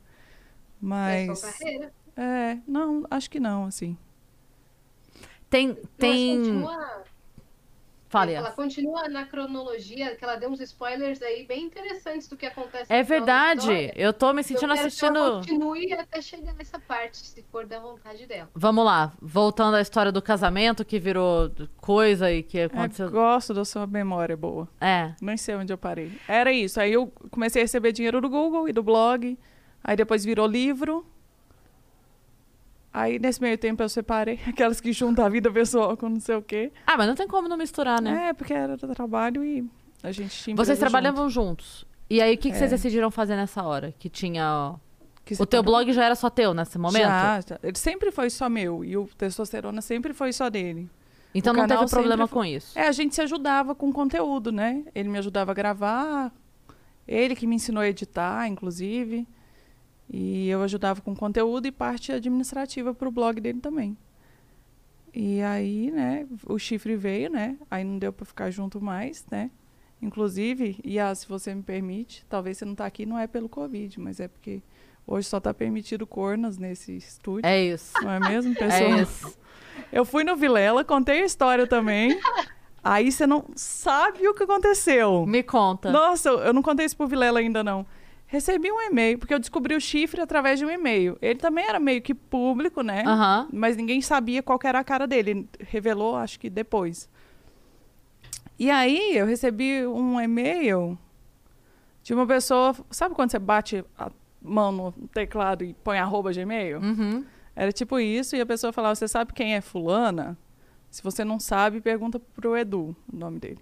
[0.79, 1.39] Mas.
[1.39, 1.93] só carreira.
[2.15, 3.97] É, não, acho que não, assim.
[5.49, 5.69] Tem.
[5.69, 6.38] Mas tem...
[6.38, 7.03] continua-
[8.20, 8.34] Fale.
[8.34, 12.91] Ela continua na cronologia, que ela deu uns spoilers aí bem interessantes do que acontece
[12.91, 13.91] É verdade.
[13.95, 15.32] Eu tô me Eu sentindo quero que ela assistindo.
[15.39, 18.49] continue até chegar nessa parte, se for da vontade dela.
[18.55, 19.11] Vamos lá.
[19.22, 23.09] Voltando à história do casamento que virou coisa e que É, aconteceu.
[23.09, 24.68] gosto da sua memória boa.
[24.80, 25.13] É.
[25.22, 26.11] Nem sei onde eu parei.
[26.28, 26.80] Era isso.
[26.80, 29.38] Aí eu comecei a receber dinheiro do Google e do blog.
[29.84, 31.05] Aí depois virou livro.
[32.97, 36.35] Aí nesse meio tempo eu separei aquelas que juntam a vida pessoal com não sei
[36.35, 36.71] o quê.
[36.87, 38.29] Ah, mas não tem como não misturar, né?
[38.29, 39.67] É, porque era do trabalho e
[40.01, 40.55] a gente tinha.
[40.55, 41.85] Vocês trabalhavam juntos.
[42.09, 42.75] E aí, o que, que vocês É.
[42.75, 43.93] decidiram fazer nessa hora?
[43.99, 44.75] Que tinha.
[45.25, 47.01] que O teu blog já era só teu nesse momento?
[47.01, 47.59] Já, já.
[47.63, 48.85] Ele sempre foi só meu.
[48.85, 50.89] E o testosterona sempre foi só dele.
[51.33, 52.77] Então o não teve problema foi- com isso.
[52.79, 54.85] É, a gente se ajudava com conteúdo, né?
[54.95, 56.31] Ele me ajudava a gravar.
[57.07, 59.27] Ele que me ensinou a editar, inclusive.
[60.10, 63.97] E eu ajudava com conteúdo e parte administrativa para o blog dele também.
[65.14, 67.58] E aí, né, o chifre veio, né?
[67.72, 69.49] Aí não deu para ficar junto mais, né?
[70.01, 73.47] Inclusive, e ah, se você me permite, talvez você não tá aqui, não é pelo
[73.47, 74.62] Covid, mas é porque
[75.08, 77.45] hoje só tá permitido cornas nesse estúdio.
[77.45, 77.93] É isso.
[78.01, 78.91] Não é mesmo, pessoal?
[78.91, 79.38] É isso.
[79.91, 82.20] Eu fui no Vilela, contei a história também.
[82.84, 85.26] Aí você não sabe o que aconteceu.
[85.26, 85.91] Me conta.
[85.91, 87.86] Nossa, eu eu não contei isso pro Vilela ainda não.
[88.28, 91.17] Recebi um e-mail, porque eu descobri o chifre através de um e-mail.
[91.21, 93.03] Ele também era meio que público, né?
[93.53, 95.32] Mas ninguém sabia qual era a cara dele.
[95.32, 97.07] Ele revelou, acho que depois.
[98.57, 100.97] E aí eu recebi um e-mail
[102.01, 102.76] de uma pessoa.
[102.89, 104.09] Sabe quando você bate a
[104.41, 106.80] mão no teclado e põe arroba de e-mail?
[106.80, 107.26] Uhum.
[107.55, 110.38] Era tipo isso, e a pessoa falava: Você sabe quem é Fulana?
[110.89, 113.59] Se você não sabe, pergunta pro Edu, o nome dele.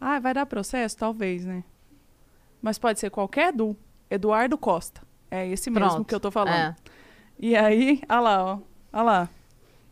[0.00, 0.96] Ah, vai dar processo?
[0.96, 1.62] Talvez, né?
[2.60, 3.76] Mas pode ser qualquer Edu.
[4.14, 5.02] Eduardo Costa.
[5.30, 6.04] É esse mesmo Pronto.
[6.06, 6.54] que eu tô falando.
[6.54, 6.76] É.
[7.38, 8.58] E aí, olha lá, ó.
[8.92, 9.28] Olha lá.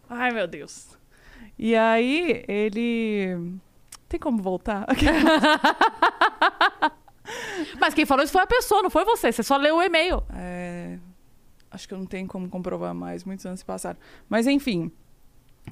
[0.08, 0.96] Ai, meu Deus.
[1.58, 3.58] E aí, ele.
[4.08, 4.86] Tem como voltar?
[7.80, 9.32] Mas quem falou isso foi a pessoa, não foi você.
[9.32, 10.22] Você só leu o e-mail.
[10.34, 10.98] É,
[11.72, 13.98] Acho que eu não tenho como comprovar mais, muitos anos se passaram.
[14.28, 14.92] Mas enfim.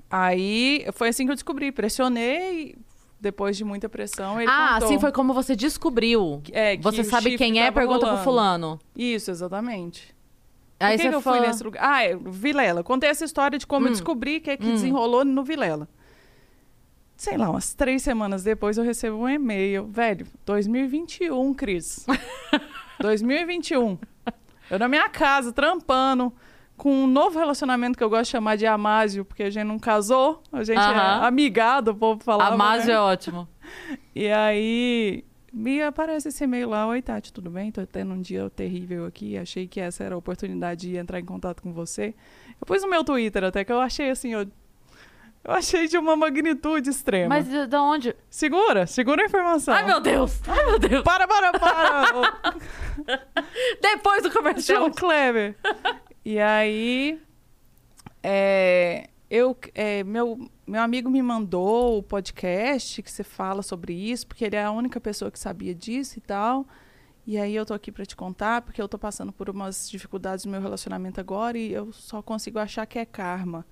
[0.09, 1.71] Aí foi assim que eu descobri.
[1.71, 2.75] Pressionei,
[3.21, 4.41] depois de muita pressão.
[4.41, 4.87] Ele ah, contou.
[4.89, 6.43] assim foi como você descobriu.
[6.53, 8.25] É, que Você sabe quem é, pergunta pro rolando.
[8.25, 8.81] fulano.
[8.97, 10.15] Isso, exatamente.
[10.79, 11.37] Aí Por que, você que eu fala...
[11.39, 11.83] fui nesse lugar?
[11.85, 12.83] Ah, é, Vilela.
[12.83, 13.89] Contei essa história de como Hum.
[13.89, 14.73] eu descobri que, que Hum.
[14.73, 15.87] desenrolou no Vilela.
[17.17, 19.87] Sei lá, umas três semanas depois eu recebo um e-mail.
[19.87, 22.07] Velho, 2021, Cris.
[22.99, 23.99] 2021.
[24.71, 26.33] Eu na minha casa, trampando,
[26.81, 29.79] com um novo relacionamento que eu gosto de chamar de amásio, porque a gente não
[29.79, 32.55] casou, a gente é amigado, o povo falava.
[32.55, 32.95] Amásio né?
[32.95, 33.47] é ótimo.
[34.15, 35.23] E aí
[35.53, 37.71] me aparece esse e-mail lá, oi Tati, tudo bem?
[37.71, 41.25] Tô tendo um dia terrível aqui, achei que essa era a oportunidade de entrar em
[41.25, 42.15] contato com você.
[42.59, 44.47] Eu pus no meu Twitter até que eu achei assim, eu,
[45.45, 47.29] eu achei de uma magnitude extrema.
[47.29, 48.17] Mas de, de onde?
[48.31, 49.75] Segura, segura a informação.
[49.75, 50.41] Ai, meu Deus!
[50.49, 51.03] Ai, meu Deus!
[51.03, 52.55] Para, para, para!
[53.83, 54.79] Depois do comercial.
[54.79, 55.59] João Kleber.
[56.23, 57.19] E aí,
[58.23, 64.27] é, eu, é, meu, meu amigo me mandou o podcast que você fala sobre isso,
[64.27, 66.67] porque ele é a única pessoa que sabia disso e tal.
[67.27, 70.45] E aí eu tô aqui para te contar, porque eu tô passando por umas dificuldades
[70.45, 73.65] no meu relacionamento agora e eu só consigo achar que é karma.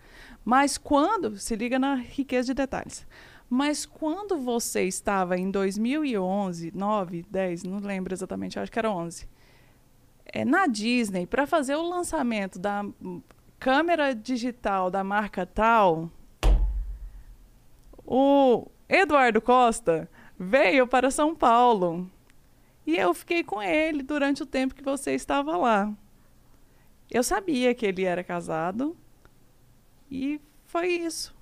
[0.45, 3.07] Mas quando, se liga na riqueza de detalhes.
[3.51, 9.29] Mas quando você estava em 2011, 9, 10, não lembro exatamente, acho que era 11
[10.39, 12.85] é, na Disney para fazer o lançamento da
[13.59, 16.09] câmera digital da marca tal,
[18.07, 20.09] o Eduardo Costa
[20.39, 22.09] veio para São Paulo
[22.87, 25.93] e eu fiquei com ele durante o tempo que você estava lá.
[27.11, 28.97] Eu sabia que ele era casado
[30.09, 31.35] e foi isso.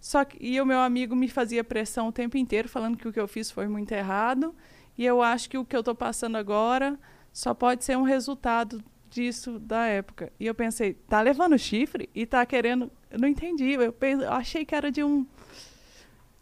[0.00, 3.12] Só que e o meu amigo me fazia pressão o tempo inteiro falando que o
[3.12, 4.54] que eu fiz foi muito errado
[4.96, 6.96] e eu acho que o que eu estou passando agora
[7.32, 10.32] só pode ser um resultado disso da época.
[10.38, 12.90] E eu pensei, tá levando chifre e tá querendo.
[13.10, 13.72] Eu não entendi.
[13.72, 15.26] Eu, pense- eu achei que era de um.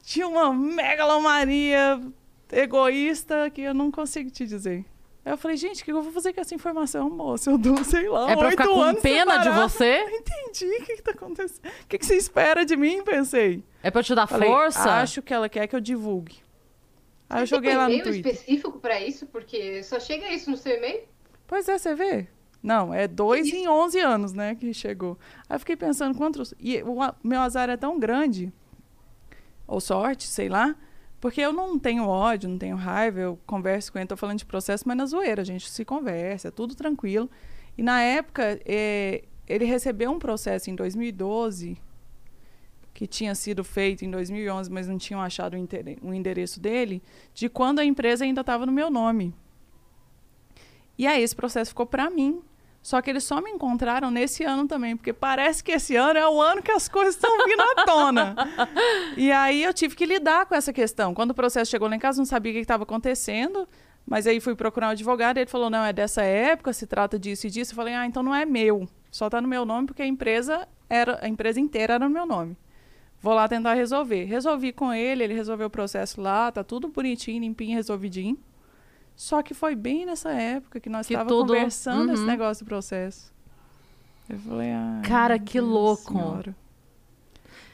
[0.05, 2.01] De uma megalomania
[2.51, 4.85] egoísta que eu não consigo te dizer.
[5.25, 7.51] Aí eu falei, gente, o que eu vou fazer com essa informação, moço?
[7.51, 9.69] Eu dou, sei lá, É pra ficar com anos pena de separado.
[9.69, 10.05] você?
[10.09, 11.67] Não entendi o que, que tá acontecendo.
[11.67, 13.03] O que, que você espera de mim?
[13.03, 13.63] Pensei.
[13.83, 14.91] É pra eu te dar Falei, força?
[14.91, 16.37] Acho que ela quer que eu divulgue.
[17.29, 18.33] Aí eu Você joguei tem lá no e-mail Twitter.
[18.33, 19.27] específico pra isso?
[19.27, 21.03] Porque só chega isso no seu e-mail?
[21.47, 22.27] Pois é, você vê.
[22.63, 23.57] Não, é dois Isso.
[23.57, 25.17] em 11 anos, né, que chegou.
[25.49, 26.53] Aí eu fiquei pensando, quantos...
[26.59, 28.53] E o meu azar é tão grande
[29.67, 30.75] ou sorte, sei lá.
[31.21, 34.47] Porque eu não tenho ódio, não tenho raiva, eu converso com ele, tô falando de
[34.47, 37.29] processo, mas na zoeira, a gente se conversa, é tudo tranquilo.
[37.77, 41.77] E na época, eh, ele recebeu um processo em 2012,
[42.99, 45.57] que tinha sido feito em 2011, mas não tinham achado
[46.03, 47.01] o, endereço dele,
[47.33, 49.33] de quando a empresa ainda estava no meu nome.
[50.99, 52.43] E aí esse processo ficou para mim.
[52.83, 56.29] Só que eles só me encontraram nesse ano também, porque parece que esse ano é
[56.29, 58.35] o ano que as coisas estão vindo à tona.
[59.17, 61.15] e aí eu tive que lidar com essa questão.
[61.15, 63.69] Quando o processo chegou lá em casa, não sabia o que estava acontecendo,
[64.05, 67.17] mas aí fui procurar um advogado e ele falou: não, é dessa época, se trata
[67.17, 67.71] disso e disso.
[67.71, 68.89] Eu falei: ah, então não é meu.
[69.09, 72.27] Só está no meu nome porque a empresa era a empresa inteira era no meu
[72.27, 72.57] nome.
[73.21, 74.25] Vou lá tentar resolver.
[74.25, 78.39] Resolvi com ele, ele resolveu o processo lá, tá tudo bonitinho, limpinho, resolvidinho.
[79.17, 82.29] Só que foi bem nessa época que nós estávamos tudo- conversando esse Uhum.
[82.29, 83.33] negócio do processo.
[84.29, 85.03] Eu falei, ah.
[85.05, 86.13] Cara, que louco.
[86.13, 86.55] Senhora.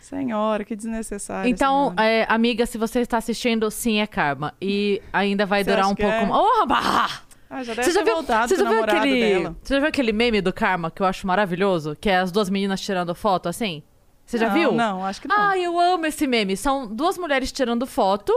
[0.00, 1.48] Senhora, que desnecessário.
[1.50, 4.52] Então, é, amiga, se você está assistindo, sim, é karma.
[4.60, 6.26] E ainda vai Você durar um pouco é?
[6.26, 6.42] mais.
[6.42, 7.20] Oh, bah!
[7.48, 9.56] Ah, já deve Você já viu, você já viu aquele, dela.
[9.62, 11.96] você já viu aquele meme do karma que eu acho maravilhoso?
[12.00, 13.82] Que é as duas meninas tirando foto assim?
[14.26, 14.72] Você já Não, viu?
[14.72, 15.36] Não, acho que não.
[15.38, 16.56] Ah, eu amo esse meme.
[16.56, 18.32] São duas mulheres tirando foto.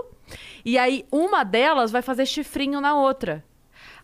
[0.65, 3.43] E aí, uma delas vai fazer chifrinho na outra.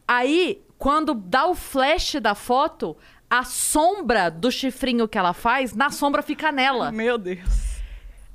[0.08, 2.96] Aí, quando dá o flash da foto,
[3.30, 6.92] a sombra do chifrinho que ela faz, na sombra fica nela.
[6.92, 7.74] Meu Deus.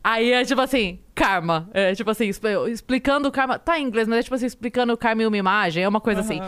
[0.05, 1.69] Aí é tipo assim, karma.
[1.75, 3.59] É tipo assim, expl- explicando o karma.
[3.59, 5.83] Tá em inglês, mas é tipo assim, explicando o karma em uma imagem.
[5.85, 6.41] É uma coisa assim.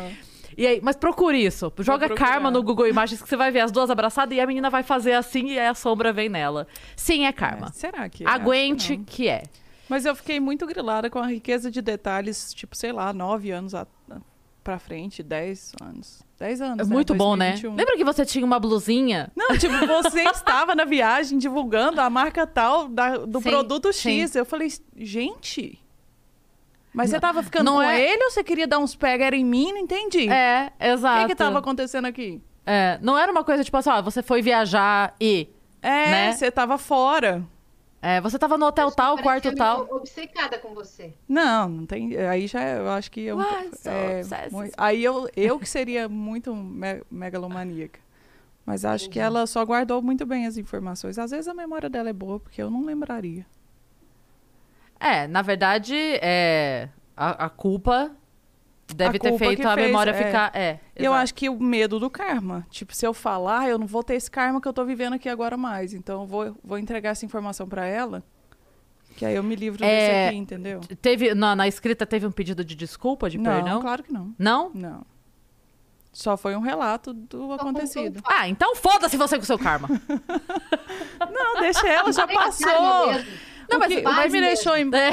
[0.60, 1.72] E aí, mas procure isso.
[1.78, 4.68] Joga karma no Google Imagens que você vai ver as duas abraçadas e a menina
[4.68, 6.66] vai fazer assim e aí a sombra vem nela.
[6.94, 7.68] Sim, é karma.
[7.68, 8.28] É, será que é?
[8.28, 9.44] Aguente que é.
[9.88, 13.74] Mas eu fiquei muito grilada com a riqueza de detalhes, tipo, sei lá, nove anos
[13.74, 13.86] a-
[14.62, 16.22] pra frente, dez anos.
[16.38, 16.94] Dez anos, É né?
[16.94, 17.52] muito bom, né?
[17.52, 17.76] 2021.
[17.76, 19.32] Lembra que você tinha uma blusinha?
[19.34, 24.20] Não, tipo, você estava na viagem divulgando a marca tal da- do Sim, produto sim.
[24.20, 24.36] X.
[24.36, 25.78] Eu falei, gente...
[26.92, 29.36] Mas você tava ficando não com é- ele ou você queria dar uns pega era
[29.36, 29.72] em mim?
[29.72, 30.28] Não entendi.
[30.28, 31.20] É, O exato.
[31.22, 32.42] que que tava acontecendo aqui?
[32.66, 35.48] É, não era uma coisa tipo assim, ó, você foi viajar e.
[35.82, 36.32] É, Né?
[36.32, 37.42] você tava fora.
[38.02, 39.84] É, você tava no hotel tal, quarto tal.
[39.84, 41.12] meio obcecada com você.
[41.28, 42.16] Não, não tem.
[42.16, 43.36] Aí já eu acho que eu.
[43.36, 44.52] Why so é, obsessed?
[44.52, 48.00] mui- aí eu, eu que seria muito me- megalomaníaca.
[48.64, 49.26] Mas acho que Entendi.
[49.26, 51.18] ela só guardou muito bem as informações.
[51.18, 53.44] Às vezes a memória dela é boa, porque eu não lembraria.
[55.00, 58.10] É, na verdade, é, a, a culpa
[58.94, 60.14] deve A ter culpa feito a fez, memória é.
[60.14, 60.50] ficar.
[60.54, 60.78] É.
[60.96, 61.22] E eu exato.
[61.22, 62.66] acho que o medo do karma.
[62.70, 65.28] Tipo, se eu falar, eu não vou ter esse karma que eu tô vivendo aqui
[65.28, 65.94] agora mais.
[65.94, 68.22] Então eu vou, vou entregar essa informação pra ela.
[69.16, 70.80] Que aí eu me livro É, desse aqui, entendeu?
[71.00, 73.80] Teve, na, na escrita teve um pedido de desculpa, de não, perdão?
[73.80, 74.34] claro que não.
[74.38, 74.70] Não?
[74.72, 75.06] Não.
[76.12, 78.20] Só foi um relato do acontecido.
[78.24, 79.88] Ah, então foda-se você com o seu karma.
[81.30, 82.68] Não, deixa ela, já passou.
[83.70, 85.10] Não, mas mas o que, o me deixou em, É.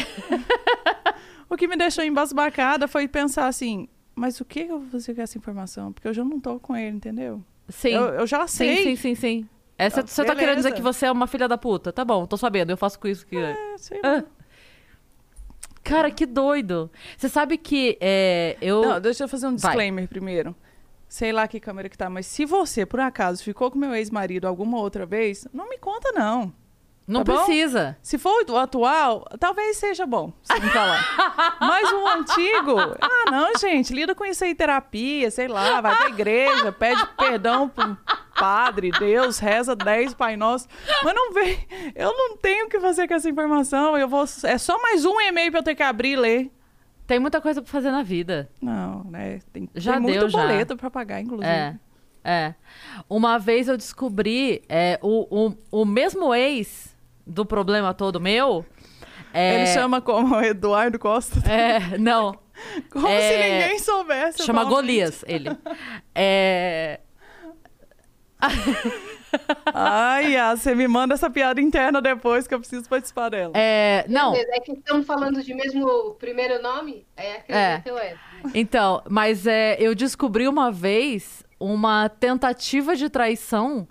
[1.50, 5.22] o que me deixou embasbacada foi pensar assim, mas o que eu vou fazer com
[5.22, 5.94] essa informação?
[5.94, 7.44] Porque eu já não tô com ele, entendeu?
[7.70, 7.90] Sim.
[7.90, 8.84] Eu, eu já sim, sei.
[8.84, 9.50] sim, sim, sim.
[9.78, 11.94] É, Você você tá querendo dizer que você é uma filha da puta?
[11.94, 13.38] Tá bom, tô sabendo, eu faço com isso que.
[13.38, 14.24] É, sei Ah.
[15.84, 16.92] Cara, que doido.
[17.16, 18.82] Você sabe que é, eu.
[18.82, 19.58] Não, deixa eu fazer um Vai.
[19.72, 20.56] disclaimer primeiro.
[21.08, 24.46] Sei lá que câmera que tá, mas se você, por acaso, ficou com meu ex-marido
[24.48, 26.52] alguma outra vez, não me conta, não.
[27.08, 27.46] Não tá bom?
[27.46, 27.98] precisa.
[28.02, 30.34] Se for o atual, talvez seja bom
[30.74, 31.02] falar.
[31.62, 36.10] Mas o antigo, ah, não, gente, lida com isso aí, terapia, sei lá, vai pra
[36.10, 37.98] igreja, pede perdão pro
[38.38, 40.68] padre, Deus, reza 10 Pai Nosso.
[41.02, 44.58] Mas não vem, eu não tenho o que fazer com essa informação, eu vou, é
[44.58, 46.52] só mais um e-mail pra eu ter que abrir e ler.
[47.08, 48.50] Tem muita coisa pra fazer na vida.
[48.62, 50.40] Não, né, tem, Já tem deu, muito já.
[50.40, 51.50] boleto pra pagar, inclusive.
[51.50, 51.76] É.
[52.22, 52.54] É.
[53.10, 56.97] Uma vez eu descobri é, o, o, o mesmo ex
[57.28, 58.66] do problema todo meu.
[59.34, 62.40] É, Ele chama como Eduardo Costa, É, não.
[62.90, 64.44] como é, se ninguém soubesse.
[64.44, 64.88] Chama atualmente.
[64.88, 65.50] Golias, ele.
[66.16, 67.02] É.
[69.74, 73.52] Ai, Yas, você me manda essa piada interna depois que eu preciso participar dela.
[73.56, 77.06] é não, É que estamos falando de mesmo primeiro nome?
[77.16, 78.16] É, eu é.
[78.54, 83.88] então, mas é, eu descobri uma vez uma tentativa de traição,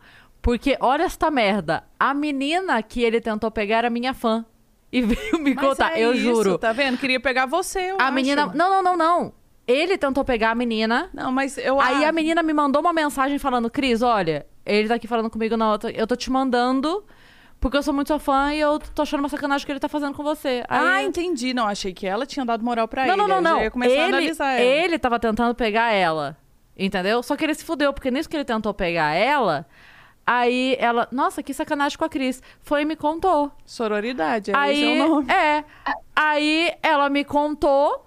[0.47, 1.83] porque olha esta merda.
[1.99, 4.47] A menina que ele tentou pegar era minha fã.
[4.93, 6.57] E veio me Mas contar, é eu isso, juro.
[6.57, 6.97] Tá vendo?
[6.99, 8.13] Queria pegar você, eu A acho.
[8.13, 8.47] menina.
[8.55, 9.33] Não, não, não, não.
[9.67, 11.11] Ele tentou pegar a menina.
[11.13, 14.95] Não, mas eu Aí a menina me mandou uma mensagem falando, Cris, olha, ele tá
[14.95, 15.91] aqui falando comigo na outra.
[15.91, 17.05] Eu tô te mandando
[17.59, 19.81] porque eu sou muito sua fã e eu tô achando uma sacanagem o que ele
[19.81, 20.63] tá fazendo com você.
[20.69, 21.53] Aí, Ah, entendi.
[21.53, 23.23] Não, achei que ela tinha dado moral pra não, ele.
[23.23, 23.63] não, não, Eu não.
[23.65, 24.65] ia começar a Ele, analisar ela.
[24.65, 26.37] ele tava tentando pegar ela.
[26.79, 27.21] Entendeu?
[27.25, 29.67] Só que ele se fudeu, porque nisso que ele tentou pegar ela,
[30.27, 32.43] Aí ela, nossa, que sacanagem com a Cris.
[32.61, 33.53] Foi e me contou.
[33.65, 35.33] Sororidade, é aí, esse é o nome.
[35.33, 35.65] é.
[36.17, 38.05] Aí ela me contou.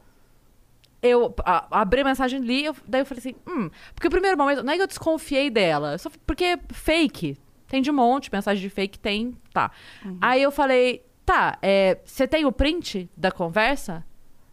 [1.01, 3.69] Eu a- abri a mensagem li, eu- daí eu falei assim, hum.
[3.95, 7.37] Porque o primeiro momento, não é que eu desconfiei dela, só porque fake.
[7.67, 9.71] Tem de monte, mensagem de fake tem, tá.
[10.19, 14.03] Aí eu falei, tá, é, você tem o print da conversa?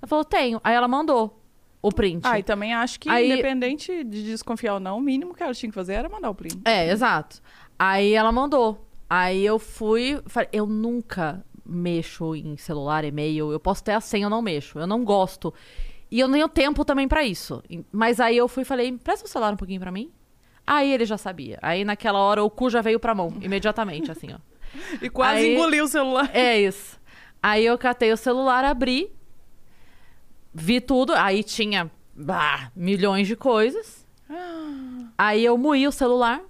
[0.01, 0.61] Ela falou, tenho.
[0.63, 1.43] Aí ela mandou
[1.89, 2.23] o print.
[2.25, 5.55] Ah, e também acho que, Aí- independente de desconfiar ou não, o mínimo que ela
[5.55, 6.61] tinha que fazer era mandar o print.
[6.65, 7.41] É, exato.
[7.79, 8.87] Aí ela mandou.
[9.09, 13.53] Aí eu fui, falei, eu nunca mexo em celular, e-mail.
[13.53, 14.79] Eu posso ter a senha, eu não mexo.
[14.79, 15.53] Eu não gosto.
[16.11, 17.63] E eu nem tenho tempo também pra isso.
[17.93, 20.11] Mas aí eu fui e falei, presta o celular um pouquinho pra mim.
[20.67, 21.59] Aí ele já sabia.
[21.63, 24.39] Aí naquela hora o cu já veio pra mão, imediatamente, assim, ó.
[25.01, 26.29] E quase Aí- engoliu o celular.
[26.35, 26.99] É isso.
[27.43, 29.13] Aí eu catei o celular, abri,
[30.57, 31.13] vi tudo.
[31.15, 34.05] Aí tinha bah, milhões de coisas.
[35.17, 36.41] Aí eu moí o celular.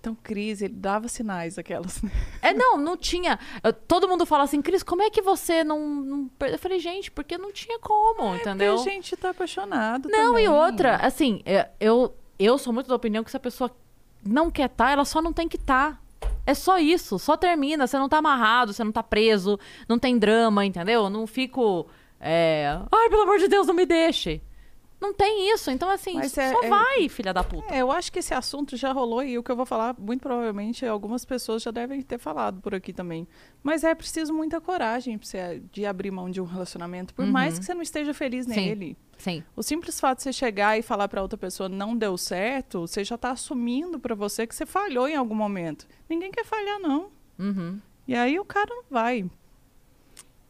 [0.00, 2.02] Então, Cris, ele dava sinais aquelas.
[2.02, 2.10] né?
[2.42, 3.38] É, não, não tinha.
[3.62, 5.80] Eu- todo mundo fala assim, Cris, como é que você não.
[5.88, 8.74] não per-" Eu falei, gente, porque não tinha como, entendeu?
[8.74, 10.44] Porque a gente tá apaixonado Não, também.
[10.44, 13.70] e outra, assim, é, eu, eu sou muito da opinião que se a pessoa
[14.22, 15.98] não quer estar, ela só não tem que estar.
[16.46, 17.86] É só isso, só termina.
[17.86, 21.04] Você não tá amarrado, você não tá preso, não tem drama, entendeu?
[21.04, 21.86] Eu Não fico.
[22.24, 24.40] É, Ai, pelo amor de Deus, não me deixe.
[25.00, 25.70] Não tem isso.
[25.70, 27.74] Então, assim, Mas só é- é- vai, filha da puta.
[27.74, 30.22] É, eu acho que esse assunto já rolou e o que eu vou falar, muito
[30.22, 33.28] provavelmente, algumas pessoas já devem ter falado por aqui também.
[33.62, 37.58] Mas é preciso muita coragem pra você, de abrir mão de um relacionamento, por mais
[37.58, 38.54] que você não esteja feliz Uhum.
[38.54, 38.60] Sim.
[38.66, 38.96] nele.
[39.18, 39.44] Sim.
[39.54, 43.04] O simples fato de você chegar e falar pra outra pessoa não deu certo, você
[43.04, 45.86] já tá assumindo pra você que você falhou em algum momento.
[46.08, 47.08] Ninguém quer falhar, não.
[47.38, 47.78] Uhum.
[48.08, 49.26] E aí o cara não vai.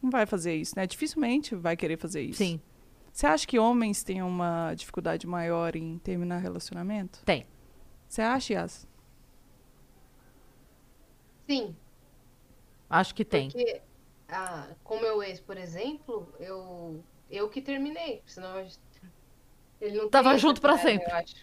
[0.01, 0.85] Não vai fazer isso, né?
[0.85, 2.37] Dificilmente vai querer fazer isso.
[2.37, 2.59] Sim,
[3.11, 7.21] Você acha que homens têm uma dificuldade maior em terminar relacionamento?
[7.25, 7.45] tem.
[8.07, 8.87] Você acha, Yas?
[11.47, 11.75] Sim,
[12.89, 13.49] Acho que tem.
[13.49, 13.81] porque
[14.27, 18.67] ah, com meu ex, por exemplo, eu, eu que terminei, senão eu-
[19.81, 21.11] ele não Tava junto pra coragem, sempre.
[21.11, 21.35] Eu acho.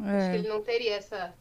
[0.00, 0.38] Acho que É.
[0.38, 1.34] ele não teria essa.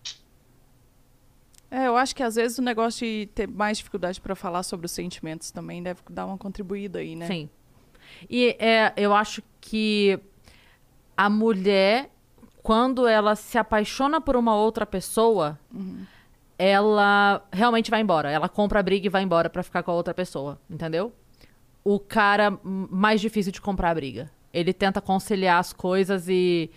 [1.74, 4.86] É, eu acho que às vezes o negócio de ter mais dificuldade pra falar sobre
[4.86, 7.26] os sentimentos também deve dar uma contribuída aí, né?
[7.26, 7.50] Sim.
[8.30, 10.20] E é, eu acho que
[11.18, 12.12] a mulher,
[12.62, 15.60] quando ela se apaixona por uma outra pessoa,
[16.60, 18.30] ela realmente vai embora.
[18.30, 21.12] Ela compra a briga e vai embora pra ficar com a outra pessoa, entendeu?
[21.84, 24.30] O cara mais difícil de comprar a briga.
[24.54, 26.70] Ele tenta conciliar as coisas e,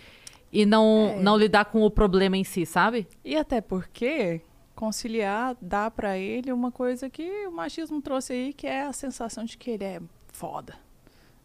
[0.51, 3.07] e não, não lidar com o problema em si, sabe?
[3.23, 4.41] E até porque
[4.77, 9.45] conciliar dá pra ele uma coisa que o machismo trouxe aí, que é a sensação
[9.45, 10.75] de que ele é foda.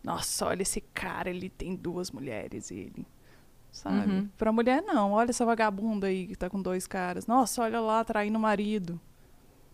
[0.03, 3.07] Nossa, olha esse cara, ele tem duas mulheres, ele.
[3.71, 4.11] Sabe?
[4.11, 4.29] Uhum.
[4.37, 5.13] Pra mulher, não.
[5.13, 7.25] Olha essa vagabunda aí que tá com dois caras.
[7.25, 8.99] Nossa, olha lá, traindo o marido.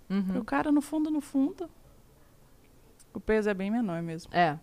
[0.10, 0.40] Uhum.
[0.40, 1.70] O cara, no fundo, no fundo.
[3.14, 4.32] O peso é bem menor mesmo.
[4.34, 4.58] É.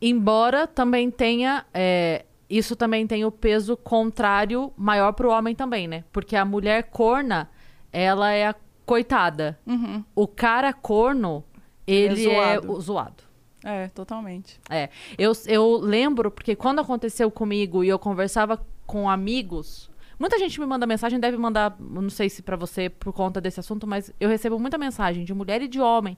[0.00, 1.66] Embora também tenha.
[1.74, 6.04] é, isso também tem o peso contrário maior pro homem também, né?
[6.12, 7.50] Porque a mulher corna,
[7.92, 8.54] ela é a
[8.86, 9.58] coitada.
[9.66, 10.04] Uhum.
[10.14, 11.44] O cara corno,
[11.86, 12.72] ele é, zoado.
[12.72, 13.22] o zoado.
[13.64, 14.60] É, totalmente.
[14.68, 14.88] É.
[15.16, 19.90] Eu, eu lembro, porque quando aconteceu comigo e eu conversava com amigos.
[20.18, 23.60] Muita gente me manda mensagem, deve mandar, não sei se pra você por conta desse
[23.60, 26.16] assunto, mas eu recebo muita mensagem de mulher e de homem.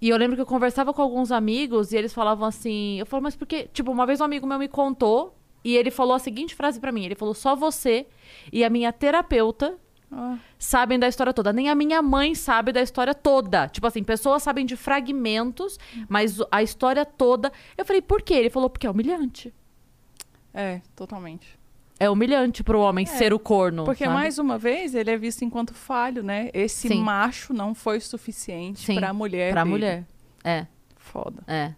[0.00, 2.98] E eu lembro que eu conversava com alguns amigos e eles falavam assim.
[2.98, 3.68] Eu falo, mas por que?
[3.72, 5.34] Tipo, uma vez um amigo meu me contou
[5.64, 8.06] e ele falou a seguinte frase pra mim: ele falou, só você
[8.52, 9.78] e a minha terapeuta
[10.10, 11.52] Ah, sabem da história toda.
[11.52, 13.68] Nem a minha mãe sabe da história toda.
[13.68, 15.78] Tipo assim, pessoas sabem de fragmentos,
[16.08, 17.52] mas a história toda.
[17.76, 18.34] Eu falei, por quê?
[18.34, 19.52] Ele falou, porque é humilhante.
[20.54, 21.58] é, totalmente.
[21.98, 23.84] É humilhante pro homem ser o corno.
[23.84, 24.14] Porque, sabe?
[24.14, 26.50] mais uma vez, ele é visto enquanto falho, né?
[26.52, 27.00] Esse Sim.
[27.02, 29.50] macho não foi suficiente Sim, pra mulher.
[29.52, 29.70] Pra dele.
[29.70, 30.04] mulher.
[30.44, 31.42] É, Foda.
[31.46, 31.72] é.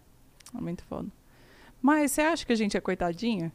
[0.53, 1.07] É muito foda.
[1.81, 3.49] Mas você acha que a gente é coitadinha?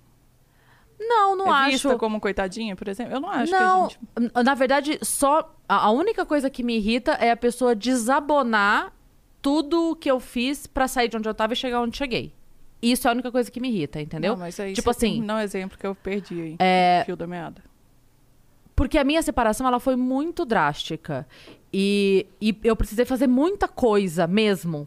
[0.98, 1.70] Não, não é acho.
[1.72, 3.14] vista como coitadinha, por exemplo?
[3.14, 4.44] Eu não acho não, que a gente.
[4.44, 5.54] na verdade, só.
[5.68, 8.92] A única coisa que me irrita é a pessoa desabonar
[9.40, 12.32] tudo o que eu fiz pra sair de onde eu tava e chegar onde cheguei.
[12.80, 14.32] Isso é a única coisa que me irrita, entendeu?
[14.32, 16.56] Não, mas aí Tipo assim, dar um exemplo que eu perdi aí.
[16.58, 17.62] É, Fio da meada.
[18.76, 21.26] Porque a minha separação ela foi muito drástica.
[21.72, 24.86] E, e eu precisei fazer muita coisa mesmo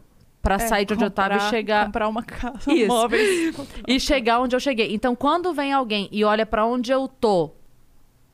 [0.56, 1.86] pra É, sair de onde eu tava e comprar- chegar.
[1.86, 2.86] Comprar uma casa, Isso.
[2.88, 3.54] móveis.
[3.86, 4.94] E chegar onde eu cheguei.
[4.94, 7.50] Então, quando vem alguém e olha pra onde eu tô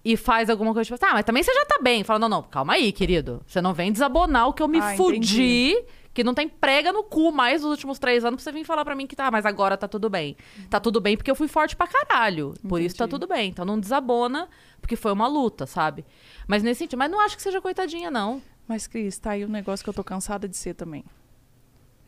[0.05, 2.05] e faz alguma coisa, tipo, tá, mas também você já tá bem.
[2.05, 3.43] Fala, não, não, calma aí, querido.
[3.47, 5.75] Você não vem desabonar o que eu me Ah, fudi,
[6.13, 8.85] Que não tem prega no cu mais nos últimos três anos pra você vir falar
[8.85, 10.37] pra mim que tá, mas agora tá tudo bem.
[10.71, 12.55] Tá tudo bem porque eu fui forte pra caralho.
[12.69, 13.21] Por isso tá Entendi.
[13.21, 13.49] tudo bem.
[13.51, 14.49] Então não desabona,
[14.81, 16.05] porque foi uma luta, sabe?
[16.47, 16.99] Mas nesse sentido.
[16.99, 18.41] Mas não acho que seja coitadinha, não.
[18.69, 21.05] Mas, Cris, tá aí um negócio que eu tô cansada de ser também.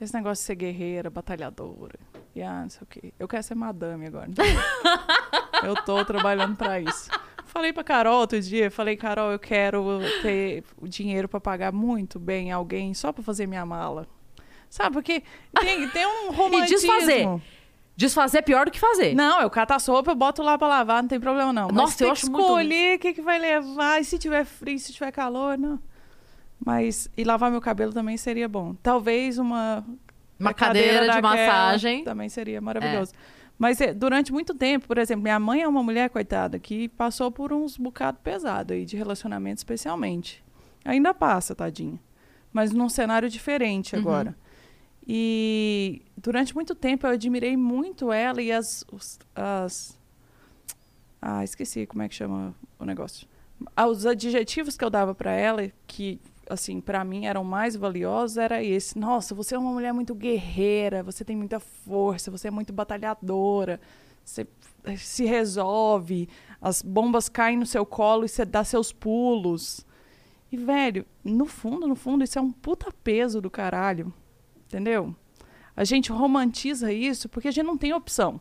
[0.00, 1.98] Esse negócio de ser guerreira, batalhadora.
[2.34, 3.12] E ah, não sei o quê.
[3.18, 4.28] Eu quero ser madame agora.
[5.64, 7.10] eu tô trabalhando pra isso.
[7.46, 12.18] Falei pra Carol outro dia, falei, Carol, eu quero ter o dinheiro pra pagar muito
[12.18, 14.06] bem alguém só pra fazer minha mala.
[14.68, 15.22] Sabe, porque
[15.60, 16.76] tem, tem um romantismo.
[16.92, 17.40] desfazer.
[17.96, 19.14] Desfazer é pior do que fazer.
[19.14, 21.68] Não, eu cato as roupas, eu boto lá pra lavar, não tem problema não.
[21.68, 24.44] Mas Nossa, tem eu acho muito- escolher o que, que vai levar, e se tiver
[24.44, 25.78] frio, se tiver calor, não.
[26.64, 28.74] Mas, e lavar meu cabelo também seria bom.
[28.82, 29.84] Talvez uma...
[30.38, 32.04] Uma cadeira de daquela massagem.
[32.04, 33.12] Também seria maravilhoso.
[33.58, 37.30] Mas é, durante muito tempo, por exemplo, minha mãe é uma mulher, coitada, que passou
[37.30, 40.44] por uns bocados pesados aí, de relacionamento especialmente.
[40.84, 41.98] Ainda passa, tadinha.
[42.52, 44.00] Mas num cenário diferente Uhum.
[44.02, 44.36] agora.
[45.08, 49.98] E durante muito tempo eu admirei muito ela e as, os- as.
[51.22, 53.26] Ah, esqueci como é que chama o negócio.
[53.74, 58.36] Ah, Os adjetivos que eu dava pra ela, que, assim, pra mim eram mais valiosos,
[58.36, 58.98] era esse.
[58.98, 63.80] Nossa, você é uma mulher muito guerreira, você tem muita força, você é muito batalhadora,
[64.24, 64.46] você
[64.84, 66.28] eh, se resolve,
[66.60, 69.86] as bombas caem no seu colo e você dá seus pulos.
[70.50, 74.12] E, velho, no fundo, no fundo, isso é um puta peso do caralho.
[74.66, 75.14] Entendeu?
[75.76, 78.40] A gente romantiza isso porque a gente não tem opção.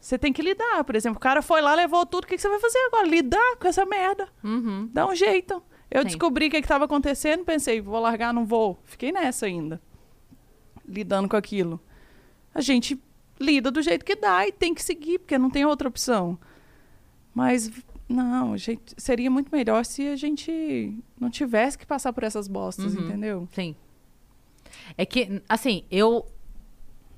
[0.00, 0.82] Você tem que lidar.
[0.84, 2.24] Por exemplo, o cara foi lá, levou tudo.
[2.24, 3.06] O que que você vai fazer agora?
[3.06, 4.28] Lidar com essa merda.
[4.42, 4.90] Uhum.
[4.92, 5.62] Dá um jeito.
[5.92, 6.08] Eu Sim.
[6.08, 8.78] descobri o que estava acontecendo, pensei, vou largar, não vou.
[8.84, 9.80] Fiquei nessa ainda.
[10.88, 11.78] Lidando com aquilo.
[12.54, 12.98] A gente
[13.38, 16.38] lida do jeito que dá e tem que seguir, porque não tem outra opção.
[17.34, 17.70] Mas,
[18.08, 22.94] não, gente, seria muito melhor se a gente não tivesse que passar por essas bostas,
[22.94, 23.06] Uhum.
[23.08, 23.48] entendeu?
[23.52, 23.76] Sim.
[24.96, 26.26] É que, assim, eu.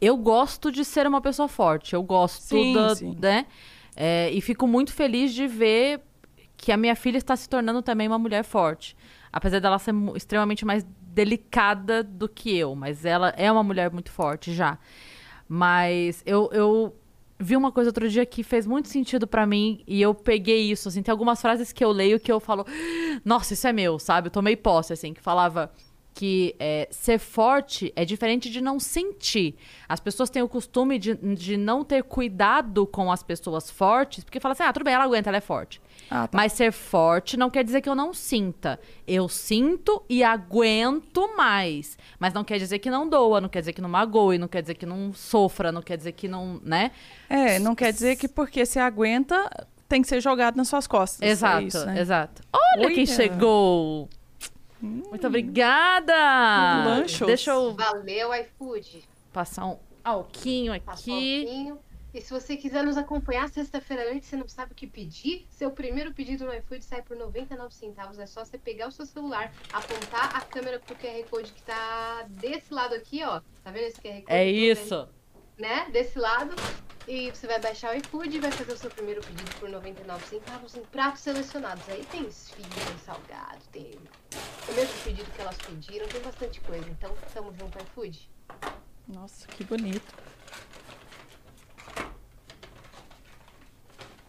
[0.00, 1.94] Eu gosto de ser uma pessoa forte.
[1.94, 2.94] Eu gosto Sim, da.
[2.94, 3.16] sim.
[3.20, 3.46] Né?
[3.96, 6.00] É, e fico muito feliz de ver
[6.64, 8.96] que a minha filha está se tornando também uma mulher forte.
[9.30, 12.74] Apesar dela ser extremamente mais delicada do que eu.
[12.74, 14.78] Mas ela é uma mulher muito forte já.
[15.46, 16.96] Mas eu, eu
[17.38, 20.88] vi uma coisa outro dia que fez muito sentido pra mim e eu peguei isso,
[20.88, 21.02] assim.
[21.02, 22.64] Tem algumas frases que eu leio que eu falo,
[23.22, 24.28] nossa, isso é meu, sabe?
[24.28, 25.70] Eu tomei posse, assim, que falava
[26.14, 29.56] que é, ser forte é diferente de não sentir.
[29.86, 34.40] As pessoas têm o costume de, de não ter cuidado com as pessoas fortes, porque
[34.40, 35.78] fala assim, ah, tudo bem, ela aguenta, ela é forte.
[36.10, 36.36] Ah, tá.
[36.36, 38.78] Mas ser forte não quer dizer que eu não sinta.
[39.06, 41.96] Eu sinto e aguento mais.
[42.18, 44.62] Mas não quer dizer que não doa, não quer dizer que não magoe, não quer
[44.62, 46.90] dizer que não sofra, não quer dizer que não, né?
[47.28, 51.20] É, não quer dizer que porque você aguenta, tem que ser jogado nas suas costas.
[51.22, 52.00] é Exato, isso, né?
[52.00, 52.42] exato.
[52.52, 54.08] Olha quem chegou!
[54.80, 56.14] Muito obrigada!
[56.84, 57.26] Lanchos.
[57.26, 59.02] Deixa eu Valeu, iFood.
[59.32, 61.72] passar um alquinho Passa um aqui.
[62.14, 65.68] E se você quiser nos acompanhar sexta-feira antes, você não sabe o que pedir, seu
[65.72, 68.20] primeiro pedido no iFood sai por 99 centavos.
[68.20, 72.24] É só você pegar o seu celular, apontar a câmera pro QR Code que tá
[72.28, 73.40] desse lado aqui, ó.
[73.64, 74.26] Tá vendo esse QR Code?
[74.28, 75.08] É isso.
[75.58, 75.90] Né?
[75.90, 76.54] Desse lado.
[77.08, 80.24] E você vai baixar o iFood e vai fazer o seu primeiro pedido por 99
[80.26, 81.86] centavos em pratos selecionados.
[81.88, 83.98] Aí tem esfirra, tem salgado, tem
[84.68, 86.88] o mesmo pedido que elas pediram, tem bastante coisa.
[86.88, 88.30] Então, tamo junto, iFood.
[89.08, 90.14] Nossa, que bonito.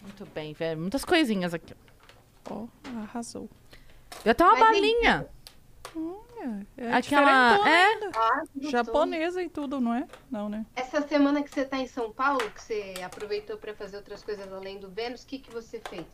[0.06, 0.80] Muito bem, velho.
[0.80, 1.74] Muitas coisinhas aqui.
[2.50, 2.68] Ó,
[3.02, 3.50] arrasou.
[4.24, 5.28] Eu até uma Mas balinha.
[6.78, 7.58] É Aquela.
[7.58, 8.10] diferentona É.
[8.16, 8.44] Ah.
[8.70, 10.06] Japonesa e tudo, não é?
[10.30, 10.66] Não, né?
[10.76, 14.52] Essa semana que você tá em São Paulo, que você aproveitou pra fazer outras coisas
[14.52, 16.06] além do Vênus, o que, que você fez?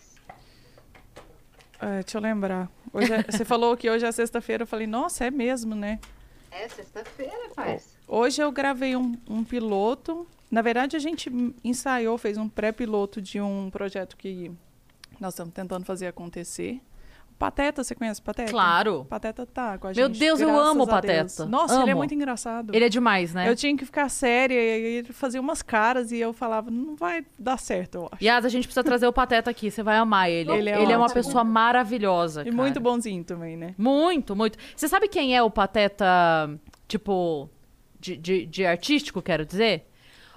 [1.80, 2.70] É, deixa eu lembrar.
[2.94, 4.64] Hoje é- você falou que hoje é sexta-feira.
[4.64, 5.99] Eu falei, nossa, é mesmo, né?
[6.52, 7.98] É sexta-feira, parça.
[8.07, 10.28] Hoje eu gravei um, um piloto.
[10.52, 11.32] Na verdade, a gente
[11.64, 14.52] ensaiou, fez um pré-piloto de um projeto que
[15.18, 16.82] nós estamos tentando fazer acontecer.
[17.32, 18.52] O Pateta, você conhece o Pateta?
[18.52, 18.99] Claro.
[18.99, 20.19] O Pateta tá com a Meu gente.
[20.19, 21.36] Deus, eu amo o a Deus.
[21.36, 21.45] Pateta.
[21.45, 22.02] Nossa, ele é Amo.
[22.02, 22.76] muito engraçado.
[22.76, 23.49] Ele é demais, né?
[23.49, 27.26] Eu tinha que ficar séria e ele fazia umas caras e eu falava, não vai
[27.40, 28.23] dar certo, eu acho.
[28.23, 29.72] Yas, a gente precisa trazer o Pateta aqui.
[29.72, 30.52] Você vai amar ele.
[30.52, 32.41] Ele Ele é é, uma pessoa maravilhosa.
[32.41, 32.56] E cara.
[32.57, 33.73] muito bonzinho também, né?
[33.78, 34.60] Muito, muito.
[34.76, 36.06] Você sabe quem é o Pateta,
[36.88, 37.49] tipo,
[37.99, 39.88] de, de, de artístico, quero dizer?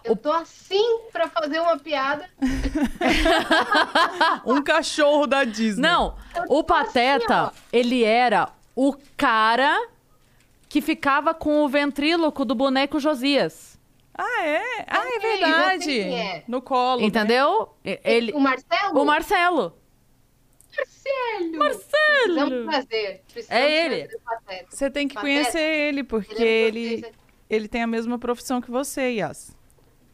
[0.05, 2.29] Eu tô assim pra fazer uma piada.
[4.45, 5.81] Um cachorro da Disney.
[5.83, 6.17] Não,
[6.49, 9.89] o Pateta, assim, ele era o cara
[10.69, 13.79] que ficava com o ventríloco do boneco Josias.
[14.17, 14.85] Ah, é?
[14.87, 16.01] Ah, é já verdade.
[16.01, 16.45] é.
[16.47, 17.01] No colo.
[17.01, 17.07] né?
[17.07, 17.75] Entendeu?
[17.85, 19.01] E- Ele, O Marcelo?
[19.01, 19.77] o Marcelo.
[20.77, 21.59] Marcelo!
[21.59, 22.63] Marcelo!
[22.63, 23.23] um prazer.
[23.33, 24.09] Precisamos É ele.
[24.69, 27.13] Você tem que Pateta, conhecer ele, porque Ele é ele,
[27.49, 29.54] ele tem a mesma profissão que você, Yas.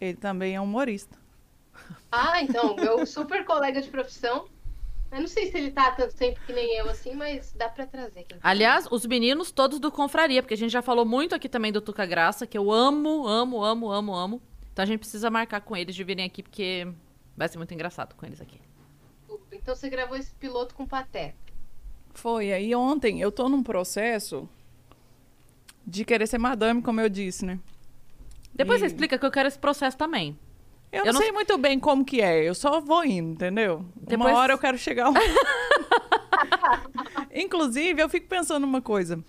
[0.01, 1.19] Ele também é humorista.
[2.11, 4.49] Ah, então, meu super colega de profissão.
[5.13, 7.85] Eu não sei se ele tá tanto tempo que nem eu, assim, mas dá pra
[7.85, 8.25] trazer.
[8.25, 11.73] Quem Aliás, os meninos todos do Confraria, porque a gente já falou muito aqui também
[11.73, 14.43] do Tuca Graça, que eu amo, amo, amo, amo, amo.
[14.73, 16.87] Então a gente precisa marcar com eles de virem aqui, porque
[17.37, 18.61] vai ser muito engraçado com eles aqui.
[19.53, 21.35] Então você gravou esse piloto com Pateta.
[22.15, 22.53] Foi.
[22.53, 24.49] Aí ontem eu tô num processo
[25.85, 27.59] de querer ser madame, como eu disse, né?
[28.55, 30.39] Depois E- você explica que eu quero esse processo também.
[30.93, 33.85] Eu, Eu não não- sei muito bem como que é, eu só vou indo, entendeu?
[33.97, 35.21] Depois- Uma hora eu quero chegar lá.
[37.33, 39.23] Inclusive, eu fico pensando uma coisa.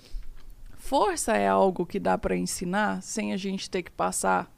[0.76, 4.52] Força é algo que dá pra ensinar sem a gente ter que passar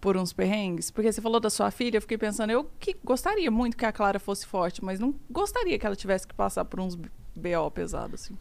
[0.00, 0.90] por uns perrengues?
[0.90, 3.92] Porque você falou da sua filha, eu fiquei pensando, eu que gostaria muito que a
[3.92, 8.22] Clara fosse forte, mas não gostaria que ela tivesse que passar por uns BO pesados,
[8.22, 8.36] assim.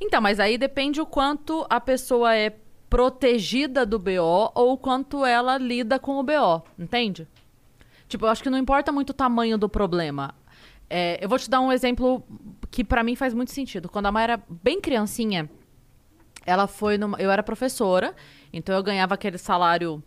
[0.00, 2.56] Então, mas aí depende o quanto a pessoa é
[2.90, 7.26] protegida do BO ou quanto ela lida com o BO, entende?
[8.08, 10.34] Tipo, eu acho que não importa muito o tamanho do problema.
[10.90, 12.24] É, eu vou te dar um exemplo
[12.68, 13.88] que pra mim faz muito sentido.
[13.88, 15.48] Quando a mãe era bem criancinha,
[16.44, 17.16] ela foi numa...
[17.20, 18.14] Eu era professora,
[18.52, 20.02] então eu ganhava aquele salário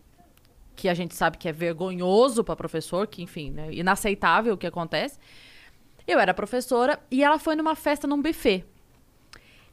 [0.76, 4.68] que a gente sabe que é vergonhoso pra professor, que, enfim, né, inaceitável o que
[4.68, 5.18] acontece.
[6.06, 8.66] Eu era professora e ela foi numa festa num buffet.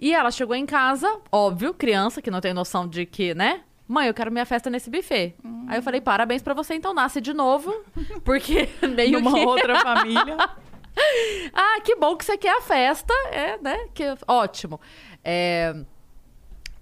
[0.01, 3.63] E ela chegou em casa, óbvio, criança que não tem noção de que, né?
[3.87, 5.35] Mãe, eu quero minha festa nesse buffet.
[5.69, 7.75] Aí eu falei, parabéns pra você, então nasce de novo,
[8.25, 9.45] porque meio Numa que...
[9.45, 10.37] outra família.
[11.53, 13.89] Ah, que bom que você quer a festa, é, né?
[13.93, 14.81] Que, ótimo.
[15.23, 15.75] É,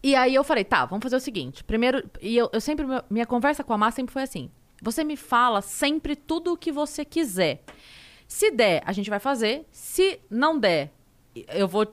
[0.02, 1.64] E aí eu falei, tá, vamos fazer o seguinte.
[1.64, 4.50] Primeiro, e eu, eu sempre, minha conversa com a Má sempre foi assim.
[4.80, 7.62] Você me fala sempre tudo o que você quiser.
[8.28, 9.66] Se der, a gente vai fazer.
[9.72, 10.92] Se não der,
[11.48, 11.86] eu vou.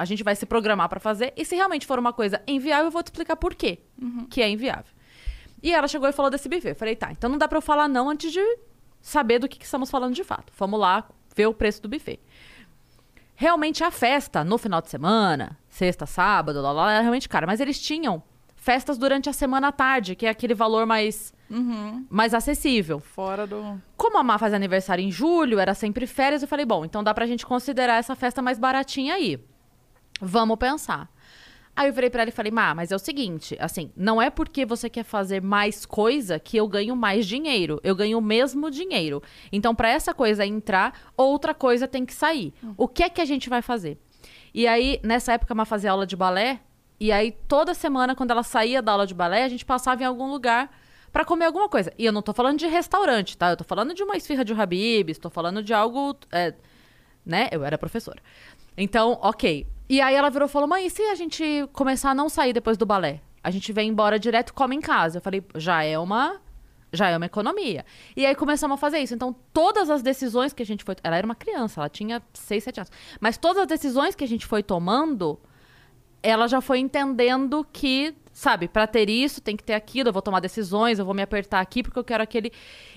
[0.00, 1.32] A gente vai se programar pra fazer.
[1.36, 3.80] E se realmente for uma coisa inviável, eu vou te explicar por quê
[4.30, 4.92] que é inviável.
[5.62, 6.70] E ela chegou e falou desse buffet.
[6.70, 8.40] Eu falei, tá, então não dá pra eu falar não antes de
[9.02, 10.52] saber do que, que estamos falando de fato.
[10.56, 11.06] Vamos lá
[11.36, 12.18] ver o preço do buffet.
[13.34, 17.46] Realmente a festa no final de semana, sexta, sábado, lá, lá, era realmente cara.
[17.46, 18.22] Mas eles tinham
[18.56, 21.32] festas durante a semana à tarde, que é aquele valor mais,
[22.08, 23.00] mais acessível.
[23.00, 23.80] Fora do.
[23.96, 27.12] Como a Má faz aniversário em julho, era sempre férias, eu falei, bom, então dá
[27.12, 29.38] pra gente considerar essa festa mais baratinha aí.
[30.20, 31.10] Vamos pensar.
[31.74, 34.28] Aí eu virei pra ela e falei, Má, mas é o seguinte, assim, não é
[34.28, 37.80] porque você quer fazer mais coisa que eu ganho mais dinheiro.
[37.82, 39.22] Eu ganho o mesmo dinheiro.
[39.50, 42.52] Então, pra essa coisa entrar, outra coisa tem que sair.
[42.76, 43.98] O que é que a gente vai fazer?
[44.52, 46.60] E aí, nessa época, a Má fazia aula de balé.
[46.98, 50.06] E aí, toda semana, quando ela saía da aula de balé, a gente passava em
[50.06, 50.70] algum lugar
[51.12, 51.92] pra comer alguma coisa.
[51.96, 53.50] E eu não tô falando de restaurante, tá?
[53.50, 56.52] Eu tô falando de uma esfirra de Habib's, tô falando de algo, é,
[57.24, 57.48] né?
[57.52, 58.20] Eu era professora.
[58.76, 59.66] Então, ok.
[59.90, 62.52] E aí ela virou e falou, mãe, e se a gente começar a não sair
[62.52, 63.20] depois do balé?
[63.42, 65.18] A gente vem embora direto e come em casa.
[65.18, 66.40] Eu falei, já é uma...
[66.92, 67.84] Já é uma economia.
[68.16, 69.14] E aí começamos a fazer isso.
[69.14, 70.94] Então, todas as decisões que a gente foi...
[71.02, 72.92] Ela era uma criança, ela tinha 6, 7 anos.
[73.20, 75.40] Mas todas as decisões que a gente foi tomando,
[76.22, 80.22] ela já foi entendendo que, sabe, pra ter isso, tem que ter aquilo, eu vou
[80.22, 82.52] tomar decisões, eu vou me apertar aqui porque eu quero aquele.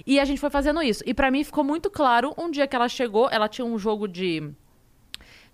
[0.06, 1.04] E a gente foi fazendo isso.
[1.08, 4.08] E pra mim ficou muito claro, um dia que ela chegou, ela tinha um jogo
[4.08, 4.54] de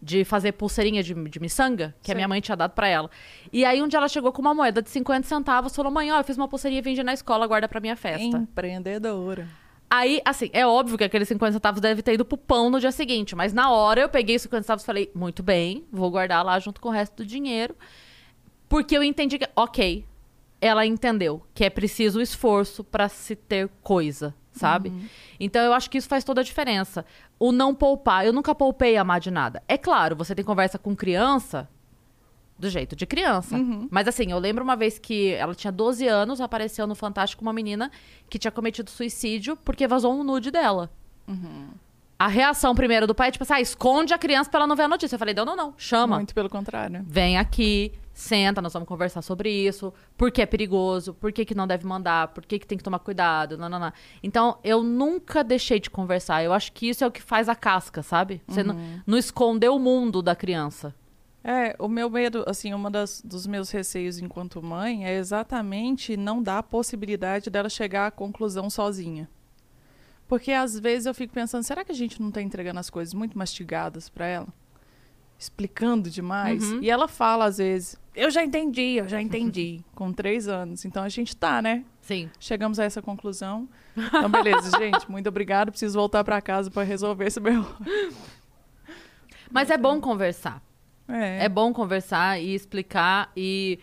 [0.02, 3.10] de fazer pulseirinha de, de miçanga, que a minha mãe tinha dado pra ela.
[3.52, 6.20] E aí um dia ela chegou com uma moeda de 50 centavos, falou: "Mãe, ó,
[6.20, 8.38] eu fiz uma pulseirinha e vendi na escola, guarda pra minha festa".
[8.38, 9.48] Empreendedora.
[9.90, 12.92] Aí, assim, é óbvio que aqueles 50 centavos deve ter ido pro pão no dia
[12.92, 16.46] seguinte, mas na hora eu peguei os 50 centavos e falei, muito bem, vou guardar
[16.46, 17.76] lá junto com o resto do dinheiro.
[18.68, 20.06] Porque eu entendi que, ok,
[20.62, 24.92] ela entendeu que é preciso esforço pra se ter coisa, sabe?
[25.40, 27.06] Então eu acho que isso faz toda a diferença.
[27.40, 29.64] O não poupar, eu nunca poupei amar de nada.
[29.68, 31.68] É claro, você tem conversa com criança,
[32.60, 33.56] do jeito de criança.
[33.90, 37.54] Mas assim, eu lembro uma vez que ela tinha 12 anos, apareceu no Fantástico uma
[37.54, 37.90] menina
[38.30, 40.92] que tinha cometido suicídio porque vazou um nude dela.
[42.20, 44.76] A reação primeiro do pai é tipo assim, ah, esconde a criança pra ela não
[44.76, 45.16] ver a notícia.
[45.16, 46.18] Eu falei, não, não, não, chama.
[46.18, 47.02] Muito pelo contrário.
[47.08, 49.94] Vem aqui, senta, nós vamos conversar sobre isso.
[50.18, 51.14] Por que é perigoso?
[51.14, 52.30] Por que, que não deve mandar?
[52.30, 53.58] Por que, que tem que tomar cuidado?
[53.58, 53.92] Não, não, não.
[54.22, 56.44] Então, eu nunca deixei de conversar.
[56.44, 58.42] Eu acho que isso é o que faz a casca, sabe?
[58.48, 58.76] Você não,
[59.06, 60.94] não esconder o mundo da criança.
[61.44, 66.44] É, o meu medo, assim, uma das, dos meus receios enquanto mãe é exatamente não
[66.44, 69.30] dar a possibilidade dela chegar à conclusão sozinha.
[70.28, 73.14] Porque às vezes eu fico pensando, será que a gente não tá entregando as coisas
[73.14, 74.48] muito mastigadas para ela?
[75.40, 76.70] Explicando demais.
[76.82, 80.84] E ela fala às vezes, eu já entendi, eu já entendi, com três anos.
[80.84, 81.86] Então a gente tá, né?
[82.02, 82.30] Sim.
[82.40, 83.68] Chegamos a essa conclusão.
[83.96, 85.72] Então, beleza, gente, muito obrigada.
[85.72, 87.66] Preciso voltar para casa para resolver esse meu.
[89.50, 90.62] Mas é bom conversar.
[91.08, 91.46] É.
[91.46, 93.80] É bom conversar e explicar e...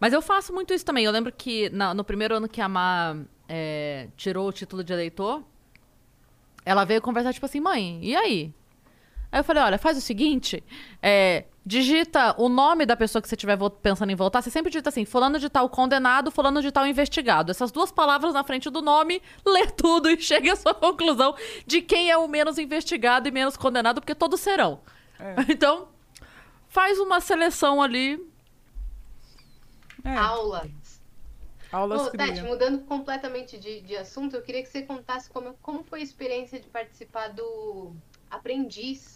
[0.00, 1.04] Mas eu faço muito isso também.
[1.04, 3.16] Eu lembro que na- no primeiro ano que a Má
[3.48, 5.42] é, tirou o título de eleitor,
[6.64, 8.52] ela veio conversar, tipo assim, mãe, e aí?
[9.34, 10.62] Aí eu falei, olha, faz o seguinte,
[11.02, 14.90] é, digita o nome da pessoa que você estiver pensando em votar, você sempre digita
[14.90, 17.50] assim, fulano de tal condenado, fulano de tal investigado.
[17.50, 21.34] Essas duas palavras na frente do nome, lê tudo e chegue à sua conclusão
[21.66, 24.80] de quem é o menos investigado e menos condenado, porque todos serão.
[25.48, 25.88] Então,
[26.68, 28.24] faz uma seleção ali.
[30.04, 31.02] É, Aulas.
[31.72, 35.82] aulas Ô, Tati, mudando completamente de, de assunto, eu queria que você contasse como, como
[35.82, 37.92] foi a experiência de participar do
[38.30, 39.13] Aprendiz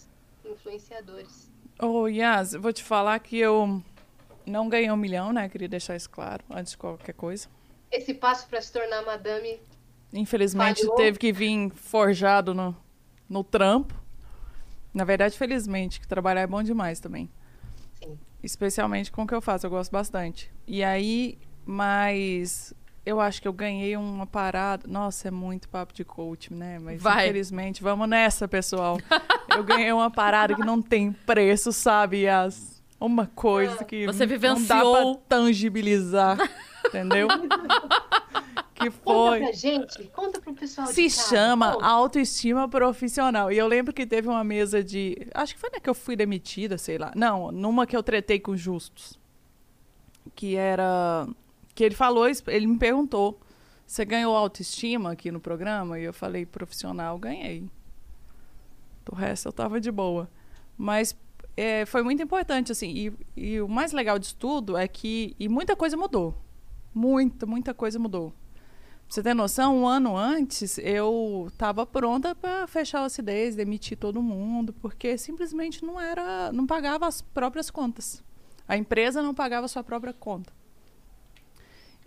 [0.49, 1.51] Influenciadores.
[1.81, 3.83] Ô, Yas, vou te falar que eu
[4.45, 5.49] não ganhei um milhão, né?
[5.49, 7.49] Queria deixar isso claro antes de qualquer coisa.
[7.91, 9.61] Esse passo para se tornar madame.
[10.13, 10.97] Infelizmente Falhou.
[10.97, 12.77] teve que vir forjado no,
[13.29, 13.95] no trampo.
[14.93, 17.31] Na verdade, felizmente, que trabalhar é bom demais também.
[18.03, 18.19] Sim.
[18.43, 20.51] Especialmente com o que eu faço, eu gosto bastante.
[20.67, 22.75] E aí, mas
[23.09, 24.87] eu acho que eu ganhei uma parada.
[24.87, 26.79] Nossa, é muito papo de coach, né?
[26.79, 27.25] Mas Vai.
[27.25, 28.99] infelizmente, vamos nessa, pessoal.
[29.57, 32.29] eu ganhei uma parada que não tem preço, sabe?
[32.29, 35.15] As uma coisa que Você não dá vivenciou.
[35.17, 36.37] pra tangibilizar,
[36.87, 37.29] entendeu?
[38.75, 41.29] que Conta foi pra gente, conta pro pessoal se casa.
[41.29, 41.87] chama Conta.
[41.87, 43.51] autoestima profissional.
[43.53, 45.17] E eu lembro que teve uma mesa de.
[45.35, 47.13] Acho que foi na que eu fui demitida, sei lá.
[47.15, 49.19] Não, numa que eu tretei com justos.
[50.35, 51.27] Que era.
[51.79, 53.39] Que ele falou, ele me perguntou:
[53.87, 55.97] você ganhou autoestima aqui no programa?
[55.97, 57.71] E eu falei: profissional, ganhei.
[59.05, 60.29] Do resto eu tava de boa.
[60.77, 61.17] Mas
[61.57, 62.91] é, foi muito importante, assim.
[63.37, 65.37] E, e o mais legal disso tudo é que.
[65.39, 66.35] E muita coisa mudou.
[66.93, 68.31] Muita, muita coisa mudou.
[68.31, 73.97] Pra você ter noção, um ano antes eu estava pronta para fechar a acidez, demitir
[73.97, 78.21] todo mundo, porque simplesmente não era, não pagava as próprias contas.
[78.67, 80.58] A empresa não pagava a sua própria conta.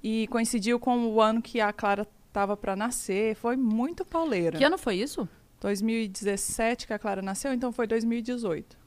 [0.03, 4.57] E coincidiu com o ano que a Clara estava para nascer, foi muito pauleira.
[4.57, 5.27] Que ano foi isso?
[5.59, 8.77] 2017 que a Clara nasceu, então foi 2018.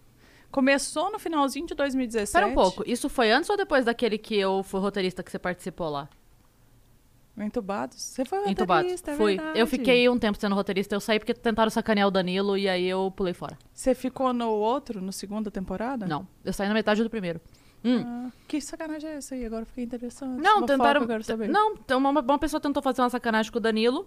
[0.51, 2.25] Começou no finalzinho de 2017.
[2.25, 2.83] Espera um pouco.
[2.87, 6.09] Isso foi antes ou depois daquele que eu fui roteirista que você participou lá?
[7.37, 8.01] Entubados.
[8.01, 8.85] Você foi Entubados.
[8.85, 9.37] roteirista, é Fui.
[9.37, 9.59] verdade.
[9.59, 10.95] Eu fiquei um tempo sendo roteirista.
[10.95, 13.59] Eu saí porque tentaram sacanear o Danilo e aí eu pulei fora.
[13.73, 16.07] Você ficou no outro, no segunda temporada?
[16.07, 16.27] Não.
[16.45, 17.41] Eu saí na metade do primeiro.
[17.85, 18.03] Hum.
[18.07, 19.45] Ah, que sacanagem é essa aí?
[19.45, 20.41] Agora fiquei interessante.
[20.41, 21.01] Não, Fofoca, tentaram.
[21.03, 21.49] eu quero saber.
[21.49, 24.07] Não, então uma, uma pessoa tentou fazer uma sacanagem com o Danilo.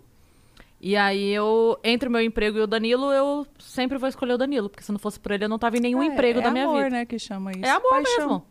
[0.80, 4.38] E aí eu, entre o meu emprego e o Danilo, eu sempre vou escolher o
[4.38, 4.70] Danilo.
[4.70, 6.52] Porque se não fosse por ele, eu não tava em nenhum É, emprego é da
[6.52, 6.90] minha amor, vida.
[6.92, 7.66] né, que chama isso.
[7.66, 8.18] É amor Paixão.
[8.18, 8.46] mesmo.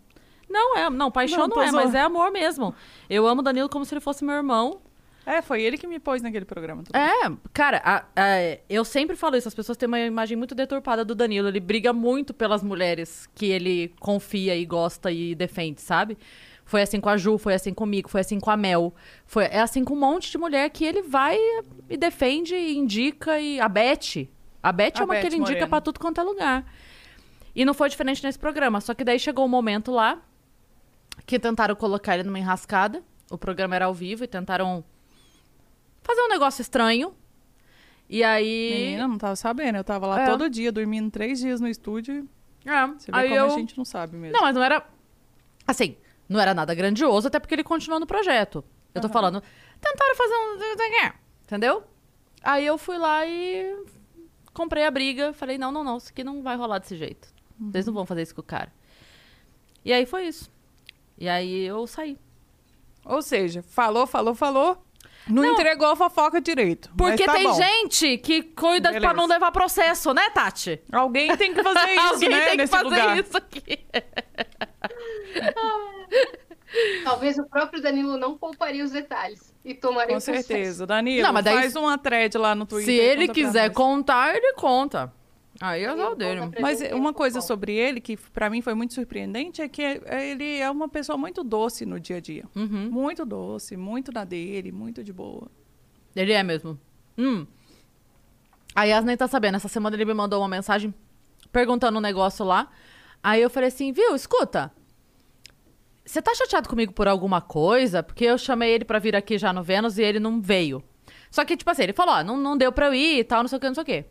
[0.48, 2.72] Não, é, não, paixão Não, não, é, mas é amor mesmo.
[3.10, 4.80] Eu amo o Danilo como se ele fosse meu irmão.
[5.26, 6.84] É, foi ele que me pôs naquele programa.
[6.94, 11.04] É, cara, a- a- eu sempre falo isso, as pessoas têm uma imagem muito deturpada
[11.04, 11.48] do Danilo.
[11.48, 16.16] Ele briga muito pelas mulheres que ele confia e gosta e defende, sabe?
[16.64, 18.94] Foi assim com a Ju, foi assim comigo, foi assim com a Mel.
[19.24, 21.36] Foi, é assim com um monte de mulher que ele vai
[21.90, 23.40] e defende e indica.
[23.40, 24.28] E a Beth.
[24.62, 25.68] A Beth A é uma Beth que ele indica Moreno.
[25.68, 26.64] pra tudo quanto é lugar.
[27.54, 28.80] E não foi diferente nesse programa.
[28.80, 30.20] Só que daí chegou um momento lá
[31.24, 33.02] que tentaram colocar ele numa enrascada.
[33.30, 34.84] O programa era ao vivo e tentaram
[36.06, 37.14] fazer um negócio estranho.
[38.08, 38.70] E aí.
[38.72, 39.76] Menina, não tava sabendo.
[39.76, 40.26] Eu tava lá É.
[40.26, 42.28] todo dia, dormindo três dias no estúdio.
[42.64, 43.46] É, Você vê aí como eu...
[43.46, 44.32] a gente não sabe mesmo.
[44.36, 44.86] Não, mas não era.
[45.66, 45.96] Assim,
[46.28, 48.64] não era nada grandioso, até porque ele continuou no projeto.
[48.94, 49.12] Eu tô Aham.
[49.12, 49.42] falando.
[49.80, 51.12] Tentaram fazer um.
[51.44, 51.84] Entendeu?
[52.42, 53.84] Aí eu fui lá e.
[54.52, 55.32] Comprei a briga.
[55.32, 57.28] Falei: não, não, não, isso aqui não vai rolar desse jeito.
[57.58, 58.72] Vocês não vão fazer isso com o cara.
[59.84, 60.50] E aí foi isso.
[61.18, 62.18] E aí eu saí.
[63.04, 64.85] Ou seja, falou, falou, falou.
[65.28, 65.52] Não, Não.
[65.52, 66.88] entregou a fofoca direito.
[66.96, 67.54] Porque mas tá tem bom.
[67.54, 69.06] gente que cuida Beleza.
[69.06, 70.80] pra não levar processo, né, Tati?
[70.92, 72.40] Alguém tem que fazer isso, Alguém né?
[72.42, 73.18] tem que nesse fazer lugar.
[73.18, 73.80] isso aqui.
[77.04, 80.86] Talvez o próprio Danilo não pouparia os detalhes e tomaria Com certeza.
[80.86, 82.94] Danilo, Não, mas daí- faz uma thread lá no Twitter.
[82.94, 85.12] Se ele quiser contar, ele conta.
[85.60, 86.40] Aí é o conta dele.
[86.60, 90.58] Mas uma coisa sobre ele que pra mim foi muito surpreendente é que é- ele
[90.58, 92.44] é uma pessoa muito doce no dia a dia.
[92.54, 92.90] Uhum.
[92.90, 95.48] Muito doce, muito na dele, muito de boa.
[96.14, 96.78] Ele é mesmo.
[97.16, 97.46] Hum.
[98.74, 99.56] A Yasney tá sabendo.
[99.56, 100.92] Essa semana ele me mandou uma mensagem
[101.50, 102.68] perguntando um negócio lá.
[103.22, 104.70] Aí eu falei assim, viu, escuta.
[106.04, 108.02] Você tá chateado comigo por alguma coisa?
[108.02, 110.82] Porque eu chamei ele pra vir aqui já no Vênus e ele não veio.
[111.30, 113.42] Só que, tipo assim, ele falou, ó, não, não deu pra eu ir e tal,
[113.42, 114.04] não sei o que, não sei o que.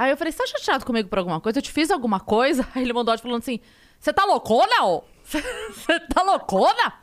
[0.00, 1.58] Aí eu falei, você tá chateado comigo por alguma coisa?
[1.58, 2.66] Eu te fiz alguma coisa?
[2.74, 3.60] Aí ele mandou áudio falando assim,
[3.98, 5.04] você tá loucona, ô?
[5.30, 6.94] Você tá loucona?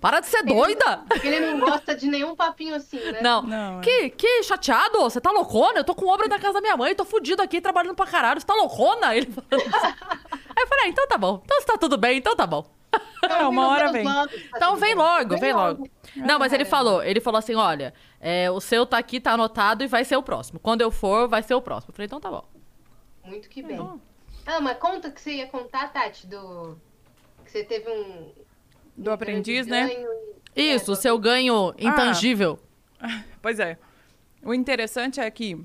[0.00, 1.04] Para de ser doida!
[1.06, 3.20] Porque ele não gosta de nenhum papinho assim, né?
[3.20, 3.42] Não.
[3.42, 3.82] Não, é.
[3.82, 5.00] que, que chateado?
[5.00, 5.80] Você tá loucona?
[5.80, 8.40] Eu tô com obra na casa da minha mãe, tô fudido aqui trabalhando pra caralho.
[8.40, 9.14] Você tá loucona?
[9.14, 9.94] Ele falando assim.
[10.66, 11.42] falei, ah, então tá bom.
[11.44, 12.64] Então se tá tudo bem, então tá bom.
[13.28, 14.04] É, uma hora vem.
[14.04, 15.88] Tá Então vem logo, vem logo.
[16.16, 16.66] Não, mas ele É.
[16.66, 20.16] falou, ele falou assim, olha, é, o seu tá aqui, tá anotado e vai ser
[20.16, 20.58] o próximo.
[20.58, 21.90] Quando eu for, vai ser o próximo.
[21.90, 22.44] Eu falei, então tá bom.
[23.24, 23.78] Muito que bem.
[24.44, 26.76] Ah, mas conta que você ia contar, Tati, do.
[27.44, 28.32] Que você teve um.
[28.96, 29.86] Do um aprendiz, né?
[29.86, 30.08] ganho
[30.56, 32.58] e- Isso, É, o seu ganho intangível.
[33.40, 33.78] Pois é.
[34.44, 35.64] O interessante é que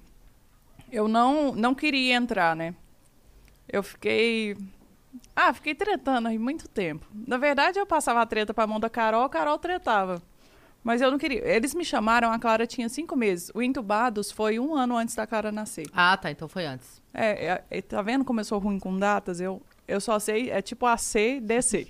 [0.92, 2.74] eu não, não queria entrar, né?
[3.68, 4.56] Eu fiquei.
[5.36, 7.06] Ah, fiquei tretando aí muito tempo.
[7.14, 10.22] Na verdade, eu passava a treta pra mão da Carol, a Carol tretava.
[10.84, 11.46] Mas eu não queria.
[11.46, 13.52] Eles me chamaram, a Clara tinha cinco meses.
[13.54, 15.86] O Intubados foi um ano antes da Clara nascer.
[15.94, 17.02] Ah, tá, então foi antes.
[17.14, 19.42] É, é, é, tá vendo como eu sou ruim com datas?
[19.42, 21.88] Eu, eu só sei, é tipo AC, DC.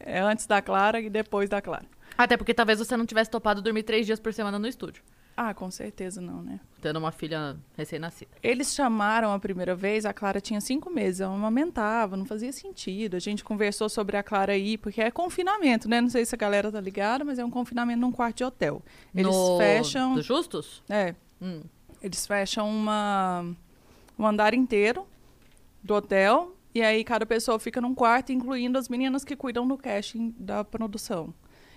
[0.00, 1.84] É antes da Clara e depois da Clara.
[2.16, 5.02] Até porque talvez você não tivesse topado dormir três dias por semana no estúdio.
[5.36, 6.58] Ah, com certeza não, né?
[6.80, 8.30] Tendo uma filha recém-nascida.
[8.42, 13.16] Eles chamaram a primeira vez, a Clara tinha cinco meses, ela amamentava, não fazia sentido.
[13.16, 16.00] A gente conversou sobre a Clara aí, porque é confinamento, né?
[16.00, 18.82] Não sei se a galera tá ligada, mas é um confinamento num quarto de hotel.
[19.14, 19.58] Eles no...
[19.58, 20.14] fecham.
[20.14, 20.82] Do Justus?
[20.88, 21.60] É, Hum.
[22.00, 23.44] eles fecham uma,
[24.18, 25.06] um andar inteiro
[25.82, 29.76] do hotel, e aí cada pessoa fica num quarto, incluindo as meninas que cuidam do
[29.76, 31.34] casting da produção.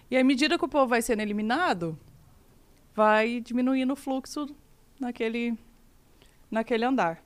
[0.10, 1.98] E à medida que o povo vai sendo eliminado,
[2.93, 4.47] vai diminuindo o fluxo
[4.99, 5.57] naquele,
[6.49, 7.23] naquele andar.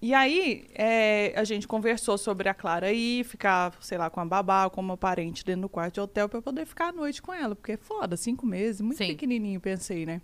[0.00, 4.24] E aí, é, a gente conversou sobre a Clara aí, ficar, sei lá, com a
[4.24, 7.34] babá, com uma parente dentro do quarto de hotel para poder ficar à noite com
[7.34, 9.08] ela, porque é foda, cinco meses, muito Sim.
[9.08, 10.22] pequenininho, pensei, né?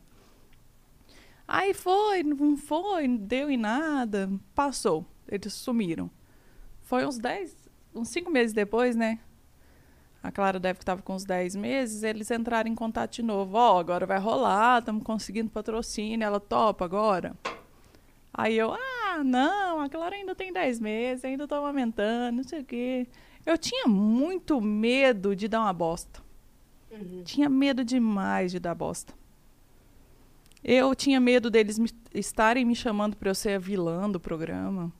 [1.47, 6.09] Aí foi, não foi, não deu em nada, passou, eles sumiram.
[6.83, 7.57] Foi uns 10,
[7.93, 9.19] uns cinco meses depois, né?
[10.25, 13.59] A Clara deve que estava com uns 10 meses, eles entraram em contato de novo.
[13.59, 17.37] Ó, agora vai rolar, estamos conseguindo patrocínio, ela topa agora.
[18.33, 22.61] Aí eu, ah, não, a Clara ainda tem 10 meses, ainda tô amamentando, não sei
[22.61, 23.07] o quê.
[23.45, 26.23] Eu tinha muito medo de dar uma bosta.
[26.91, 27.23] Uhum.
[27.23, 29.13] Tinha medo demais de dar bosta.
[30.65, 34.91] Eu tinha medo deles me- estarem me chamando para eu ser a vilã do programa.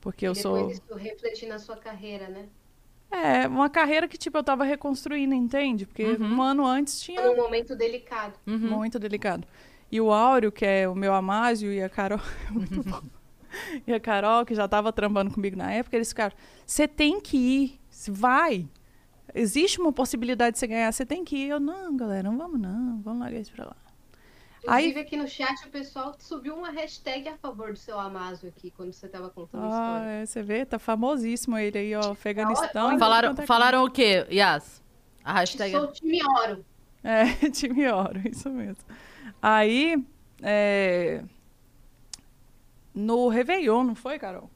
[0.00, 0.70] Porque eu e depois sou.
[0.70, 2.46] isso refletir na sua carreira, né?
[3.12, 5.84] É, uma carreira que, tipo, eu tava reconstruindo, entende?
[5.86, 6.36] Porque Uhum.
[6.36, 8.34] um ano antes tinha Foi um momento delicado.
[8.46, 8.56] Uhum.
[8.58, 9.46] muito delicado.
[9.90, 12.20] E o Áureo, que é o meu Amásio, e a Carol.
[12.50, 13.02] muito bom.
[13.86, 16.34] E a Carol, que já tava trampando comigo na época, eles ficaram:
[16.66, 18.66] você tem que ir, vai.
[19.34, 21.48] Existe uma possibilidade de você ganhar, você tem que ir.
[21.50, 23.76] Eu, não, galera, não vamos não, vamos largar isso pra lá.
[24.66, 28.46] Aí- Inclusive, aqui no chat, o pessoal subiu uma hashtag a favor do seu Amazo
[28.46, 30.10] aqui, quando você tava contando a Ah, história.
[30.10, 32.86] é, você vê, tá famosíssimo ele aí, ó, Afeganistão.
[32.88, 34.80] olha, e Falaram, é que- falaram o quê, Yas?
[35.24, 35.72] A hashtag...
[35.72, 36.64] Sou time Oro.
[37.02, 38.84] É, time ouro, isso mesmo.
[39.42, 40.04] Aí,
[40.40, 41.24] é,
[42.94, 44.48] no Réveillon, não foi, Carol?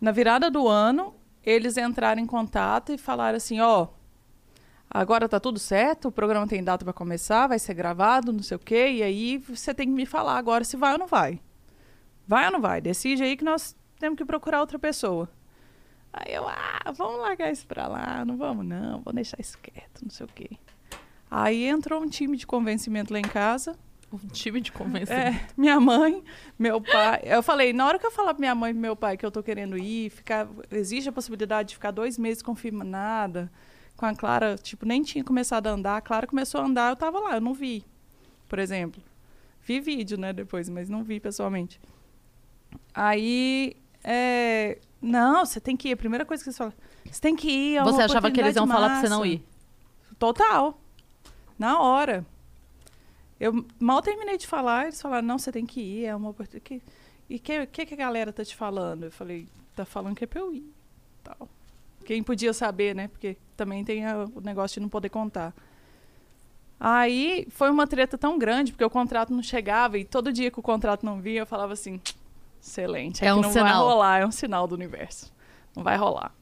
[0.00, 3.88] Na virada do ano, eles entraram em contato e falaram assim, ó,
[4.90, 8.56] agora tá tudo certo, o programa tem data para começar, vai ser gravado, não sei
[8.56, 11.40] o quê, e aí você tem que me falar agora se vai ou não vai.
[12.26, 12.80] Vai ou não vai?
[12.80, 15.28] Decide aí que nós temos que procurar outra pessoa.
[16.12, 20.02] Aí eu, ah, vamos largar isso pra lá, não vamos não, vamos deixar isso quieto,
[20.02, 20.50] não sei o quê.
[21.30, 23.76] Aí entrou um time de convencimento lá em casa.
[24.10, 25.36] Um time de convencimento.
[25.36, 26.24] É, minha mãe,
[26.58, 27.20] meu pai.
[27.24, 29.30] Eu falei, na hora que eu falar pra minha mãe e meu pai que eu
[29.30, 33.52] tô querendo ir, ficar, existe a possibilidade de ficar dois meses confirmada.
[33.98, 35.96] Com a Clara, tipo, nem tinha começado a andar.
[35.96, 37.84] A Clara começou a andar, eu tava lá, eu não vi,
[38.48, 39.02] por exemplo.
[39.60, 41.80] Vi vídeo, né, depois, mas não vi pessoalmente.
[42.94, 45.92] Aí, é, não, você tem que ir.
[45.94, 46.72] A primeira coisa que você fala,
[47.04, 47.76] você tem que ir.
[47.76, 49.40] é Você achava que eles iam falar pra você não ir?
[49.40, 50.14] massa.
[50.16, 50.80] Total.
[51.58, 52.24] Na hora.
[53.40, 56.82] Eu mal terminei de falar, eles falaram, não, você tem que ir, é uma oportunidade.
[57.28, 59.04] E o que, que, que a galera tá te falando?
[59.04, 60.72] Eu falei, tá falando que é pra eu ir.
[61.24, 61.48] Tal.
[62.08, 63.06] Quem podia saber, né?
[63.08, 65.52] Porque também tem a- o negócio de não poder contar.
[66.80, 70.58] Aí foi uma treta tão grande, porque o contrato não chegava, e todo dia que
[70.58, 72.00] o contrato não vinha, eu falava assim,
[72.62, 73.86] excelente, É é, que um não vai sinal.
[73.86, 75.30] rolar, é um sinal do universo.
[75.76, 76.32] Não vai rolar.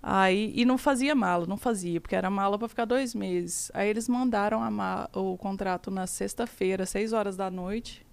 [0.00, 3.72] Aí, e não fazia mala, não fazia, porque era mala para ficar dois meses.
[3.74, 4.60] Aí eles mandaram
[5.14, 8.06] o contrato na sexta-feira, seis horas da noite,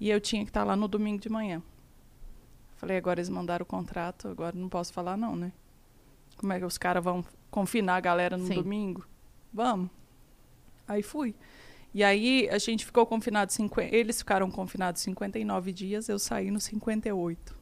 [0.00, 1.62] e eu tinha que estar lá no domingo de manhã.
[2.78, 5.52] Falei, agora eles mandaram o contrato, agora não posso falar não, né?
[6.40, 8.54] Como é que os caras vão confinar a galera no Sim.
[8.54, 9.06] domingo?
[9.52, 9.90] Vamos.
[10.88, 11.34] Aí fui.
[11.92, 16.64] E aí a gente ficou confinado, cinqu- eles ficaram confinados 59 dias, eu saí nos
[16.64, 17.54] 58.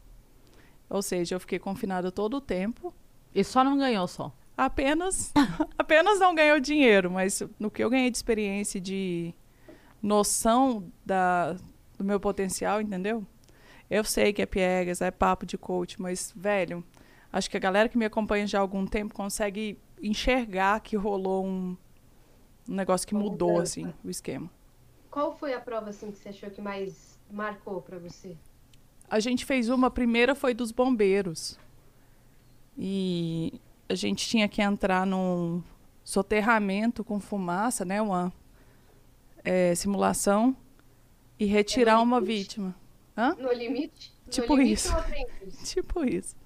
[0.88, 2.94] Ou seja, eu fiquei confinada todo o tempo,
[3.34, 4.32] E só não ganhou só.
[4.56, 5.32] apenas
[5.76, 9.34] apenas não ganhou dinheiro, mas no que eu ganhei de experiência e de
[10.02, 11.54] noção da,
[11.98, 13.26] do meu potencial, entendeu?
[13.90, 16.84] Eu sei que é piegas, é papo de coach, mas, velho,
[17.32, 21.46] acho que a galera que me acompanha já há algum tempo consegue enxergar que rolou
[21.46, 21.76] um,
[22.68, 24.50] um negócio que Uma mudou, assim, o esquema.
[25.10, 28.36] Qual foi a prova assim que você achou que mais marcou pra você?
[29.10, 31.58] A gente fez uma, a primeira foi dos bombeiros.
[32.76, 35.62] E a gente tinha que entrar num
[36.04, 38.00] soterramento com fumaça, né?
[38.00, 38.32] Uma
[39.42, 40.56] é, simulação.
[41.38, 42.38] E retirar no uma limite?
[42.38, 42.74] vítima.
[43.16, 43.34] Hã?
[43.34, 44.14] No limite?
[44.24, 44.94] No Tipo limite isso.
[45.64, 46.36] Tipo isso.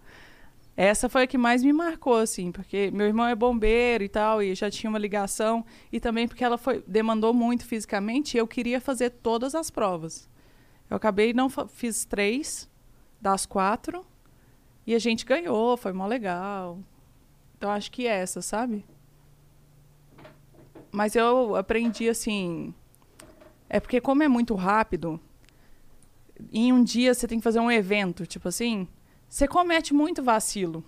[0.76, 4.42] Essa foi a que mais me marcou, assim, porque meu irmão é bombeiro e tal,
[4.42, 8.46] e já tinha uma ligação, e também porque ela foi, demandou muito fisicamente, e eu
[8.46, 10.28] queria fazer todas as provas.
[10.88, 12.68] Eu acabei não fiz três
[13.20, 14.04] das quatro,
[14.86, 16.78] e a gente ganhou, foi mó legal.
[17.56, 18.84] Então acho que essa, sabe?
[20.90, 22.74] Mas eu aprendi assim.
[23.68, 25.20] É porque, como é muito rápido,
[26.52, 28.86] em um dia você tem que fazer um evento, tipo assim,
[29.32, 30.84] você comete muito vacilo.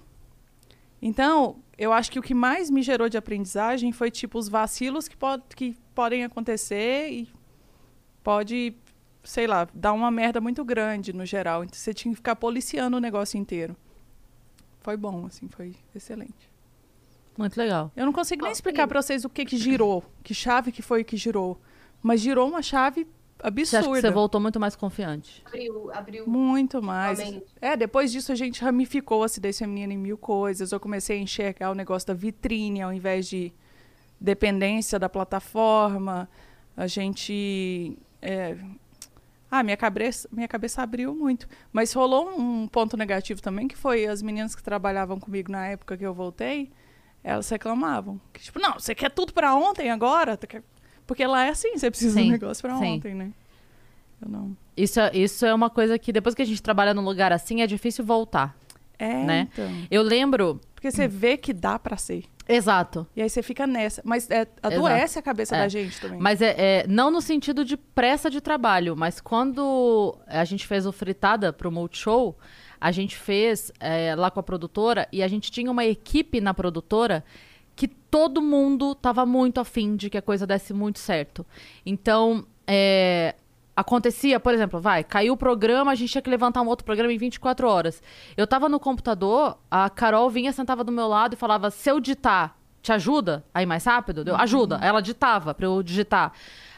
[1.01, 5.09] Então, eu acho que o que mais me gerou de aprendizagem foi, tipo, os vacilos
[5.09, 7.29] que, pod que podem acontecer e
[8.23, 8.77] pode,
[9.23, 11.65] sei lá, dar uma merda muito grande no geral.
[11.65, 13.75] Então, você tinha que ficar policiando o negócio inteiro.
[14.81, 16.53] Foi bom, assim, foi excelente.
[17.39, 17.91] Muito legal.
[17.97, 21.03] Eu não consigo nem explicar pra vocês o que que girou, que chave que foi
[21.03, 21.59] que girou.
[22.03, 23.07] Mas girou uma chave
[23.43, 24.01] Você acha que absurda.
[24.09, 25.43] você voltou muito mais confiante?
[25.45, 27.19] Abriu, abriu Muito mais.
[27.19, 27.47] Realmente.
[27.61, 30.73] É, depois disso a gente ramificou a acidez feminina em mil coisas.
[30.73, 33.53] Eu comecei a enxergar o negócio da vitrine ao invés de
[34.21, 36.29] dependência da plataforma.
[36.77, 37.99] A gente.
[38.23, 38.57] é,
[39.51, 41.47] Ah, minha cabeça, minha cabeça abriu muito.
[41.73, 45.97] Mas rolou um ponto negativo também, que foi as meninas que trabalhavam comigo na época
[45.97, 46.73] que eu voltei,
[47.23, 48.21] elas reclamavam.
[48.33, 50.37] Que, tipo, não, você quer tudo pra ontem agora?
[50.37, 50.63] Tu quer-
[51.07, 52.85] Porque lá é assim, você precisa Sim, do negócio pra sim.
[52.97, 53.31] ontem, né?
[54.23, 54.57] Eu não.
[54.77, 57.61] Isso, é- isso é uma coisa que depois que a gente trabalha num lugar assim,
[57.63, 58.57] é difícil voltar.
[58.99, 59.49] É, Né?
[59.53, 59.71] então.
[59.91, 60.61] Eu lembro.
[60.75, 62.25] Porque você vê que dá pra ser.
[62.49, 63.07] Exato.
[63.17, 64.03] E aí você fica nessa.
[64.05, 65.61] Mas é, adoece a cabeça É.
[65.61, 66.19] da gente também.
[66.21, 70.85] Mas é, é, não no sentido de pressa de trabalho, mas quando a gente fez
[70.87, 72.37] o Fritada pro Multishow,
[72.81, 76.53] a gente fez é, lá com a produtora e a gente tinha uma equipe na
[76.53, 77.25] produtora
[77.77, 81.45] que todo mundo tava muito afim de que a coisa desse muito certo.
[81.85, 83.35] Então, é,
[83.77, 87.13] acontecia, por exemplo, vai, caiu o programa, a gente tinha que levantar um outro programa
[87.13, 88.03] em 24 horas.
[88.37, 91.99] Eu tava no computador, a Carol vinha, sentava do meu lado e falava: se eu
[91.99, 94.23] ditar, te ajuda a ir mais rápido?
[94.27, 94.79] Eu, ajuda.
[94.83, 96.33] Ela ditava pra eu digitar.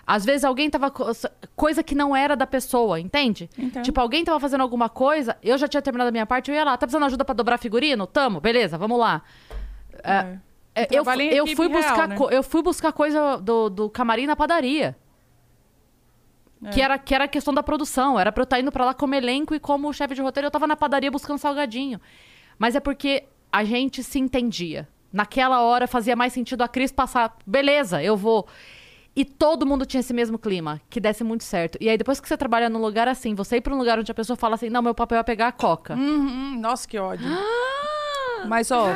[0.07, 0.91] Às vezes alguém tava.
[0.91, 1.11] co-
[1.57, 3.51] Coisa que não era da pessoa, entende?
[3.59, 3.83] Entendo.
[3.85, 6.63] Tipo, alguém tava fazendo alguma coisa, eu já tinha terminado a minha parte, eu ia
[6.65, 8.07] lá, tá precisando de ajuda pra dobrar figurino?
[8.07, 9.21] Tamo, beleza, vamos lá.
[10.05, 10.13] É.
[10.19, 10.39] É,
[10.83, 12.17] eu, Trabalha em eu equipe fui real, buscar né?
[12.31, 14.97] eu fui buscar coisa do, do camarim na padaria.
[16.65, 16.71] É.
[16.71, 18.19] Que, era, que era a questão da produção.
[18.19, 20.51] Era pra eu estar indo pra lá como elenco e como chefe de roteiro, eu
[20.51, 22.01] tava na padaria buscando salgadinho.
[22.59, 24.89] Mas é porque a gente se entendia.
[25.13, 28.47] Naquela hora fazia mais sentido a Cris passar, beleza, eu vou.
[29.15, 31.79] E todo mundo tinha esse mesmo clima, que desse muito certo.
[31.81, 34.11] E aí, depois que você trabalha num lugar assim, você ir pra um lugar onde
[34.11, 35.95] a pessoa fala assim: não, meu papel é pegar a coca.
[35.95, 37.27] Uhum, nossa, que ódio.
[38.47, 38.89] Mas, ó.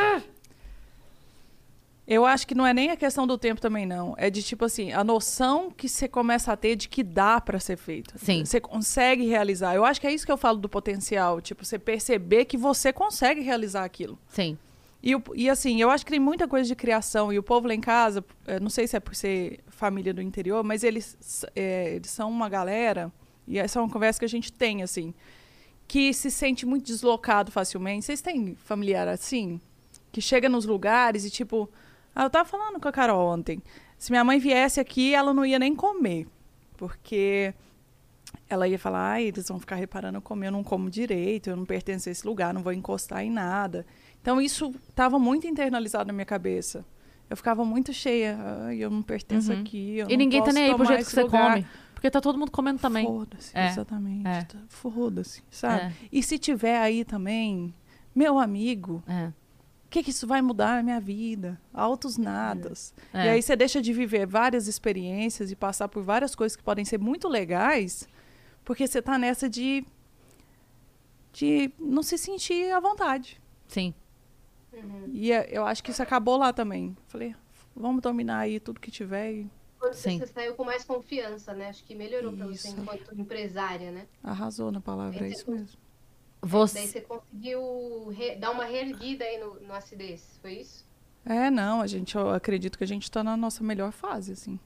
[2.10, 4.16] Eu acho que não é nem a questão do tempo também, não.
[4.18, 7.60] É de, tipo assim, a noção que você começa a ter de que dá pra
[7.60, 8.14] ser feito.
[8.18, 8.44] Sim.
[8.44, 9.76] Você consegue realizar.
[9.76, 11.40] Eu acho que é isso que eu falo do potencial.
[11.40, 14.18] Tipo, você perceber que você consegue realizar aquilo.
[14.28, 14.58] Sim.
[15.00, 17.32] E, e assim, eu acho que tem muita coisa de criação.
[17.32, 20.20] E o povo lá em casa, eh, não sei se é por ser família do
[20.20, 21.16] interior, mas eles,
[21.54, 23.12] eh, eles são uma galera,
[23.46, 25.14] e essa é uma conversa que a gente tem, assim,
[25.86, 28.04] que se sente muito deslocado facilmente.
[28.04, 29.60] Vocês têm familiar assim?
[30.10, 31.70] Que chega nos lugares e tipo.
[32.14, 33.62] Ah, eu tava falando com a Carol ontem.
[33.98, 36.26] Se minha mãe viesse aqui, ela não ia nem comer.
[36.76, 37.52] Porque
[38.48, 41.56] ela ia falar, ai, eles vão ficar reparando eu comer, eu não como direito, eu
[41.56, 43.84] não pertenço a esse lugar, não vou encostar em nada.
[44.20, 46.84] Então isso estava muito internalizado na minha cabeça.
[47.28, 49.60] Eu ficava muito cheia, ai, eu não pertenço Uhum.
[49.60, 49.98] aqui.
[49.98, 51.52] Eu E não ninguém tá nem aí pro jeito que você lugar.
[51.52, 51.66] come.
[51.94, 53.06] Porque tá todo mundo comendo também.
[53.06, 54.26] Foda-se, É, exatamente.
[54.26, 54.42] é.
[54.44, 55.82] tá- Foda-se, sabe?
[55.84, 55.92] É.
[56.10, 57.74] E se tiver aí também,
[58.14, 59.30] meu amigo, É.
[59.90, 61.60] o que, que isso vai mudar na minha vida?
[61.74, 62.94] Altos nadas.
[63.12, 63.26] É.
[63.26, 66.84] E aí você deixa de viver várias experiências e passar por várias coisas que podem
[66.84, 68.08] ser muito legais,
[68.64, 69.84] porque você tá nessa de
[71.32, 73.40] de não se sentir à vontade.
[73.66, 73.92] Sim.
[75.12, 76.96] E é- eu acho que isso acabou lá também.
[77.08, 77.34] Falei,
[77.74, 80.18] vamos dominar aí tudo que tiver e Quando Sim.
[80.20, 81.68] você saiu com mais confiança, né?
[81.68, 84.06] Acho que melhorou pra você enquanto empresária, né?
[84.22, 85.76] arrasou na palavra, é isso mesmo.
[86.42, 90.84] Daí Você, você conseguiu re- dar uma reerguida aí no, no acidez, foi isso?
[91.24, 94.58] É, não, a gente, eu acredito que a gente tá na nossa melhor fase, assim.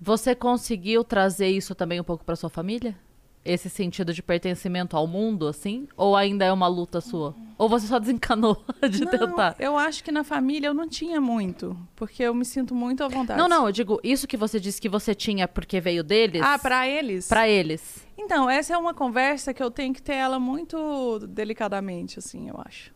[0.00, 2.98] você conseguiu trazer isso também um pouco pra sua família?
[3.44, 5.88] Esse sentido de pertencimento ao mundo, assim?
[5.96, 7.34] Ou ainda é uma luta sua?
[7.56, 9.56] Ou você só desencanou de Não, tentar?
[9.58, 13.08] eu acho que na família eu não tinha muito, porque eu me sinto muito à
[13.08, 13.38] vontade.
[13.38, 16.42] Não, não, eu digo, isso que você disse que você tinha porque veio deles.
[16.42, 17.28] Ah, pra eles?
[17.28, 18.06] Pra eles.
[18.18, 22.56] Então, essa é uma conversa que eu tenho que ter ela muito delicadamente, assim, eu
[22.66, 22.92] acho.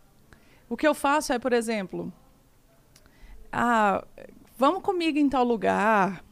[0.68, 2.12] O que eu faço é, por exemplo,
[3.52, 4.04] ah,
[4.56, 6.23] vamos comigo em tal lugar,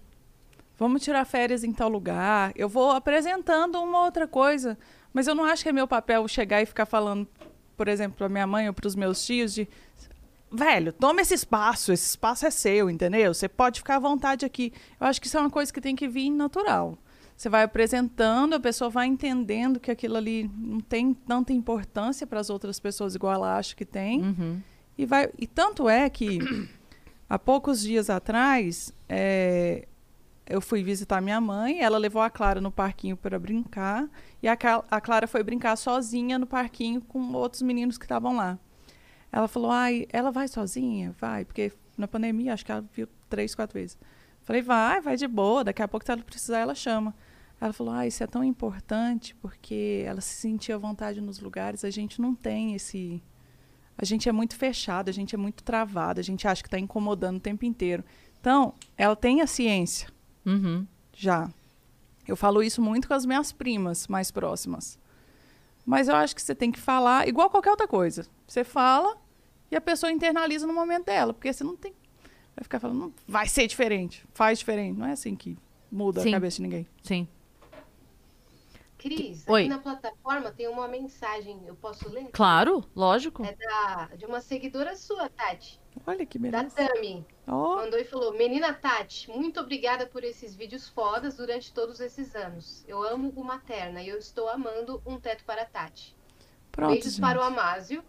[0.82, 2.52] vamos tirar férias em tal lugar.
[2.54, 4.78] Eu vou apresentando uma outra coisa,
[5.12, 7.26] mas eu não acho que é meu papel chegar e ficar falando,
[7.76, 9.68] por exemplo, para minha mãe ou para os meus tios de
[10.50, 13.32] velho, toma esse espaço, esse espaço é seu, entendeu?
[13.32, 14.72] Você pode ficar à vontade aqui.
[15.00, 16.98] Eu acho que isso é uma coisa que tem que vir natural.
[17.36, 22.38] Você vai apresentando, a pessoa vai entendendo que aquilo ali não tem tanta importância para
[22.38, 24.22] as outras pessoas igual ela acha que tem.
[24.22, 24.60] Uhum.
[24.96, 26.38] E, vai, e tanto é que
[27.28, 29.88] há poucos dias atrás é,
[30.46, 34.08] eu fui visitar minha mãe, ela levou a Clara no parquinho para brincar
[34.42, 34.56] e a,
[34.90, 38.58] a Clara foi brincar sozinha no parquinho com outros meninos que estavam lá.
[39.30, 41.14] Ela falou, ai, ela vai sozinha?
[41.18, 43.96] Vai, porque na pandemia acho que ela viu três, quatro vezes.
[44.42, 47.14] Falei, vai, vai de boa, daqui a pouco se ela precisar ela chama.
[47.60, 51.84] Ela falou, ah, isso é tão importante porque ela se sentia à vontade nos lugares,
[51.84, 53.22] a gente não tem esse...
[53.96, 56.78] A gente é muito fechado, a gente é muito travado, a gente acha que está
[56.78, 58.02] incomodando o tempo inteiro.
[58.40, 60.08] Então, ela tem a ciência,
[60.44, 60.86] Uhum.
[61.12, 61.48] já.
[62.26, 64.98] Eu falo isso muito com as minhas primas mais próximas.
[65.84, 68.26] Mas eu acho que você tem que falar igual qualquer outra coisa.
[68.46, 69.16] Você fala
[69.70, 71.92] e a pessoa internaliza no momento dela, porque você não tem.
[72.54, 74.98] Vai ficar falando, não, vai ser diferente, faz diferente.
[74.98, 75.58] Não é assim que
[75.90, 76.28] muda Sim.
[76.28, 76.86] a cabeça de ninguém.
[77.02, 77.26] Sim.
[78.98, 79.62] Cris, Oi.
[79.62, 82.28] aqui na plataforma tem uma mensagem, eu posso ler?
[82.32, 83.44] Claro, lógico.
[83.44, 86.76] É da, de uma seguidora sua, Tati, Olha que da beleza.
[86.76, 87.26] Tami.
[87.46, 92.34] Ó, Mandou e falou: Menina Tati, muito obrigada por esses vídeos fodas durante todos esses
[92.34, 92.84] anos.
[92.88, 96.16] Eu amo o Materna e eu estou amando um teto para a Tati.
[96.70, 96.92] pronto.
[96.92, 97.20] Beijos gente.
[97.20, 98.02] para o Amásio.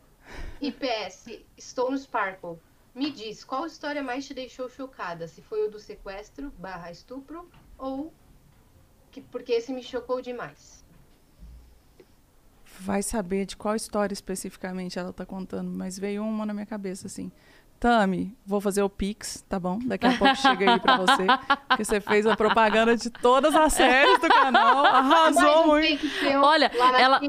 [0.62, 2.58] E PS, estou no Sparkle.
[2.96, 5.28] Me diz, qual história mais te deixou chocada?
[5.28, 8.14] Se foi o do sequestro barra estupro ou
[9.12, 10.84] que, porque esse me chocou demais.
[12.80, 17.08] vai saber de qual história especificamente ela tá contando, mas veio uma na minha cabeça
[17.08, 17.32] assim.
[17.84, 19.78] Tami, vou fazer o Pix, tá bom?
[19.84, 21.26] Daqui a pouco chega aí pra você.
[21.68, 24.86] Porque você fez a propaganda de todas as séries do canal.
[24.86, 26.08] Arrasou um muito.
[26.42, 27.20] Olha, ela-.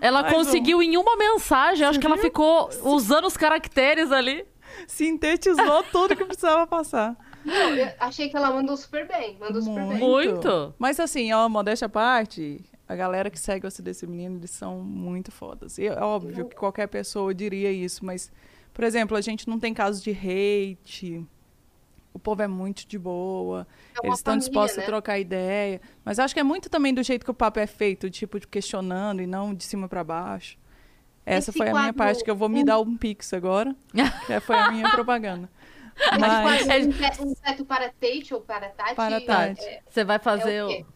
[0.00, 0.36] Ela Mais um.
[0.36, 4.46] conseguiu em uma mensagem, acho que ela ficou usando os caracteres ali.
[4.86, 7.16] Sintetizou tudo que precisava passar.
[7.44, 9.36] Não, eu achei que ela mandou super bem.
[9.40, 9.98] Mandou super bem.
[9.98, 10.72] Muito.
[10.78, 14.78] Mas assim, ó, modéstia à parte, a galera que segue o desse menino, eles são
[14.78, 15.76] muito fodas.
[15.76, 18.30] E é óbvio que qualquer pessoa diria isso, mas,
[18.78, 21.26] por exemplo, a gente não tem casos de hate.
[22.14, 23.66] O povo é muito de boa.
[24.00, 24.84] É Eles estão família, dispostos né?
[24.84, 25.80] a trocar ideia.
[26.04, 28.46] Mas acho que é muito também do jeito que o papo é feito, tipo, de
[28.46, 30.56] questionando e não de cima pra baixo.
[31.26, 33.74] Essa Esse foi a minha parte, que eu vou me dar um pix agora.
[34.28, 35.50] que foi a minha propaganda.
[36.16, 38.94] Mas, Mas um teto, um teto para Tate ou para Tati.
[38.94, 39.60] Para Tati.
[39.60, 40.68] É, Você vai é fazer o o.
[40.68, 40.86] quê?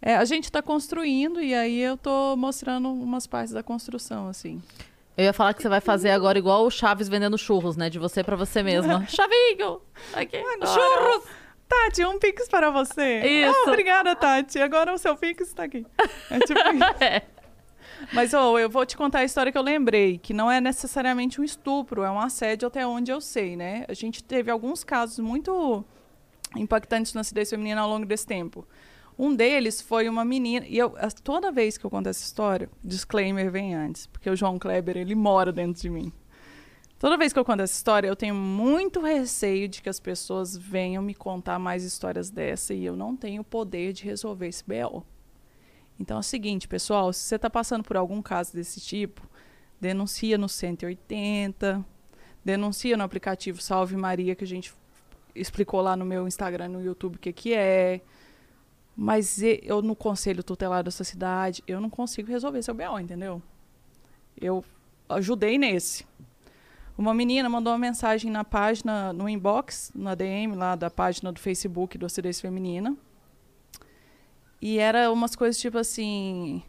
[0.00, 4.62] é, a gente está construindo e aí eu tô mostrando umas partes da construção, assim.
[5.16, 7.88] Eu ia falar que você vai fazer agora igual o Chaves vendendo churros, né?
[7.88, 9.04] De você pra você mesma.
[9.08, 9.80] Chavinho!
[10.12, 10.66] Aqui, Agora.
[10.66, 11.24] churros!
[11.68, 13.20] Tati, um pix para você.
[13.26, 13.56] Isso.
[13.66, 14.58] Ah, obrigada, Tati.
[14.60, 15.84] Agora o seu pix está aqui.
[16.30, 17.02] É tipo isso.
[17.04, 17.22] É.
[18.12, 21.40] Mas ô, eu vou te contar a história que eu lembrei, que não é necessariamente
[21.40, 23.84] um estupro, é um assédio até onde eu sei, né?
[23.88, 25.84] A gente teve alguns casos muito
[26.54, 28.66] impactantes na acidez feminina ao longo desse tempo.
[29.18, 30.94] Um deles foi uma menina, e eu,
[31.24, 35.14] toda vez que eu conto essa história, disclaimer vem antes, porque o João Kleber, ele
[35.14, 36.12] mora dentro de mim.
[36.98, 40.56] Toda vez que eu conto essa história, eu tenho muito receio de que as pessoas
[40.56, 44.64] venham me contar mais histórias dessa e eu não tenho o poder de resolver esse
[44.64, 45.04] BO.
[45.98, 49.28] Então é o seguinte, pessoal, se você está passando por algum caso desse tipo,
[49.80, 51.84] denuncia no 180,
[52.44, 54.72] denuncia no aplicativo Salve Maria, que a gente
[55.34, 58.00] explicou lá no meu Instagram, no YouTube o que, que é.
[58.96, 63.42] Mas eu, no conselho tutelar dessa cidade, eu não consigo resolver seu BO, entendeu?
[64.40, 64.64] Eu
[65.08, 66.06] ajudei nesse.
[66.96, 71.38] Uma menina mandou uma mensagem na página, no inbox, na DM lá da página do
[71.38, 72.96] Facebook do Acidez Feminina.
[74.62, 76.62] E era umas coisas tipo assim: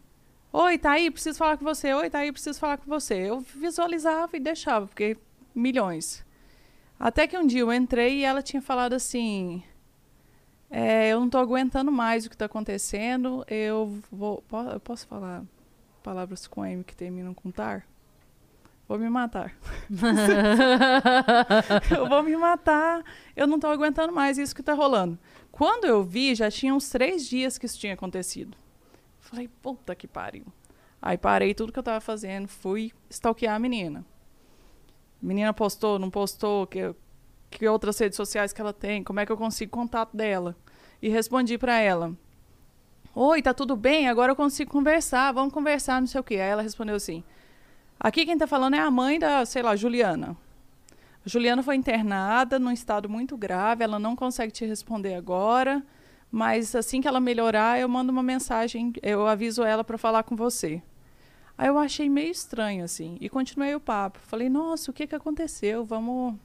[0.52, 1.94] Oi, tá aí, preciso falar com você.
[1.94, 3.14] Oi, tá aí, preciso falar com você.
[3.14, 5.16] Eu visualizava e deixava, porque
[5.54, 6.22] milhões.
[7.00, 9.62] Até que um dia eu entrei e ela tinha falado assim:
[10.70, 13.44] é, Eu não tô aguentando mais o que tá acontecendo.
[13.48, 14.42] Eu vou.
[14.72, 15.44] Eu posso falar
[16.02, 17.86] palavras com M que terminam com tar?
[18.88, 19.54] Vou me matar.
[21.94, 23.04] eu vou me matar.
[23.36, 25.18] Eu não tô aguentando mais isso que tá rolando.
[25.52, 28.56] Quando eu vi, já tinha uns três dias que isso tinha acontecido.
[29.20, 30.46] Falei, puta que pariu.
[31.02, 34.04] Aí parei tudo que eu tava fazendo, fui stalkear a menina.
[35.20, 36.94] Menina postou, não postou, que,
[37.50, 40.56] que outras redes sociais que ela tem, como é que eu consigo contato dela.
[41.00, 42.14] E respondi pra ela.
[43.14, 44.08] Oi, tá tudo bem?
[44.08, 46.34] Agora eu consigo conversar, vamos conversar, não sei o quê.
[46.34, 47.24] Aí ela respondeu assim:
[47.98, 50.36] Aqui quem tá falando é a mãe da, sei lá, Juliana.
[51.26, 55.84] A Juliana foi internada num estado muito grave, ela não consegue te responder agora,
[56.30, 60.36] mas assim que ela melhorar, eu mando uma mensagem, eu aviso ela para falar com
[60.36, 60.80] você.
[61.56, 64.20] Aí eu achei meio estranho assim e continuei o papo.
[64.22, 65.84] Falei: "Nossa, o que que aconteceu?
[65.84, 66.36] Vamos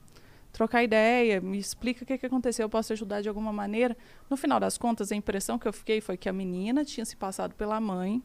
[0.53, 3.97] trocar ideia, me explica o que que aconteceu, eu posso ajudar de alguma maneira?".
[4.30, 7.17] No final das contas, a impressão que eu fiquei foi que a menina tinha se
[7.17, 8.23] passado pela mãe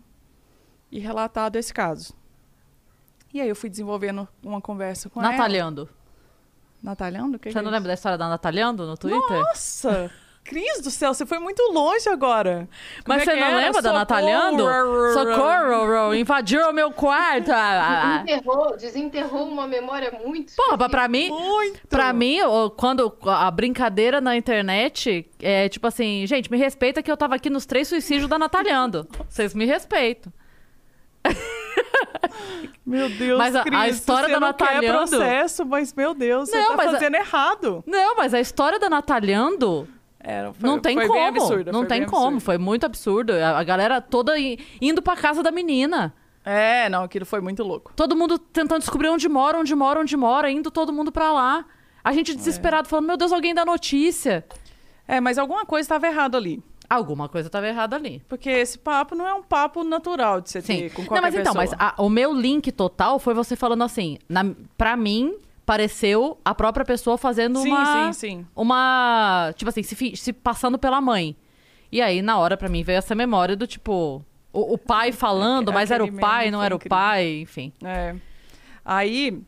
[0.92, 2.14] e relatado esse caso.
[3.34, 5.32] E aí eu fui desenvolvendo uma conversa com ela.
[5.32, 5.88] Natalhando.
[6.82, 7.36] Natalhando?
[7.36, 7.74] O que Você é não isso?
[7.74, 9.40] lembra da história da Natalhando no Twitter?
[9.40, 10.10] Nossa!
[10.48, 12.68] Cris do céu, você foi muito longe agora.
[13.04, 13.56] Como Mas é você que não era?
[13.56, 13.98] lembra da Socorro!
[13.98, 14.64] Natalhando?
[15.12, 17.50] Socorro, invadiu o meu quarto.
[17.52, 18.18] Ah, ah, ah.
[18.24, 20.54] Desenterrou, desenterrou uma memória muito.
[20.56, 21.86] Porra, pra mim, Muito!
[21.88, 22.38] Pra mim,
[22.76, 27.50] quando a brincadeira na internet é tipo assim, gente, me respeita que eu tava aqui
[27.50, 29.06] nos três suicídios da Natalhando.
[29.28, 30.32] Vocês me respeitam.
[32.86, 36.14] Meu Deus, Mas a- a Cris, história você da não quer Natalhando- processo, mas meu
[36.14, 37.84] Deus, você Não, tá mas a- fazendo errado.
[37.86, 39.86] Não, mas a história da Natalhando
[40.20, 41.12] Era, foi- não tem como.
[41.12, 42.16] bem absurda, não foi tem como.
[42.26, 42.40] absurda.
[42.40, 43.32] Foi muito absurdo.
[43.32, 44.34] A, galera toda
[44.80, 46.12] indo pra casa da menina.
[46.44, 47.92] É, não, aquilo foi muito louco.
[47.94, 51.64] Todo mundo tentando descobrir onde mora, onde mora, onde mora, indo todo mundo pra lá.
[52.02, 54.44] A gente desesperado, falando, meu Deus, alguém dá notícia.
[55.06, 56.62] É, mas alguma coisa estava errada ali.
[56.88, 58.22] Alguma coisa tava errada ali.
[58.28, 60.76] Porque esse papo não é um papo natural de você Sim.
[60.78, 61.94] ter com qualquer Não, mas então, mas pessoa.
[61.96, 64.42] a- o meu link total foi você falando assim, na,
[64.76, 65.34] pra mim,
[65.68, 68.12] pareceu a própria pessoa fazendo Sim, uma...
[68.14, 68.46] sim, sim.
[68.56, 69.52] Uma...
[69.54, 71.36] Tipo assim, se, se passando pela mãe.
[71.92, 74.24] E aí, na hora, pra mim, veio essa memória do tipo...
[74.50, 76.96] O, o pai falando, mas era o pai, não era o incrível.
[76.96, 77.70] pai, enfim.
[77.84, 78.16] É.
[78.82, 79.42] Aí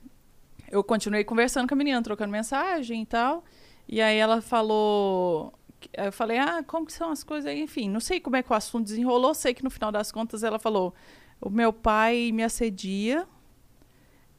[0.70, 3.42] eu continuei conversando com a menina, trocando mensagem e tal.
[3.88, 5.54] E aí ela falou.
[5.94, 7.62] Eu falei, ah, como que são as coisas aí?
[7.62, 9.32] Enfim, não sei como é que o assunto desenrolou.
[9.32, 10.94] Sei que no final das contas ela falou:
[11.40, 13.26] o meu pai me assedia,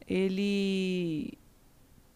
[0.08, 1.40] ele.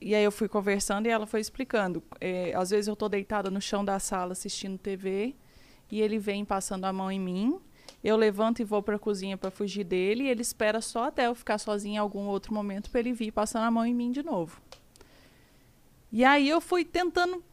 [0.05, 2.03] E aí eu fui conversando e ela foi explicando.
[2.21, 5.35] É, às vezes eu tô deitada no chão da sala assistindo TV
[5.91, 7.59] e ele vem passando a mão em mim.
[8.03, 11.25] Eu levanto e vou para a cozinha para fugir dele e ele espera só até
[11.25, 14.11] eu ficar sozinha em algum outro momento para ele vir passando a mão em mim
[14.11, 14.61] de novo.
[16.11, 17.43] E aí eu fui tentando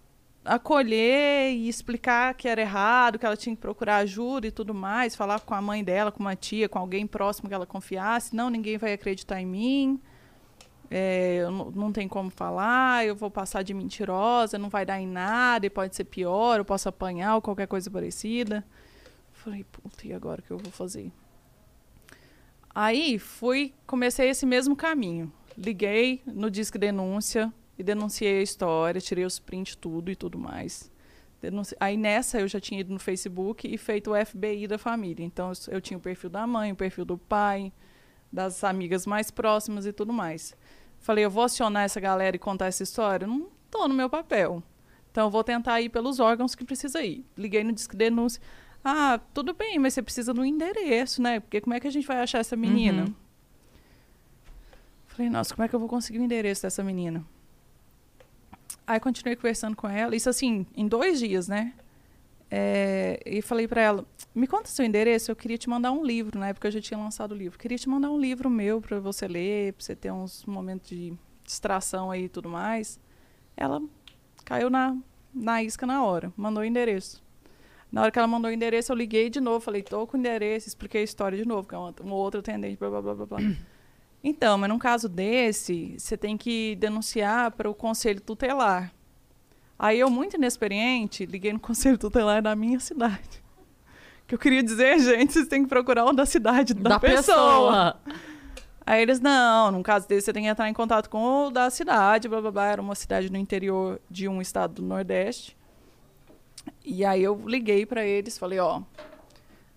[0.45, 5.17] acolher e explicar que era errado, que ela tinha que procurar ajuda e tudo mais,
[5.17, 8.37] falar com a mãe dela, com uma tia, com alguém próximo que ela confiasse.
[8.37, 10.03] Não, ninguém vai acreditar em mim.
[10.95, 15.07] É, eu não, tem como falar, eu vou passar de mentirosa, não vai dar em
[15.07, 18.63] nada, e pode ser pior, eu posso apanhar ou qualquer coisa parecida.
[19.33, 21.11] Falei, puta, e agora o que eu vou fazer?
[22.75, 25.33] Aí fui, comecei esse mesmo caminho.
[25.57, 30.93] Liguei no Disque Denúncia e denunciei a história, tirei os prints, tudo e tudo mais.
[31.41, 31.75] Denunci...
[31.81, 35.25] Aí nessa eu já tinha ido no Facebook e feito o FBI da família.
[35.25, 37.73] Então eu tinha o perfil da mãe, o perfil do pai,
[38.31, 40.55] das amigas mais próximas e tudo mais.
[41.03, 43.27] Falei, eu vou acionar essa galera e contar essa história?
[43.27, 44.63] Não tô no meu papel.
[45.11, 47.27] Então eu vou tentar ir pelos órgãos que precisa ir.
[47.37, 48.41] Liguei no Disque Denúncia.
[48.85, 51.41] Ah, tudo bem, mas você precisa de um endereço, né?
[51.41, 53.03] Porque como é que a gente vai achar essa menina?
[53.03, 53.15] Uhum.
[55.09, 57.25] Falei, nossa, como é que eu vou conseguir o endereço dessa menina?
[58.87, 61.75] Aí continuei conversando com ela, isso assim, em dois dias, né?
[62.55, 66.39] É, e falei pra ela, me conta seu endereço, eu queria te mandar um livro,
[66.39, 67.59] na época eu já tinha lançado o livro.
[67.59, 71.15] Queria te mandar um livro meu pra você ler, pra você ter uns momentos de
[71.43, 73.01] distração aí e tudo mais.
[73.57, 73.81] Ela
[74.45, 74.95] caiu na,
[75.33, 77.23] na isca na hora, mandou o endereço.
[77.91, 80.21] Na hora que ela mandou o endereço, eu liguei de novo, falei, tô com o
[80.21, 83.15] endereço, expliquei a história de novo, que é uma, uma outra atendente, blá, blá, blá,
[83.15, 83.39] blá, blá.
[84.25, 88.95] Então, mas num caso desse, você tem que denunciar para o conselho tutelar.
[89.83, 93.43] Aí eu, muito inexperiente, liguei no conselho tutelar da minha cidade.
[94.29, 97.97] Que eu queria dizer, gente, vocês têm que procurar o da cidade da, Da pessoa.
[97.97, 98.01] pessoa.
[98.87, 101.69] Aí eles, não, num caso desse você tem que entrar em contato com o da
[101.69, 102.67] cidade, blá blá blá.
[102.67, 105.57] Era uma cidade no interior de um estado do Nordeste.
[106.85, 108.83] E aí eu liguei para eles, falei, ó,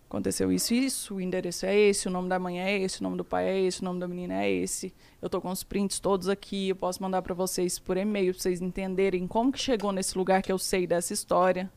[0.07, 3.03] aconteceu isso e isso, o endereço é esse, o nome da mãe é esse, o
[3.03, 4.93] nome do pai é esse, o nome da menina é esse.
[5.25, 8.43] Eu tô com os prints todos aqui, eu posso mandar para vocês por e-mail para
[8.43, 11.67] vocês entenderem como que chegou nesse lugar que eu sei dessa história.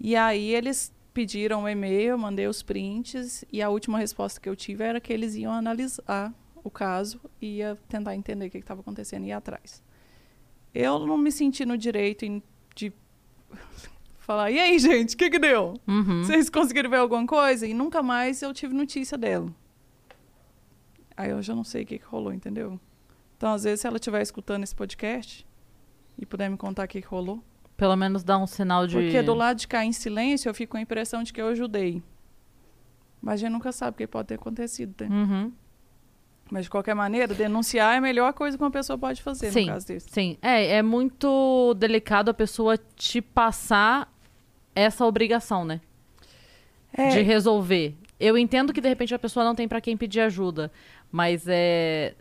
[0.00, 4.48] E aí eles pediram o e-mail, eu mandei os prints e a última resposta que
[4.48, 8.58] eu tive era que eles iam analisar o caso e ia tentar entender o que
[8.58, 9.80] estava acontecendo e ir atrás.
[10.74, 12.26] Eu não me senti no direito
[12.74, 12.92] de
[14.18, 15.74] falar: e aí, gente, o que que deu?
[15.86, 16.24] Uhum.
[16.24, 17.64] Vocês conseguiram ver alguma coisa?
[17.64, 19.54] E nunca mais eu tive notícia dela.
[21.20, 22.80] Aí eu já não sei o que, que rolou, entendeu?
[23.36, 25.46] Então, às vezes, se ela estiver escutando esse podcast
[26.18, 27.44] e puder me contar o que, que rolou.
[27.76, 28.94] Pelo menos dá um sinal de.
[28.94, 31.48] Porque do lado de cá em silêncio, eu fico com a impressão de que eu
[31.48, 32.02] ajudei.
[33.20, 34.94] Mas a gente nunca sabe o que pode ter acontecido.
[34.98, 35.08] Né?
[35.10, 35.52] Uhum.
[36.50, 39.66] Mas, de qualquer maneira, denunciar é a melhor coisa que uma pessoa pode fazer Sim.
[39.66, 40.08] no caso desse.
[40.08, 44.10] Sim, é, é muito delicado a pessoa te passar
[44.74, 45.82] essa obrigação, né?
[46.94, 47.94] É, De resolver.
[48.20, 50.70] Eu entendo que de repente a pessoa não tem pra quem pedir ajuda,
[51.10, 52.14] mas é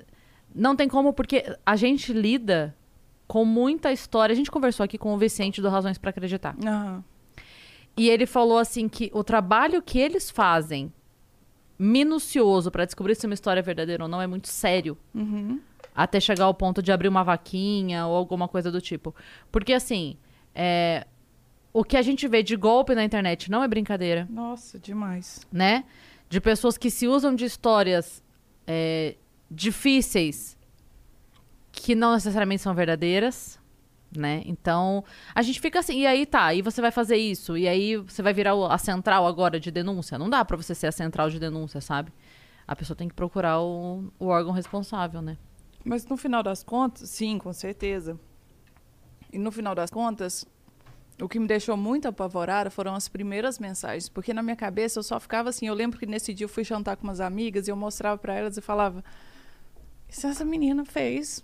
[0.53, 2.75] não tem como porque a gente lida
[3.27, 4.33] com muita história.
[4.33, 6.55] A gente conversou aqui com o Vicente do Razões pra Acreditar.
[6.65, 7.03] aham.
[7.97, 10.91] E ele falou assim que o trabalho que eles fazem
[11.77, 14.97] minucioso pra descobrir se uma história é verdadeira ou não é muito sério.
[15.13, 15.59] Uhum.
[15.95, 19.13] Até chegar ao ponto de abrir uma vaquinha ou alguma coisa do tipo.
[19.51, 20.17] Porque, assim,
[20.55, 21.05] é,
[21.73, 25.45] o que a gente vê de golpe na internet não é brincadeira, Nossa, demais.
[25.51, 25.83] né?
[26.29, 28.23] De pessoas que se usam de histórias
[28.71, 29.15] é,
[29.49, 30.55] difíceis
[31.71, 33.59] que não necessariamente são verdadeiras,
[34.15, 34.43] né?
[34.45, 37.97] Então, a gente fica assim, e aí tá, e você vai fazer isso, e aí
[37.97, 40.19] você vai virar a central agora de denúncia.
[40.19, 42.13] Não dá pra você ser a central de denúncia, sabe?
[42.67, 45.35] A pessoa tem que procurar o, o órgão responsável, né?
[45.83, 48.19] Mas no final das contas, sim, com certeza.
[49.33, 50.45] E no final das contas,
[51.21, 55.03] o que me deixou muito apavorada foram as primeiras mensagens, porque na minha cabeça eu
[55.03, 55.67] só ficava assim.
[55.67, 58.33] Eu lembro que nesse dia eu fui jantar com umas amigas e eu mostrava pra
[58.33, 59.03] elas e falava:
[60.07, 61.43] Isso essa menina fez,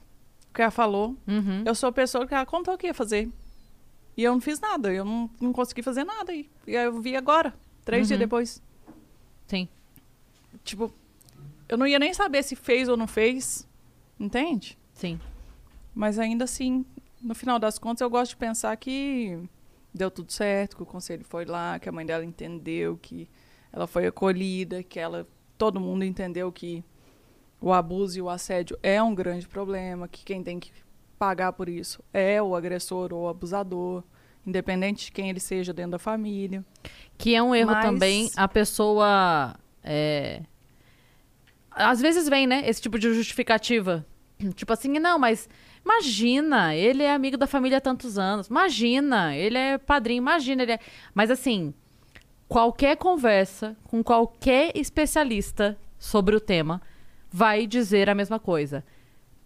[0.49, 1.15] o que ela falou.
[1.27, 1.63] Uhum.
[1.65, 3.29] Eu sou a pessoa que ela contou que ia fazer.
[4.17, 6.33] E eu não fiz nada, eu não, não consegui fazer nada.
[6.33, 7.53] E, e aí eu vi agora,
[7.83, 8.25] três dias Uhum.
[8.25, 8.61] depois.
[9.47, 9.67] Sim.
[10.63, 10.93] Tipo,
[11.67, 13.67] eu não ia nem saber se fez ou não fez,
[14.19, 14.77] entende?
[14.93, 15.19] Sim.
[15.93, 16.85] Mas ainda assim,
[17.21, 19.37] no final das contas, eu gosto de pensar que
[19.95, 23.29] deu tudo certo, que o conselho foi lá, que a mãe dela entendeu, que
[23.71, 25.25] ela foi acolhida, que ela
[25.57, 26.83] todo mundo entendeu que
[27.61, 30.71] o abuso e o assédio é um grande problema, que quem tem que
[31.17, 34.03] pagar por isso é o agressor ou o abusador,
[34.45, 36.63] independente de quem ele seja dentro da família.
[37.17, 39.55] Que é um erro Mas- também a pessoa.
[39.83, 40.41] é,
[41.71, 42.63] Às vezes vem, né?
[42.67, 44.05] Esse tipo de justificativa.
[44.55, 45.47] Tipo assim, não, mas
[45.83, 48.47] imagina, ele é amigo da família há tantos anos.
[48.47, 50.79] Imagina, ele é padrinho, imagina, ele é.
[51.13, 51.73] Mas assim,
[52.47, 56.81] qualquer conversa com qualquer especialista sobre o tema
[57.31, 58.83] vai dizer a mesma coisa.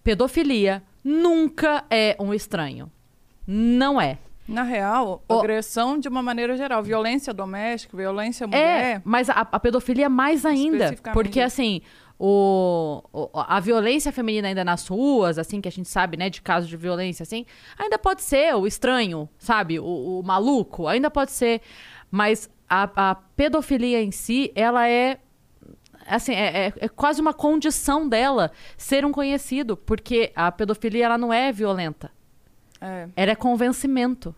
[0.04, 2.92] Pedofilia nunca é um estranho.
[3.46, 4.18] Não é.
[4.48, 9.30] Na real, O- agressão de uma maneira geral, violência doméstica, violência à É, mulher, mas
[9.30, 10.96] a, a pedofilia mais ainda.
[11.14, 11.82] Porque, assim,
[12.20, 13.02] o,
[13.34, 16.76] a violência feminina ainda nas ruas, assim, que a gente sabe, né, de casos de
[16.76, 17.46] violência, assim,
[17.78, 19.80] ainda pode ser o estranho, sabe?
[19.80, 21.62] O, o maluco, ainda pode ser.
[22.12, 25.18] Mas a, a pedofilia em si, ela é.
[26.08, 31.18] Assim, é, é- é quase uma condição dela ser um conhecido, porque a pedofilia ela
[31.18, 32.12] não é violenta.
[32.82, 34.36] é, Ela é convencimento.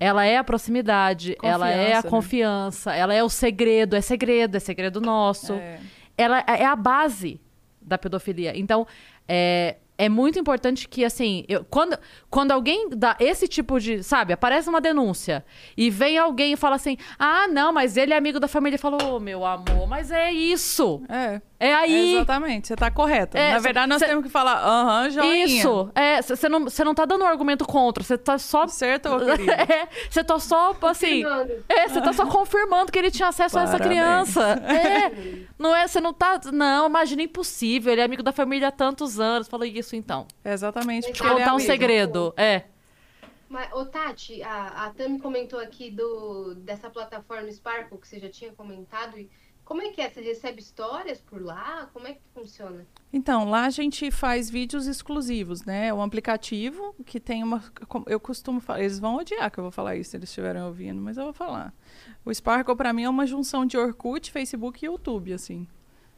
[0.00, 2.10] Ela é a proximidade, ela é a Confiança, né?
[2.10, 5.52] confiança, ela é o segredo, é segredo, é segredo nosso.
[5.54, 5.78] é,
[6.16, 7.40] Ela é a base
[7.80, 8.56] da pedofilia.
[8.56, 8.86] Então,
[9.28, 11.98] é, é muito importante que, assim, eu- quando,
[12.30, 14.02] quando alguém dá esse tipo de.
[14.02, 15.44] Sabe, aparece uma denúncia
[15.76, 18.76] e vem alguém e fala assim: ah, não, mas ele é amigo da família.
[18.76, 21.02] E falou: ô, meu amor, mas é isso.
[21.08, 21.40] é.
[21.64, 22.16] É aí.
[22.16, 23.38] Exatamente, você tá correta.
[23.38, 25.44] É, Na verdade, nós cê- temos que falar, aham, joinha.
[25.44, 25.88] Isso.
[25.94, 28.62] É, você não, cê não tá dando um argumento contra, você tá só.
[28.64, 29.52] Acertou, querida.
[29.52, 31.22] É, você tá só, assim.
[31.22, 31.52] Confirmando.
[31.68, 34.00] É, você tá só confirmando que ele tinha acesso a essa Parabéns.
[34.00, 34.42] criança.
[34.66, 35.12] É.
[35.62, 36.40] Não é, você não tá.
[36.52, 37.92] Não, imagina impossível.
[37.92, 39.46] Ele é amigo da família há tantos anos.
[39.48, 40.26] Falei isso então.
[40.44, 41.70] Exatamente, Deixa eu ele é Contar um amigo.
[41.70, 42.34] segredo.
[42.36, 42.64] É.
[43.48, 48.28] Mas, ô Tati, a, a Tami comentou aqui do, dessa plataforma Sparkle que você já
[48.30, 49.18] tinha comentado.
[49.18, 49.30] E
[49.64, 50.08] como é que é?
[50.10, 51.88] Você recebe histórias por lá?
[51.92, 52.86] Como é que funciona?
[53.12, 55.88] Então, lá a gente faz vídeos exclusivos, né?
[55.88, 57.62] É um aplicativo que tem uma.
[58.06, 58.80] Eu costumo falar.
[58.80, 61.32] Eles vão odiar que eu vou falar isso se eles estiverem ouvindo, mas eu vou
[61.34, 61.74] falar.
[62.24, 65.66] O Sparkle, pra mim, é uma junção de Orkut, Facebook e YouTube, assim.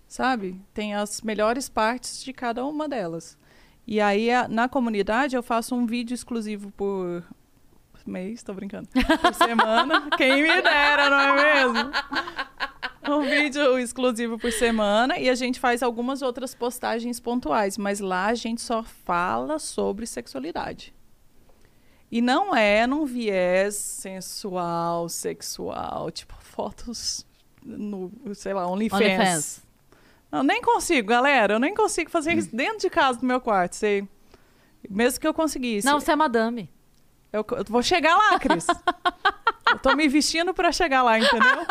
[0.06, 0.60] Sabe?
[0.72, 3.36] Tem as melhores partes de cada uma delas.
[3.86, 7.24] E aí, a- na comunidade, eu faço um vídeo exclusivo por
[8.06, 8.86] mês, tô brincando.
[9.20, 10.08] Por semana.
[10.16, 11.90] Quem me dera, não é mesmo?
[13.10, 18.26] um vídeo exclusivo por semana e a gente faz algumas outras postagens pontuais, mas lá
[18.26, 20.94] a gente só fala sobre sexualidade.
[22.10, 27.26] E não é num viés sensual, sexual, tipo fotos
[27.64, 29.00] no, sei lá, OnlyFans.
[29.00, 29.62] OnlyFans.
[30.30, 33.76] Eu nem consigo, galera, eu nem consigo fazer isso dentro de casa do meu quarto,
[33.76, 34.06] sei.
[34.88, 35.86] Mesmo que eu conseguisse.
[35.86, 36.70] Não, você é madame.
[37.34, 38.64] Eu, eu vou chegar lá, Cris.
[39.68, 41.66] eu tô me vestindo pra chegar lá, entendeu?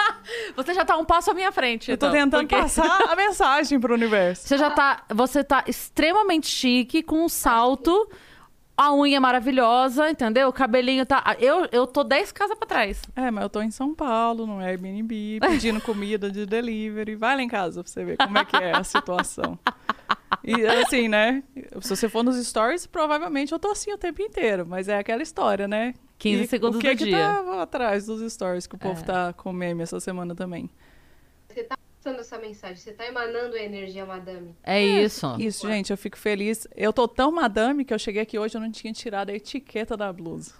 [0.57, 1.89] Você já tá um passo à minha frente.
[1.89, 4.45] Eu tô então, tentando porque passar a mensagem pro universo.
[4.45, 5.03] Você já tá.
[5.07, 8.09] Você tá extremamente chique, com um salto,
[8.75, 10.49] a unha maravilhosa, entendeu?
[10.49, 11.37] O cabelinho tá.
[11.39, 13.01] Eu, eu tô 10 casas pra trás.
[13.15, 17.15] É, mas eu tô em São Paulo, no Airbnb, pedindo comida de delivery.
[17.15, 19.57] Vai lá em casa pra você ver como é que é a situação.
[20.43, 21.43] E assim, né?
[21.81, 24.65] Se você for nos stories, provavelmente eu tô assim o tempo inteiro.
[24.65, 25.93] Mas é aquela história, né?
[26.17, 27.17] 15 E segundos o que do que dia.
[27.17, 29.03] tá atrás dos stories que o povo É.
[29.03, 30.69] tá com meme essa semana também?
[31.49, 34.55] Você tá passando essa mensagem, você tá emanando a energia, madame.
[34.63, 35.35] É isso.
[35.39, 36.67] Isso, gente, eu fico feliz.
[36.75, 39.33] Eu tô tão madame que eu cheguei aqui hoje e eu não tinha tirado a
[39.33, 40.53] etiqueta da blusa.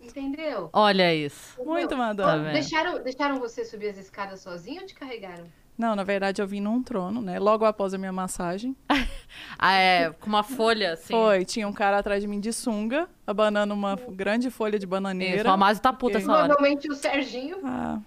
[0.00, 0.70] Entendeu?
[0.72, 1.60] Olha isso.
[1.64, 2.44] Muito Não, madame.
[2.46, 5.44] Tá deixaram, deixaram você subir as escadas sozinho ou te carregaram?
[5.78, 7.38] Não, na verdade eu vim num trono, né?
[7.38, 8.76] Logo após a minha massagem.
[9.58, 11.12] Ah, é, com uma folha assim.
[11.12, 15.38] Foi, tinha um cara atrás de mim de sunga, abanando uma grande folha de bananeira.
[15.38, 16.46] Isso, o Amásio tá puta essa hora.
[16.46, 17.58] Provavelmente o Serginho.
[17.64, 17.98] Ah,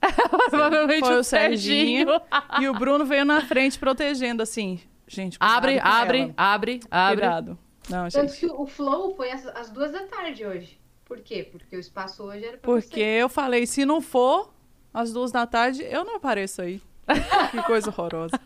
[0.50, 2.08] Provavelmente Foi o o Serginho.
[2.08, 2.20] Serginho.
[2.60, 4.80] e o Bruno veio na frente protegendo, assim.
[5.06, 6.34] Gente, Abre, abre, ela.
[6.36, 7.20] abre, abre.
[7.20, 7.58] Cuidado.
[7.88, 8.40] Não, Tanto gente.
[8.40, 10.80] que o Flow foi às, às duas da tarde hoje.
[11.04, 11.46] Por quê?
[11.50, 13.22] Porque o espaço hoje era pra Porque você.
[13.22, 14.52] eu falei, se não for
[14.94, 16.80] às duas da tarde, eu não apareço aí.
[17.50, 18.38] que coisa horrorosa.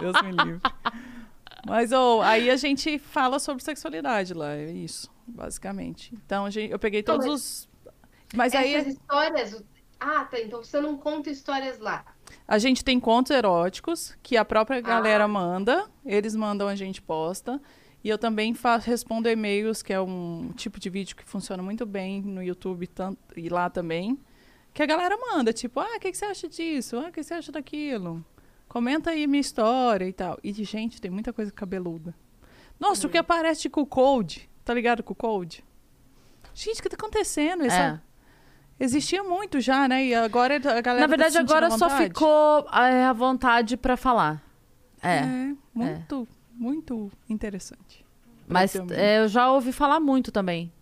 [0.00, 0.60] Deus me livre.
[1.66, 6.14] Mas ô, aí a gente fala sobre sexualidade lá, é isso, basicamente.
[6.24, 7.68] Então a gente- eu peguei Então, todos os.
[8.34, 9.52] Mas aí Essas histórias...
[9.54, 9.64] o-
[10.00, 10.38] Ah, tá.
[10.38, 12.04] Então você não conta histórias lá.
[12.46, 15.28] A gente tem contos eróticos que a própria galera Ah.
[15.28, 17.60] manda, eles mandam, a gente posta.
[18.04, 21.84] E eu também faço, respondo e-mails, que é um tipo de vídeo que funciona muito
[21.84, 24.16] bem no YouTube tanto, e lá também.
[24.78, 26.96] Que a galera manda, tipo, ah, o que, que você acha disso?
[26.98, 28.24] Ah, o que você acha daquilo?
[28.68, 30.38] Comenta aí minha história e tal.
[30.40, 32.14] E, gente, tem muita coisa cabeluda.
[32.78, 33.08] Nossa, Uhum.
[33.08, 34.48] o que aparece de Code?
[34.64, 35.64] Tá ligado com o Code?
[36.54, 37.64] Gente, o que tá acontecendo?
[37.64, 38.00] Essa-
[38.78, 38.84] É.
[38.84, 40.04] Existia muito já, né?
[40.04, 43.96] E agora a galera Na tá verdade, sentindo agora só ficou é, à vontade pra
[43.96, 44.40] falar.
[45.02, 45.16] É.
[45.18, 48.06] É, muito, muito interessante.
[48.46, 50.72] Mas é, eu já ouvi falar muito também.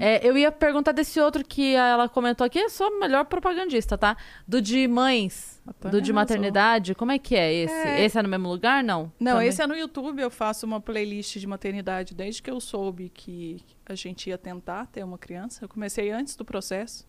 [0.00, 0.16] É.
[0.16, 3.96] É, eu ia perguntar desse outro que ela comentou aqui, eu sou a melhor propagandista,
[3.96, 4.16] tá?
[4.46, 7.74] Do de mães, A Tânia do de maternidade, como é que é esse?
[7.74, 8.04] É.
[8.04, 9.12] Esse é no mesmo lugar, não?
[9.18, 9.48] Não, Também?
[9.48, 10.20] esse é no YouTube.
[10.20, 14.86] Eu faço uma playlist de maternidade desde que eu soube que a gente ia tentar
[14.86, 15.64] ter uma criança.
[15.64, 17.06] Eu comecei antes do processo.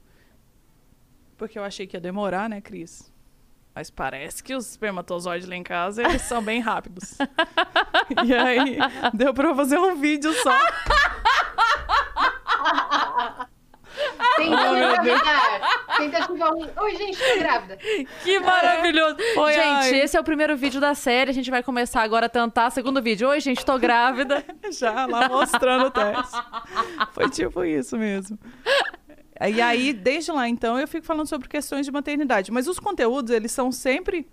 [1.38, 3.12] Porque eu achei que ia demorar, né, Cris?
[3.78, 7.16] Mas parece que os espermatozoides lá em casa, eles são bem rápidos.
[8.26, 8.80] e aí,
[9.14, 10.60] deu pra eu fazer um vídeo só.
[14.36, 15.98] Tentando Oh.
[15.98, 16.70] Tentativa ruim.
[16.76, 17.78] Oi, gente, tô grávida.
[18.24, 19.18] Que maravilhoso!
[19.36, 20.00] Foi, gente, ai.
[20.00, 21.30] esse é o primeiro vídeo da série.
[21.30, 22.72] A gente vai começar agora a tentar.
[22.72, 23.30] Segundo vídeo.
[23.30, 24.44] Oi, gente, tô grávida.
[24.74, 26.38] Já lá mostrando o teste.
[27.14, 28.40] Foi tipo isso mesmo.
[29.40, 32.52] E aí, desde lá, então, eu fico falando sobre questões de maternidade.
[32.52, 34.28] Mas os conteúdos, eles são sempre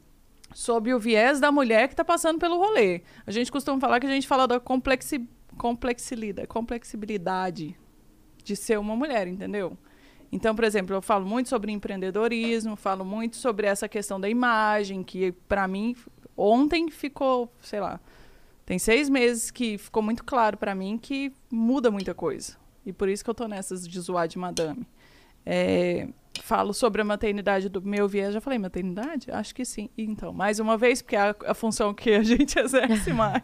[0.55, 3.03] sob o viés da mulher que está passando pelo rolê.
[3.27, 5.29] A gente costuma falar que a gente fala da complexi,
[5.59, 7.77] complexibilidade
[8.43, 9.77] de ser uma mulher, entendeu?
[10.31, 15.03] Então, por exemplo, eu falo muito sobre empreendedorismo, falo muito sobre essa questão da imagem,
[15.03, 15.97] que para mim,
[16.37, 18.01] ontem ficou, sei lá,
[18.67, 22.57] tem seis meses que ficou muito claro para mim que muda muita coisa.
[22.85, 24.87] E por isso que eu tô nessas de zoar de madame.
[25.47, 26.09] É,
[26.43, 28.33] falo sobre a maternidade do meu viés.
[28.35, 29.31] Já falei maternidade?
[29.31, 29.89] Acho que sim.
[29.97, 33.43] Então, mais uma vez, porque é a, a função que a gente exerce mais.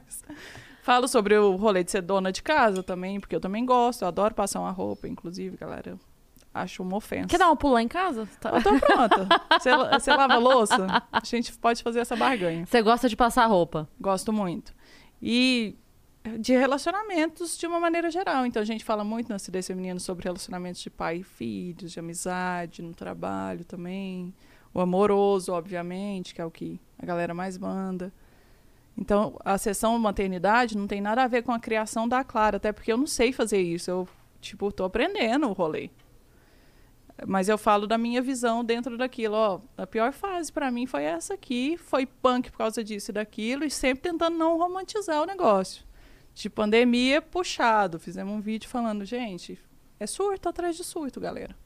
[0.83, 4.03] Falo sobre o rolê de ser dona de casa também, porque eu também gosto.
[4.03, 5.91] Eu adoro passar uma roupa, inclusive, galera.
[5.91, 5.99] Eu
[6.55, 7.29] acho uma ofensa.
[7.29, 8.27] Quer dar um pulo lá em casa?
[8.41, 9.27] Tá- Eu tô pronta.
[9.61, 11.05] Você, você lava a louça?
[11.12, 12.65] A gente pode fazer essa barganha.
[12.67, 13.89] Você gosta de passar roupa?
[14.01, 14.75] Gosto muito.
[15.23, 15.77] E
[16.39, 18.45] de relacionamentos de uma maneira geral.
[18.45, 21.99] Então a gente fala muito na Acidez Feminino sobre relacionamentos de pai e filhos, de
[21.99, 24.35] amizade, no trabalho também.
[24.73, 28.13] O amoroso, obviamente, que é o que a galera mais manda.
[28.97, 32.71] Então, a sessão maternidade não tem nada a ver com a criação da Clara, até
[32.71, 33.91] porque eu não sei fazer isso.
[33.91, 34.09] Eu,
[34.41, 35.91] tipo, tô aprendendo o rolê.
[37.27, 39.35] Mas eu falo da minha visão dentro daquilo.
[39.35, 41.77] Ó, a pior fase para mim foi essa aqui.
[41.77, 43.65] Foi punk por causa disso e daquilo.
[43.65, 45.85] E sempre tentando não romantizar o negócio.
[46.35, 47.98] De pandemia, puxado.
[47.98, 49.59] Fizemos um vídeo falando, gente,
[49.98, 51.57] é surto atrás de surto, galera.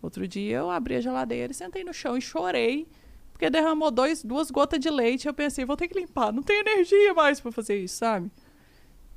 [0.00, 2.88] Outro dia eu abri a geladeira sentei no chão e chorei.
[3.32, 5.26] Porque derramou dois, duas gotas de leite.
[5.26, 6.32] Eu pensei, vou ter que limpar.
[6.32, 8.30] Não tenho energia mais para fazer isso, sabe?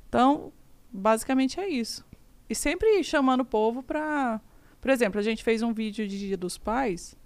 [0.08, 0.52] Então,
[0.90, 2.04] basicamente é isso.
[2.48, 4.40] E sempre chamando o povo para
[4.86, 7.16] por exemplo, a gente fez um vídeo de Dia dos Pais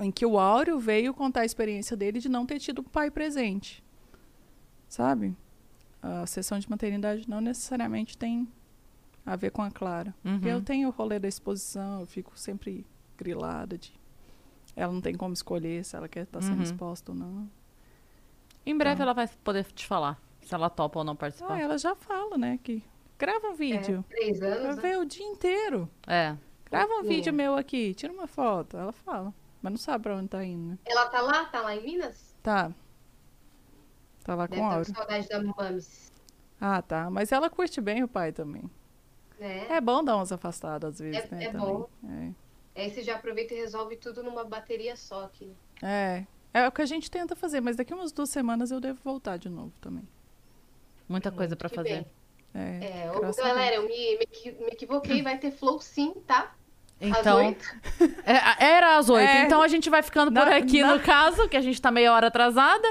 [0.00, 3.84] em que o Áureo veio contar a experiência dele de não ter tido pai presente.
[4.88, 5.36] Sabe?
[6.02, 8.48] A sessão de maternidade não necessariamente tem
[9.24, 10.12] a ver com a Clara.
[10.22, 12.84] Porque eu tenho o rolê da exposição, eu fico sempre
[13.16, 13.92] grilada de.
[14.74, 16.62] Ela não tem como escolher se ela quer estar sendo Uhum.
[16.62, 17.48] exposta ou não.
[18.64, 21.54] Em breve ela vai poder te falar se ela topa ou não participar.
[21.54, 22.58] Ah, ela já fala, né?
[22.62, 22.82] Que
[23.18, 24.04] grava um vídeo.
[24.08, 24.98] Três Pra anos, né?
[24.98, 25.88] o dia inteiro.
[26.06, 26.36] É.
[26.70, 27.14] Grava um Fofinha.
[27.16, 28.76] vídeo meu aqui, tira uma foto.
[28.76, 29.32] Ela fala.
[29.60, 30.78] Mas não sabe pra onde tá indo, né?
[30.84, 31.44] Ela tá lá?
[31.44, 32.34] Tá lá em Minas?
[32.42, 32.72] Tá.
[34.24, 34.84] Tá lá Deve com Aura.
[34.86, 35.40] com saudade da.
[36.60, 37.10] Ah, tá.
[37.10, 38.70] Mas ela curte bem o pai também.
[39.38, 39.66] Né?
[39.68, 41.44] É bom dar umas afastadas às vezes, É- né?
[41.44, 41.66] é também.
[41.66, 41.88] bom.
[42.08, 42.82] É.
[42.82, 45.52] Aí você já aproveita e resolve tudo numa bateria só aqui.
[45.82, 46.24] É.
[46.54, 49.38] É o que a gente tenta fazer, mas daqui umas duas semanas eu devo voltar
[49.38, 50.06] de novo também.
[51.08, 51.88] Muita coisa pra Que fazer.
[51.88, 52.06] bem.
[52.54, 56.54] É, É, ô, galera, eu me, me me equivoquei, vai ter flow sim, tá?
[57.10, 57.64] Às Então, oito.
[58.24, 59.28] é, era às oito.
[59.28, 59.42] É.
[59.44, 61.90] Então a gente vai ficando por Na- aqui na- no caso, que a gente tá
[61.90, 62.86] meia hora atrasada.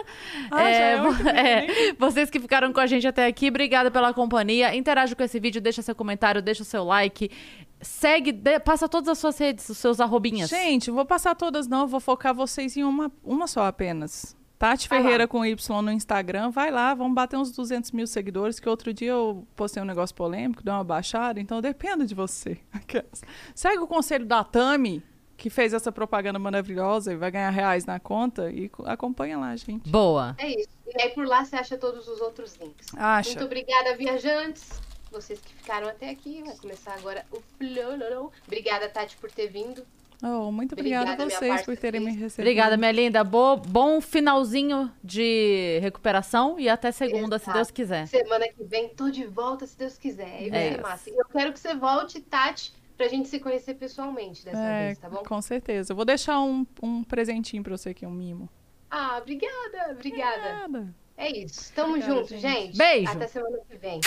[0.51, 3.89] Ah, já é vo- oito, é, vocês que ficaram com a gente até aqui, obrigada
[3.89, 4.75] pela companhia.
[4.75, 7.31] Interage com esse vídeo, deixa seu comentário, deixa o seu like.
[7.79, 10.49] Segue, de- passa todas as suas redes, os seus arrobinhas.
[10.49, 14.35] Gente, vou passar todas não, vou focar vocês em uma, uma só apenas.
[14.61, 15.03] Tati Vai lá.
[15.03, 18.93] Ferreira com Y no Instagram, vai lá, vamos bater uns 200 mil seguidores, que outro
[18.93, 22.59] dia eu postei um negócio polêmico, deu uma baixada, então eu dependo de você.
[23.55, 25.03] Segue o conselho da Tami,
[25.35, 29.55] que fez essa propaganda maravilhosa e vai ganhar reais na conta, e co- acompanha lá,
[29.55, 29.89] gente.
[29.89, 30.35] Boa.
[30.37, 30.69] É isso.
[30.85, 32.87] E aí por lá você acha todos os outros links.
[32.95, 33.29] Acha.
[33.31, 34.79] Muito obrigada, viajantes.
[35.11, 36.43] Vocês que ficaram até aqui.
[36.45, 38.31] Vai começar agora o Flow.
[38.45, 39.83] Obrigada, Tati, por ter vindo.
[40.23, 42.41] Oh, muito obrigada, Obrigada, a vocês por terem me recebido.
[42.45, 43.23] Obrigada, minha linda.
[43.23, 47.57] Bo- bom finalzinho de recuperação e até segunda, se Exato.
[47.57, 48.07] Deus quiser.
[48.07, 50.25] Semana que vem tô de volta, se Deus quiser.
[50.37, 51.09] Aí vai É ser massa.
[51.09, 54.99] E eu quero que você volte, Tati, pra gente se conhecer pessoalmente dessa É, vez,
[54.99, 55.23] tá bom?
[55.23, 55.91] com certeza.
[55.91, 58.47] Eu vou deixar um, um presentinho pra você aqui, um mimo.
[58.91, 60.53] Ah, obrigada, obrigada.
[60.67, 60.95] Nada.
[61.17, 61.71] É isso.
[61.73, 62.41] Tamo Obrigada, junto, gente.
[62.41, 62.77] gente.
[62.77, 63.11] Beijo.
[63.11, 63.99] Até semana que vem.